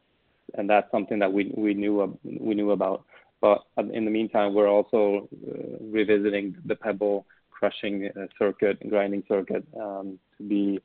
and 0.55 0.69
that's 0.69 0.91
something 0.91 1.19
that 1.19 1.33
we 1.33 1.53
we 1.57 1.75
knew 1.75 2.19
we 2.25 2.55
knew 2.55 2.73
about. 2.73 3.05
But 3.41 3.65
in 3.93 4.05
the 4.05 4.11
meantime, 4.11 4.55
we're 4.55 4.69
also 4.69 5.29
uh, 5.49 5.79
revisiting 5.81 6.57
the 6.65 6.77
pebble 6.77 7.27
crushing 7.51 8.09
uh, 8.17 8.27
circuit 8.39 8.79
and 8.81 8.91
grinding 8.91 9.25
circuit 9.29 9.65
um, 9.81 10.19
to 10.39 10.45
be 10.45 10.81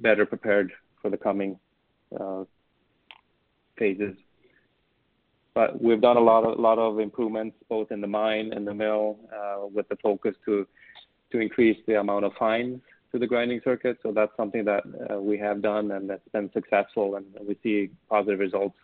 better 0.00 0.26
prepared 0.26 0.72
for 1.00 1.10
the 1.10 1.16
coming 1.16 1.58
uh, 2.18 2.44
phases. 3.78 4.16
But 5.54 5.82
we've 5.82 6.00
done 6.00 6.16
a 6.16 6.20
lot 6.20 6.44
of 6.44 6.58
lot 6.58 6.78
of 6.78 6.98
improvements 6.98 7.56
both 7.68 7.92
in 7.92 8.00
the 8.00 8.06
mine 8.06 8.52
and 8.54 8.66
the 8.66 8.72
mill 8.72 9.18
uh, 9.34 9.66
with 9.66 9.88
the 9.88 9.96
focus 9.96 10.34
to 10.46 10.66
to 11.30 11.40
increase 11.40 11.76
the 11.86 12.00
amount 12.00 12.24
of 12.24 12.32
fines 12.38 12.80
to 13.10 13.18
the 13.18 13.26
grinding 13.26 13.60
circuit. 13.62 13.98
So 14.02 14.12
that's 14.12 14.32
something 14.36 14.64
that 14.64 14.82
uh, 15.10 15.20
we 15.20 15.38
have 15.38 15.60
done 15.60 15.90
and 15.90 16.08
that's 16.08 16.26
been 16.32 16.50
successful, 16.52 17.16
and 17.16 17.26
we 17.46 17.58
see 17.62 17.90
positive 18.08 18.40
results 18.40 18.76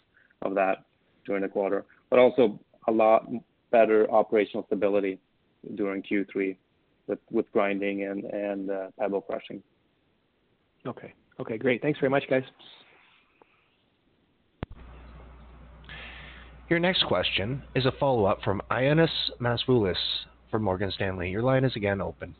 of 0.42 0.54
that 0.56 0.84
during 1.24 1.42
the 1.42 1.48
quarter. 1.48 1.86
But 2.10 2.18
also 2.18 2.60
a 2.86 2.92
lot 2.92 3.26
better 3.70 4.10
operational 4.10 4.64
stability 4.66 5.18
during 5.74 6.02
Q3 6.02 6.56
with 7.06 7.18
with 7.30 7.50
grinding 7.52 8.04
and 8.04 8.24
and 8.24 8.70
pebble 8.98 9.22
crushing. 9.22 9.62
Okay. 10.88 11.12
Okay, 11.38 11.58
great. 11.58 11.82
Thanks 11.82 12.00
very 12.00 12.10
much, 12.10 12.24
guys. 12.28 12.42
Your 16.68 16.78
next 16.78 17.04
question 17.04 17.62
is 17.74 17.86
a 17.86 17.92
follow-up 17.92 18.42
from 18.42 18.60
Ioannis 18.70 19.08
Masvoulas 19.40 19.96
from 20.50 20.62
Morgan 20.62 20.90
Stanley. 20.90 21.30
Your 21.30 21.42
line 21.42 21.64
is 21.64 21.74
again 21.76 22.00
open. 22.00 22.34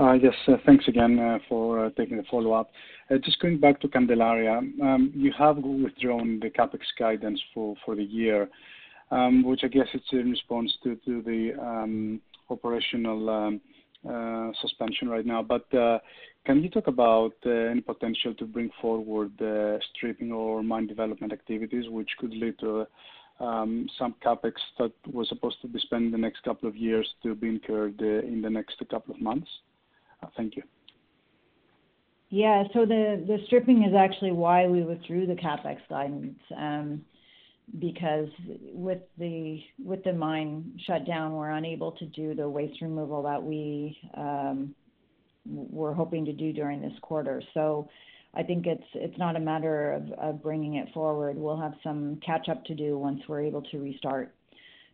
Uh, 0.00 0.12
yes, 0.12 0.34
uh, 0.48 0.56
thanks 0.66 0.88
again 0.88 1.18
uh, 1.20 1.38
for 1.48 1.86
uh, 1.86 1.90
taking 1.96 2.16
the 2.16 2.24
follow-up. 2.28 2.70
Uh, 3.10 3.18
just 3.18 3.38
going 3.38 3.58
back 3.60 3.80
to 3.80 3.88
Candelaria, 3.88 4.58
um, 4.82 5.12
you 5.14 5.32
have 5.38 5.58
withdrawn 5.58 6.40
the 6.40 6.50
CapEx 6.50 6.80
guidance 6.98 7.40
for, 7.52 7.76
for 7.84 7.94
the 7.94 8.02
year, 8.02 8.48
um, 9.12 9.44
which 9.44 9.60
I 9.62 9.68
guess 9.68 9.86
it's 9.92 10.04
in 10.10 10.30
response 10.30 10.72
to, 10.82 10.96
to 11.04 11.22
the 11.22 11.52
um, 11.60 12.20
operational 12.50 13.60
suspension 14.60 15.08
right 15.08 15.26
now. 15.26 15.42
But 15.42 15.66
can 16.46 16.62
you 16.62 16.68
talk 16.68 16.88
about 16.88 17.32
uh, 17.46 17.50
any 17.50 17.80
potential 17.80 18.34
to 18.34 18.44
bring 18.44 18.70
forward 18.80 19.32
uh, 19.40 19.78
stripping 19.94 20.30
or 20.30 20.62
mine 20.62 20.86
development 20.86 21.32
activities, 21.32 21.88
which 21.88 22.10
could 22.18 22.34
lead 22.34 22.58
to 22.60 22.86
um, 23.40 23.88
some 23.98 24.14
CapEx 24.24 24.52
that 24.78 24.92
was 25.10 25.28
supposed 25.28 25.60
to 25.62 25.68
be 25.68 25.78
spent 25.80 26.04
in 26.04 26.10
the 26.10 26.18
next 26.18 26.42
couple 26.42 26.68
of 26.68 26.76
years 26.76 27.08
to 27.22 27.34
be 27.34 27.48
incurred 27.48 27.98
uh, 28.00 28.26
in 28.26 28.42
the 28.42 28.50
next 28.50 28.76
couple 28.90 29.14
of 29.14 29.20
months? 29.20 29.48
Thank 30.36 30.56
you. 30.56 30.62
Yeah. 32.30 32.64
So 32.72 32.86
the 32.86 33.38
stripping 33.46 33.84
is 33.84 33.94
actually 33.94 34.32
why 34.32 34.66
we 34.66 34.82
withdrew 34.82 35.26
the 35.26 35.34
CapEx 35.34 35.78
guidance, 35.88 36.38
um, 36.56 37.02
because 37.78 38.28
with 38.72 39.00
the 39.18 39.60
with 39.82 40.04
the 40.04 40.12
mine 40.12 40.78
shut 40.86 41.06
down, 41.06 41.32
we're 41.32 41.50
unable 41.50 41.92
to 41.92 42.06
do 42.06 42.34
the 42.34 42.48
waste 42.48 42.80
removal 42.82 43.22
that 43.22 43.42
we 43.42 43.96
um, 44.16 44.74
we're 45.46 45.92
hoping 45.92 46.24
to 46.24 46.32
do 46.32 46.52
during 46.52 46.80
this 46.80 46.92
quarter. 47.02 47.42
So 47.52 47.88
I 48.34 48.42
think 48.42 48.66
it's 48.66 48.84
it's 48.94 49.18
not 49.18 49.36
a 49.36 49.40
matter 49.40 49.92
of, 49.92 50.10
of 50.12 50.42
bringing 50.42 50.74
it 50.76 50.88
forward. 50.92 51.36
We'll 51.36 51.60
have 51.60 51.74
some 51.82 52.20
catch 52.24 52.48
up 52.48 52.64
to 52.66 52.74
do 52.74 52.98
once 52.98 53.20
we're 53.28 53.42
able 53.42 53.62
to 53.62 53.78
restart. 53.78 54.34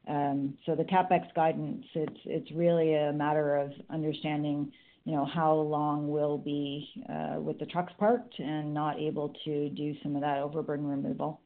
Um, 0.09 0.57
so 0.67 0.75
the 0.75 0.85
capex 0.85 1.33
guidance, 1.35 1.85
it's 1.95 2.21
it's 2.25 2.51
really 2.53 2.95
a 2.95 3.13
matter 3.13 3.57
of 3.57 3.73
understanding, 3.91 4.73
you 5.05 5.15
know, 5.15 5.25
how 5.25 5.55
long 5.55 6.11
we'll 6.11 6.39
be 6.39 6.89
uh, 7.09 7.41
with 7.41 7.59
the 7.59 7.67
trucks 7.67 7.93
parked 7.99 8.39
and 8.39 8.73
not 8.73 8.99
able 8.99 9.35
to 9.45 9.69
do 9.71 9.95
some 10.03 10.17
of 10.17 10.23
that 10.23 10.39
overburden 10.39 10.87
removal. 10.87 11.41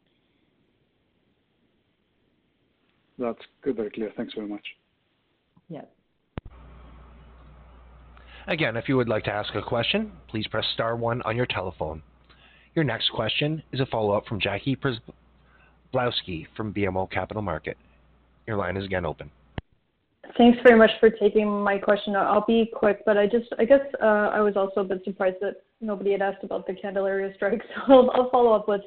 That's 3.19 3.39
good, 3.63 3.77
very 3.77 3.91
clear. 3.91 4.13
Thanks 4.17 4.35
very 4.35 4.49
much. 4.49 4.65
Yeah. 5.69 5.83
Again, 8.47 8.77
if 8.77 8.89
you 8.89 8.97
would 8.97 9.09
like 9.09 9.25
to 9.25 9.33
ask 9.33 9.55
a 9.55 9.63
question, 9.63 10.13
please 10.29 10.47
press 10.49 10.67
star 10.75 10.97
one 10.97 11.23
on 11.23 11.37
your 11.37 11.47
telephone. 11.47 12.03
Your 12.75 12.85
next 12.85 13.11
question 13.11 13.63
is 13.73 13.81
a 13.81 13.87
follow-up 13.87 14.27
from 14.27 14.41
Jackie 14.41 14.77
Przybylowski 14.77 16.47
from 16.57 16.75
BMO 16.75 17.11
Capital 17.11 17.43
Market. 17.43 17.77
Your 18.47 18.57
line 18.57 18.77
is 18.77 18.85
again 18.85 19.07
open. 19.07 19.31
Thanks 20.37 20.59
very 20.63 20.77
much 20.77 20.91
for 21.01 21.09
taking 21.11 21.49
my 21.49 21.79
question. 21.79 22.17
I'll 22.17 22.45
be 22.47 22.71
quick, 22.75 23.05
but 23.07 23.17
I 23.17 23.27
just, 23.27 23.47
I 23.59 23.65
guess, 23.65 23.81
uh, 24.03 24.31
I 24.33 24.41
was 24.41 24.57
also 24.57 24.81
a 24.81 24.85
bit 24.85 25.03
surprised 25.05 25.37
that 25.41 25.63
nobody 25.81 26.13
had 26.13 26.23
asked 26.23 26.43
about 26.43 26.67
the 26.67 26.75
Candelaria 26.75 27.33
strike. 27.37 27.63
So 27.87 28.11
I'll 28.11 28.31
follow 28.31 28.53
up 28.53 28.67
with 28.67 28.81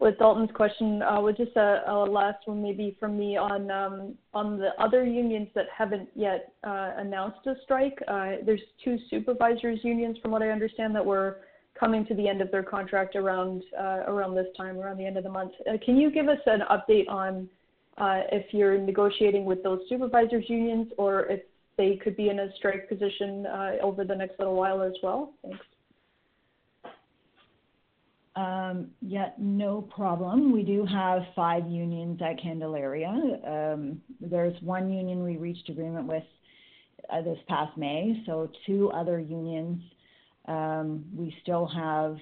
with 0.00 0.16
Dalton's 0.18 0.50
question, 0.54 1.02
uh, 1.02 1.20
with 1.20 1.36
just 1.36 1.56
a, 1.56 1.82
a 1.88 1.94
last 2.04 2.46
one 2.46 2.62
maybe 2.62 2.96
from 3.00 3.18
me 3.18 3.36
on 3.36 3.70
um, 3.70 4.14
on 4.32 4.58
the 4.58 4.68
other 4.80 5.04
unions 5.04 5.48
that 5.54 5.66
haven't 5.76 6.08
yet 6.14 6.52
uh, 6.64 6.92
announced 6.96 7.44
a 7.46 7.54
strike. 7.64 7.98
Uh, 8.06 8.32
there's 8.44 8.60
two 8.84 8.96
supervisors 9.10 9.80
unions, 9.82 10.16
from 10.22 10.30
what 10.30 10.42
I 10.42 10.50
understand, 10.50 10.94
that 10.94 11.04
were 11.04 11.38
coming 11.78 12.06
to 12.06 12.14
the 12.14 12.28
end 12.28 12.40
of 12.40 12.50
their 12.50 12.62
contract 12.62 13.16
around 13.16 13.62
uh, 13.78 14.04
around 14.06 14.36
this 14.36 14.46
time, 14.56 14.78
around 14.78 14.98
the 14.98 15.06
end 15.06 15.16
of 15.16 15.24
the 15.24 15.30
month. 15.30 15.52
Uh, 15.68 15.76
can 15.84 15.96
you 15.96 16.10
give 16.12 16.28
us 16.28 16.40
an 16.46 16.60
update 16.70 17.08
on 17.08 17.48
uh, 17.98 18.20
if 18.30 18.54
you're 18.54 18.78
negotiating 18.78 19.44
with 19.44 19.62
those 19.64 19.80
supervisors 19.88 20.44
unions, 20.48 20.92
or 20.96 21.26
if 21.26 21.40
they 21.76 21.96
could 21.96 22.16
be 22.16 22.28
in 22.28 22.38
a 22.38 22.54
strike 22.56 22.88
position 22.88 23.46
uh, 23.46 23.72
over 23.82 24.04
the 24.04 24.14
next 24.14 24.38
little 24.38 24.54
while 24.54 24.80
as 24.82 24.94
well? 25.02 25.32
Thanks. 25.42 25.58
Um, 28.36 28.90
yeah, 29.00 29.30
no 29.38 29.82
problem. 29.82 30.52
We 30.52 30.62
do 30.62 30.84
have 30.86 31.22
five 31.34 31.66
unions 31.66 32.20
at 32.22 32.40
Candelaria. 32.40 33.08
Um, 33.46 34.00
there's 34.20 34.60
one 34.62 34.92
union 34.92 35.24
we 35.24 35.36
reached 35.36 35.68
agreement 35.68 36.06
with 36.06 36.22
uh, 37.10 37.22
this 37.22 37.38
past 37.48 37.76
May, 37.76 38.22
so 38.26 38.48
two 38.66 38.90
other 38.92 39.18
unions 39.18 39.82
um, 40.48 41.04
we 41.14 41.34
still 41.42 41.66
have, 41.66 42.16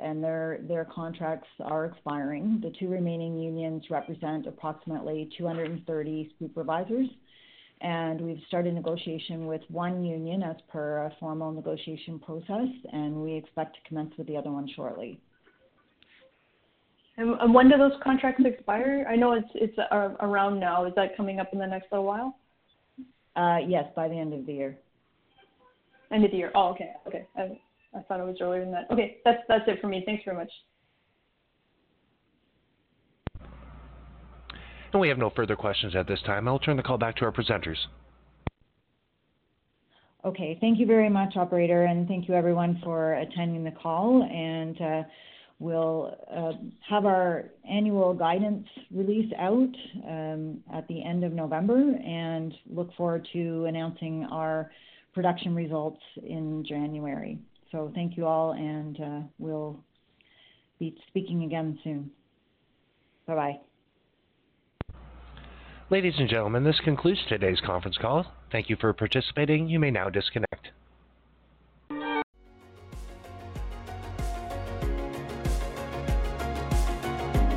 and 0.00 0.22
their 0.22 0.60
their 0.68 0.84
contracts 0.84 1.48
are 1.60 1.86
expiring. 1.86 2.60
The 2.62 2.72
two 2.78 2.88
remaining 2.88 3.38
unions 3.38 3.84
represent 3.90 4.46
approximately 4.46 5.30
230 5.38 6.34
supervisors, 6.38 7.08
and 7.80 8.20
we've 8.20 8.42
started 8.48 8.74
negotiation 8.74 9.46
with 9.46 9.62
one 9.68 10.04
union 10.04 10.42
as 10.42 10.56
per 10.70 11.06
a 11.06 11.16
formal 11.18 11.52
negotiation 11.52 12.18
process, 12.18 12.68
and 12.92 13.16
we 13.16 13.34
expect 13.34 13.76
to 13.76 13.88
commence 13.88 14.12
with 14.18 14.26
the 14.26 14.36
other 14.36 14.50
one 14.50 14.68
shortly. 14.76 15.20
And, 17.16 17.40
and 17.40 17.54
when 17.54 17.68
do 17.68 17.76
those 17.76 17.92
contracts 18.02 18.42
expire? 18.44 19.06
I 19.08 19.16
know 19.16 19.32
it's 19.32 19.48
it's 19.54 19.78
uh, 19.78 20.14
around 20.20 20.58
now. 20.58 20.84
Is 20.84 20.92
that 20.96 21.16
coming 21.16 21.38
up 21.38 21.50
in 21.52 21.58
the 21.58 21.66
next 21.66 21.92
little 21.92 22.06
while? 22.06 22.38
Uh, 23.36 23.58
yes, 23.66 23.84
by 23.94 24.08
the 24.08 24.18
end 24.18 24.32
of 24.32 24.46
the 24.46 24.52
year. 24.52 24.78
End 26.12 26.24
of 26.24 26.30
the 26.30 26.36
year. 26.36 26.50
Oh, 26.54 26.70
okay, 26.70 26.92
okay. 27.06 27.26
I, 27.36 27.58
I 27.96 28.02
thought 28.02 28.20
it 28.20 28.24
was 28.24 28.36
earlier 28.40 28.64
than 28.64 28.72
that. 28.72 28.90
Okay, 28.90 29.18
that's 29.24 29.40
that's 29.48 29.64
it 29.66 29.80
for 29.80 29.88
me. 29.88 30.02
Thanks 30.04 30.24
very 30.24 30.36
much. 30.36 30.50
And 34.92 35.00
we 35.00 35.08
have 35.08 35.18
no 35.18 35.30
further 35.30 35.56
questions 35.56 35.96
at 35.96 36.06
this 36.06 36.22
time. 36.22 36.46
I'll 36.46 36.60
turn 36.60 36.76
the 36.76 36.82
call 36.82 36.98
back 36.98 37.16
to 37.16 37.24
our 37.24 37.32
presenters. 37.32 37.78
Okay, 40.24 40.56
thank 40.60 40.78
you 40.78 40.86
very 40.86 41.10
much, 41.10 41.36
operator, 41.36 41.84
and 41.84 42.08
thank 42.08 42.28
you 42.28 42.34
everyone 42.34 42.80
for 42.82 43.14
attending 43.14 43.64
the 43.64 43.72
call. 43.72 44.22
And 44.22 44.80
uh, 44.80 45.02
we'll 45.58 46.16
uh, 46.30 46.52
have 46.88 47.06
our 47.06 47.44
annual 47.68 48.14
guidance 48.14 48.66
release 48.90 49.32
out 49.38 49.74
um, 50.06 50.60
at 50.72 50.86
the 50.88 51.04
end 51.04 51.24
of 51.24 51.32
November 51.32 51.78
and 51.78 52.52
look 52.68 52.94
forward 52.94 53.26
to 53.32 53.64
announcing 53.66 54.26
our 54.30 54.70
production 55.14 55.54
results 55.54 56.00
in 56.22 56.64
January. 56.68 57.38
So 57.70 57.90
thank 57.94 58.16
you 58.16 58.26
all, 58.26 58.52
and 58.52 59.00
uh, 59.00 59.20
we'll 59.38 59.80
be 60.78 60.96
speaking 61.08 61.44
again 61.44 61.78
soon. 61.82 62.10
Bye 63.26 63.34
bye. 63.34 63.60
Ladies 65.90 66.14
and 66.18 66.28
gentlemen, 66.28 66.64
this 66.64 66.80
concludes 66.82 67.20
today's 67.28 67.60
conference 67.60 67.96
call. 68.00 68.26
Thank 68.50 68.70
you 68.70 68.76
for 68.80 68.92
participating. 68.92 69.68
You 69.68 69.78
may 69.78 69.90
now 69.90 70.08
disconnect. 70.08 70.68